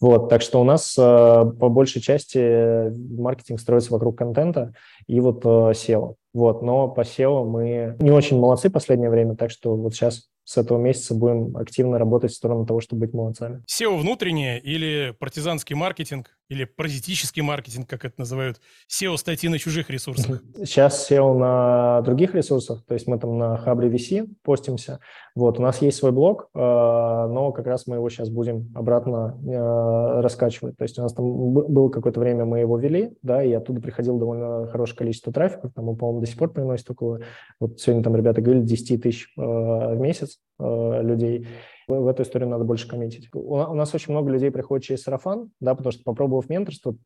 Вот, 0.00 0.28
так 0.28 0.42
что 0.42 0.60
у 0.60 0.64
нас 0.64 0.94
по 0.94 1.68
большей 1.68 2.00
части 2.00 2.90
маркетинг 3.20 3.60
строится 3.60 3.92
вокруг 3.92 4.16
контента 4.18 4.72
и 5.06 5.20
вот 5.20 5.44
SEO. 5.44 6.14
Вот, 6.32 6.62
но 6.62 6.88
по 6.88 7.00
SEO 7.00 7.44
мы 7.44 7.96
не 7.98 8.10
очень 8.10 8.38
молодцы 8.38 8.68
в 8.68 8.72
последнее 8.72 9.10
время, 9.10 9.36
так 9.36 9.50
что 9.50 9.76
вот 9.76 9.94
сейчас 9.94 10.28
с 10.46 10.56
этого 10.56 10.78
месяца 10.78 11.14
будем 11.14 11.56
активно 11.56 11.98
работать 11.98 12.30
в 12.30 12.36
сторону 12.36 12.66
того, 12.66 12.80
чтобы 12.80 13.00
быть 13.06 13.12
молодцами. 13.12 13.64
SEO 13.68 13.98
внутреннее 13.98 14.60
или 14.60 15.14
партизанский 15.18 15.74
маркетинг, 15.74 16.38
или 16.48 16.64
паразитический 16.64 17.42
маркетинг, 17.42 17.88
как 17.88 18.04
это 18.04 18.14
называют, 18.18 18.60
SEO 18.88 19.16
статьи 19.16 19.48
на 19.48 19.58
чужих 19.58 19.90
ресурсах? 19.90 20.42
Сейчас 20.56 21.10
SEO 21.10 21.36
на 21.36 22.02
других 22.02 22.34
ресурсах, 22.34 22.84
то 22.86 22.94
есть 22.94 23.06
мы 23.06 23.18
там 23.18 23.38
на 23.38 23.56
Хабре 23.56 23.88
VC 23.88 24.28
постимся. 24.42 25.00
Вот, 25.34 25.58
у 25.58 25.62
нас 25.62 25.82
есть 25.82 25.98
свой 25.98 26.12
блог, 26.12 26.48
э, 26.54 26.58
но 26.58 27.52
как 27.52 27.66
раз 27.66 27.86
мы 27.86 27.96
его 27.96 28.08
сейчас 28.08 28.30
будем 28.30 28.72
обратно 28.74 29.38
э, 29.44 30.20
раскачивать. 30.20 30.76
То 30.76 30.84
есть 30.84 30.98
у 30.98 31.02
нас 31.02 31.12
там 31.12 31.52
было 31.52 31.88
какое-то 31.88 32.20
время, 32.20 32.44
мы 32.44 32.60
его 32.60 32.78
вели, 32.78 33.16
да, 33.22 33.42
и 33.42 33.52
оттуда 33.52 33.80
приходило 33.80 34.18
довольно 34.18 34.66
хорошее 34.68 34.98
количество 34.98 35.32
трафика, 35.32 35.70
там, 35.74 35.96
по-моему, 35.96 36.20
до 36.20 36.26
сих 36.26 36.38
пор 36.38 36.52
приносит 36.52 36.90
около, 36.90 37.20
вот 37.60 37.80
сегодня 37.80 38.02
там 38.02 38.16
ребята 38.16 38.40
говорили, 38.40 38.64
10 38.64 39.02
тысяч 39.02 39.32
э, 39.36 39.40
в 39.40 39.98
месяц 39.98 40.38
людей 40.58 41.46
в 41.88 42.08
эту 42.08 42.22
историю 42.22 42.48
надо 42.48 42.64
больше 42.64 42.88
комментить. 42.88 43.28
У, 43.32 43.56
нас 43.74 43.94
очень 43.94 44.12
много 44.12 44.30
людей 44.30 44.50
приходит 44.50 44.84
через 44.84 45.02
сарафан, 45.02 45.50
да, 45.60 45.74
потому 45.74 45.92
что, 45.92 46.02
попробовав 46.02 46.48
менторство, 46.48 46.96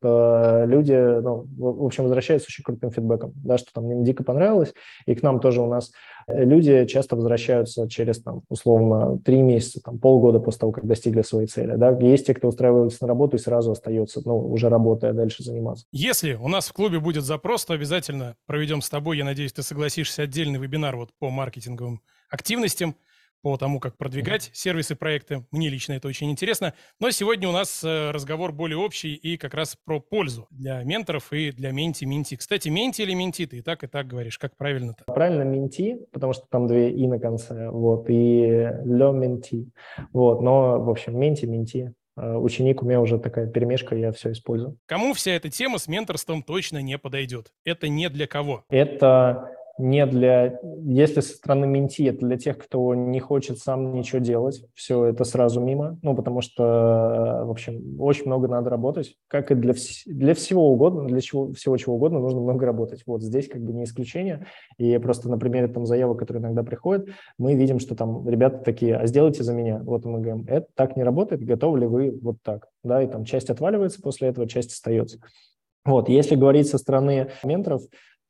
люди, 0.65 0.93
ну, 1.21 1.45
в 1.57 1.85
общем, 1.85 2.03
возвращаются 2.03 2.47
очень 2.49 2.63
крутым 2.63 2.91
фидбэком, 2.91 3.33
да, 3.35 3.57
что 3.57 3.71
там 3.73 3.91
им 3.91 4.03
дико 4.03 4.23
понравилось, 4.23 4.73
и 5.05 5.13
к 5.13 5.21
нам 5.21 5.39
тоже 5.39 5.61
у 5.61 5.67
нас 5.67 5.91
люди 6.27 6.85
часто 6.85 7.15
возвращаются 7.15 7.87
через, 7.87 8.21
там, 8.21 8.41
условно, 8.49 9.19
три 9.19 9.41
месяца, 9.41 9.81
там, 9.83 9.99
полгода 9.99 10.39
после 10.39 10.59
того, 10.59 10.71
как 10.71 10.87
достигли 10.87 11.21
своей 11.21 11.47
цели, 11.47 11.75
да. 11.75 11.91
Есть 12.01 12.27
те, 12.27 12.33
кто 12.33 12.47
устраивается 12.47 12.99
на 13.01 13.07
работу 13.07 13.37
и 13.37 13.39
сразу 13.39 13.71
остается, 13.71 14.21
ну, 14.25 14.37
уже 14.51 14.69
работая 14.69 15.13
дальше 15.13 15.43
заниматься. 15.43 15.85
Если 15.91 16.33
у 16.33 16.47
нас 16.47 16.67
в 16.67 16.73
клубе 16.73 16.99
будет 16.99 17.23
запрос, 17.23 17.65
то 17.65 17.73
обязательно 17.73 18.35
проведем 18.47 18.81
с 18.81 18.89
тобой, 18.89 19.17
я 19.17 19.25
надеюсь, 19.25 19.53
ты 19.53 19.61
согласишься, 19.61 20.23
отдельный 20.23 20.59
вебинар 20.59 20.95
вот 20.95 21.09
по 21.19 21.29
маркетинговым 21.29 22.01
активностям, 22.29 22.95
по 23.41 23.57
тому, 23.57 23.79
как 23.79 23.97
продвигать 23.97 24.49
сервисы, 24.53 24.95
проекты. 24.95 25.45
Мне 25.51 25.69
лично 25.69 25.93
это 25.93 26.07
очень 26.07 26.31
интересно. 26.31 26.73
Но 26.99 27.11
сегодня 27.11 27.49
у 27.49 27.51
нас 27.51 27.83
э, 27.83 28.11
разговор 28.11 28.51
более 28.51 28.77
общий 28.77 29.13
и 29.13 29.37
как 29.37 29.53
раз 29.53 29.77
про 29.83 29.99
пользу 29.99 30.47
для 30.51 30.83
менторов 30.83 31.33
и 31.33 31.51
для 31.51 31.71
менти, 31.71 32.05
менти. 32.05 32.35
Кстати, 32.35 32.69
менти 32.69 33.01
или 33.01 33.13
менти, 33.13 33.45
ты 33.45 33.57
и 33.57 33.61
так, 33.61 33.83
и 33.83 33.87
так 33.87 34.07
говоришь. 34.07 34.37
Как 34.37 34.55
правильно-то? 34.57 35.05
Правильно 35.11 35.43
менти, 35.43 35.97
потому 36.11 36.33
что 36.33 36.45
там 36.49 36.67
две 36.67 36.91
и 36.91 37.07
на 37.07 37.19
конце, 37.19 37.69
вот, 37.69 38.09
и 38.09 38.13
ле 38.13 39.11
менти. 39.11 39.71
Вот, 40.13 40.41
но, 40.41 40.81
в 40.81 40.89
общем, 40.89 41.17
менти, 41.17 41.45
менти. 41.45 41.93
Э, 42.17 42.35
ученик 42.35 42.81
у 42.83 42.85
меня 42.85 43.01
уже 43.01 43.17
такая 43.19 43.47
перемешка, 43.47 43.95
я 43.95 44.11
все 44.11 44.31
использую. 44.31 44.77
Кому 44.85 45.13
вся 45.13 45.31
эта 45.31 45.49
тема 45.49 45.77
с 45.77 45.87
менторством 45.87 46.43
точно 46.43 46.81
не 46.81 46.97
подойдет? 46.97 47.51
Это 47.63 47.87
не 47.87 48.09
для 48.09 48.27
кого? 48.27 48.63
Это 48.69 49.49
не 49.77 50.05
для, 50.05 50.59
если 50.83 51.21
со 51.21 51.33
стороны 51.33 51.65
менти, 51.65 52.05
это 52.05 52.25
для 52.25 52.37
тех, 52.37 52.57
кто 52.57 52.93
не 52.93 53.19
хочет 53.19 53.59
сам 53.59 53.93
ничего 53.93 54.19
делать, 54.19 54.63
все 54.73 55.05
это 55.05 55.23
сразу 55.23 55.59
мимо, 55.59 55.97
ну, 56.01 56.15
потому 56.15 56.41
что, 56.41 57.43
в 57.45 57.49
общем, 57.49 57.99
очень 57.99 58.25
много 58.25 58.47
надо 58.47 58.69
работать, 58.69 59.15
как 59.27 59.51
и 59.51 59.55
для, 59.55 59.73
вс- 59.73 60.03
для 60.05 60.33
всего 60.33 60.71
угодно, 60.71 61.07
для 61.07 61.21
чего, 61.21 61.53
всего 61.53 61.77
чего 61.77 61.95
угодно 61.95 62.19
нужно 62.19 62.41
много 62.41 62.65
работать. 62.65 63.03
Вот 63.05 63.21
здесь 63.21 63.47
как 63.47 63.61
бы 63.61 63.73
не 63.73 63.85
исключение, 63.85 64.45
и 64.77 64.97
просто 64.97 65.29
на 65.29 65.37
примере 65.37 65.67
там 65.67 65.85
заявок, 65.85 66.19
которые 66.19 66.41
иногда 66.41 66.63
приходят, 66.63 67.07
мы 67.37 67.55
видим, 67.55 67.79
что 67.79 67.95
там 67.95 68.27
ребята 68.27 68.59
такие, 68.59 68.95
а 68.97 69.07
сделайте 69.07 69.43
за 69.43 69.53
меня, 69.53 69.81
вот 69.83 70.05
мы 70.05 70.19
говорим, 70.19 70.45
это 70.47 70.67
так 70.75 70.95
не 70.97 71.03
работает, 71.03 71.43
готовы 71.43 71.79
ли 71.79 71.85
вы 71.87 72.19
вот 72.21 72.37
так, 72.43 72.67
да, 72.83 73.01
и 73.01 73.07
там 73.07 73.25
часть 73.25 73.49
отваливается 73.49 74.01
после 74.01 74.27
этого, 74.27 74.47
часть 74.47 74.73
остается. 74.73 75.19
Вот, 75.83 76.09
если 76.09 76.35
говорить 76.35 76.67
со 76.67 76.77
стороны 76.77 77.29
менторов, 77.43 77.81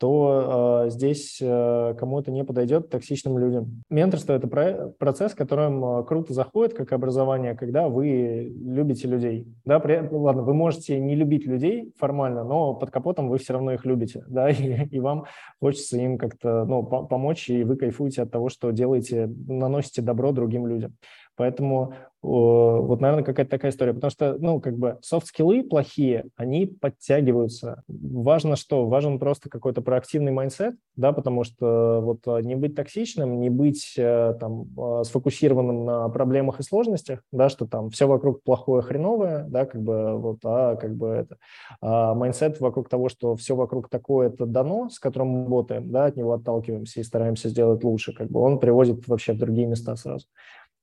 то 0.01 0.85
э, 0.87 0.89
здесь 0.89 1.37
э, 1.39 1.93
кому 1.95 2.19
это 2.19 2.31
не 2.31 2.43
подойдет 2.43 2.89
токсичным 2.89 3.37
людям. 3.37 3.83
Менторство– 3.91 4.33
это 4.33 4.47
про- 4.47 4.89
процесс, 4.97 5.35
которым 5.35 5.85
э, 5.85 6.03
круто 6.05 6.33
заходит 6.33 6.73
как 6.73 6.91
образование, 6.91 7.53
когда 7.53 7.87
вы 7.87 8.51
любите 8.51 9.07
людей. 9.07 9.45
Да, 9.63 9.79
при, 9.79 9.99
ладно, 10.11 10.41
вы 10.41 10.55
можете 10.55 10.99
не 10.99 11.13
любить 11.13 11.45
людей 11.45 11.93
формально, 11.99 12.43
но 12.43 12.73
под 12.73 12.89
капотом 12.89 13.29
вы 13.29 13.37
все 13.37 13.53
равно 13.53 13.73
их 13.73 13.85
любите, 13.85 14.25
да, 14.27 14.49
и, 14.49 14.87
и 14.87 14.99
вам 14.99 15.25
хочется 15.59 15.99
им 15.99 16.17
как-то 16.17 16.65
ну, 16.65 16.81
по- 16.81 17.03
помочь, 17.03 17.47
и 17.51 17.63
вы 17.63 17.75
кайфуете 17.75 18.23
от 18.23 18.31
того, 18.31 18.49
что 18.49 18.71
делаете, 18.71 19.31
наносите 19.47 20.01
добро 20.01 20.31
другим 20.31 20.65
людям. 20.65 20.95
Поэтому 21.35 21.93
вот, 22.23 23.01
наверное, 23.01 23.23
какая-то 23.23 23.49
такая 23.49 23.71
история. 23.71 23.93
Потому 23.93 24.11
что, 24.11 24.35
ну, 24.37 24.61
как 24.61 24.77
бы 24.77 24.99
софт-скиллы 25.01 25.63
плохие, 25.63 26.25
они 26.35 26.67
подтягиваются. 26.67 27.83
Важно 27.87 28.55
что? 28.55 28.85
Важен 28.85 29.17
просто 29.17 29.49
какой-то 29.49 29.81
проактивный 29.81 30.31
mindset, 30.31 30.75
да, 30.95 31.13
потому 31.13 31.43
что 31.43 31.99
вот 32.01 32.19
а, 32.27 32.39
не 32.41 32.55
быть 32.55 32.75
токсичным, 32.75 33.39
не 33.39 33.49
быть 33.49 33.95
э, 33.97 34.35
там 34.39 34.67
а, 34.77 35.03
сфокусированным 35.03 35.83
на 35.83 36.09
проблемах 36.09 36.59
и 36.59 36.63
сложностях, 36.63 37.23
да, 37.31 37.49
что 37.49 37.65
там 37.65 37.89
все 37.89 38.07
вокруг 38.07 38.43
плохое, 38.43 38.83
хреновое, 38.83 39.45
да, 39.49 39.65
как 39.65 39.81
бы 39.81 40.15
вот, 40.19 40.39
а 40.43 40.75
как 40.75 40.95
бы 40.95 41.07
это. 41.07 41.37
А 41.81 42.13
mindset 42.13 42.59
вокруг 42.59 42.87
того, 42.87 43.09
что 43.09 43.35
все 43.35 43.55
вокруг 43.55 43.89
такое 43.89 44.27
это 44.27 44.45
дано, 44.45 44.89
с 44.89 44.99
которым 44.99 45.29
мы 45.29 45.43
работаем, 45.45 45.89
да, 45.89 46.05
от 46.05 46.17
него 46.17 46.33
отталкиваемся 46.33 46.99
и 46.99 47.03
стараемся 47.03 47.49
сделать 47.49 47.83
лучше, 47.83 48.13
как 48.13 48.29
бы 48.29 48.41
он 48.41 48.59
приводит 48.59 49.07
вообще 49.07 49.33
в 49.33 49.39
другие 49.39 49.65
места 49.65 49.95
сразу. 49.95 50.27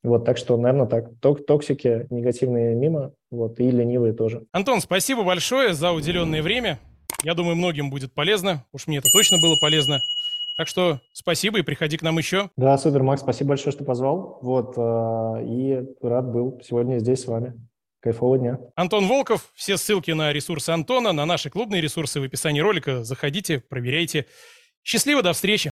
Вот, 0.03 0.25
так 0.25 0.37
что, 0.37 0.57
наверное, 0.57 0.87
так. 0.87 1.11
Ток 1.21 1.45
токсики 1.45 2.07
негативные 2.11 2.75
мимо, 2.75 3.13
вот, 3.31 3.59
и 3.61 3.71
ленивые 3.71 4.13
тоже. 4.13 4.45
Антон, 4.53 4.81
спасибо 4.81 5.25
большое 5.25 5.75
за 5.75 5.93
уделенное 5.93 6.43
время. 6.43 6.79
Я 7.25 7.35
думаю, 7.35 7.57
многим 7.57 7.91
будет 7.91 8.15
полезно. 8.15 8.65
Уж 8.73 8.87
мне 8.87 8.99
это 8.99 9.09
точно 9.13 9.39
было 9.39 9.57
полезно. 9.61 9.99
Так 10.57 10.69
что 10.69 11.01
спасибо 11.13 11.59
и 11.59 11.63
приходи 11.63 11.97
к 11.97 12.03
нам 12.03 12.19
еще. 12.19 12.51
Да, 12.57 12.77
супер, 12.79 13.03
Макс, 13.03 13.23
спасибо 13.23 13.51
большое, 13.51 13.73
что 13.73 13.85
позвал. 13.85 14.39
Вот, 14.43 14.75
э, 14.77 15.45
и 15.45 15.85
рад 16.01 16.31
был 16.31 16.61
сегодня 16.65 16.99
здесь 16.99 17.23
с 17.23 17.27
вами. 17.27 17.55
Кайфового 18.01 18.39
дня. 18.39 18.59
Антон 18.77 19.09
Волков. 19.09 19.51
Все 19.55 19.77
ссылки 19.77 20.13
на 20.13 20.33
ресурсы 20.33 20.71
Антона, 20.71 21.13
на 21.13 21.27
наши 21.27 21.51
клубные 21.51 21.83
ресурсы 21.83 22.21
в 22.21 22.25
описании 22.25 22.61
ролика. 22.61 23.03
Заходите, 23.03 23.61
проверяйте. 23.69 24.27
Счастливо, 24.85 25.23
до 25.23 25.33
встречи. 25.33 25.67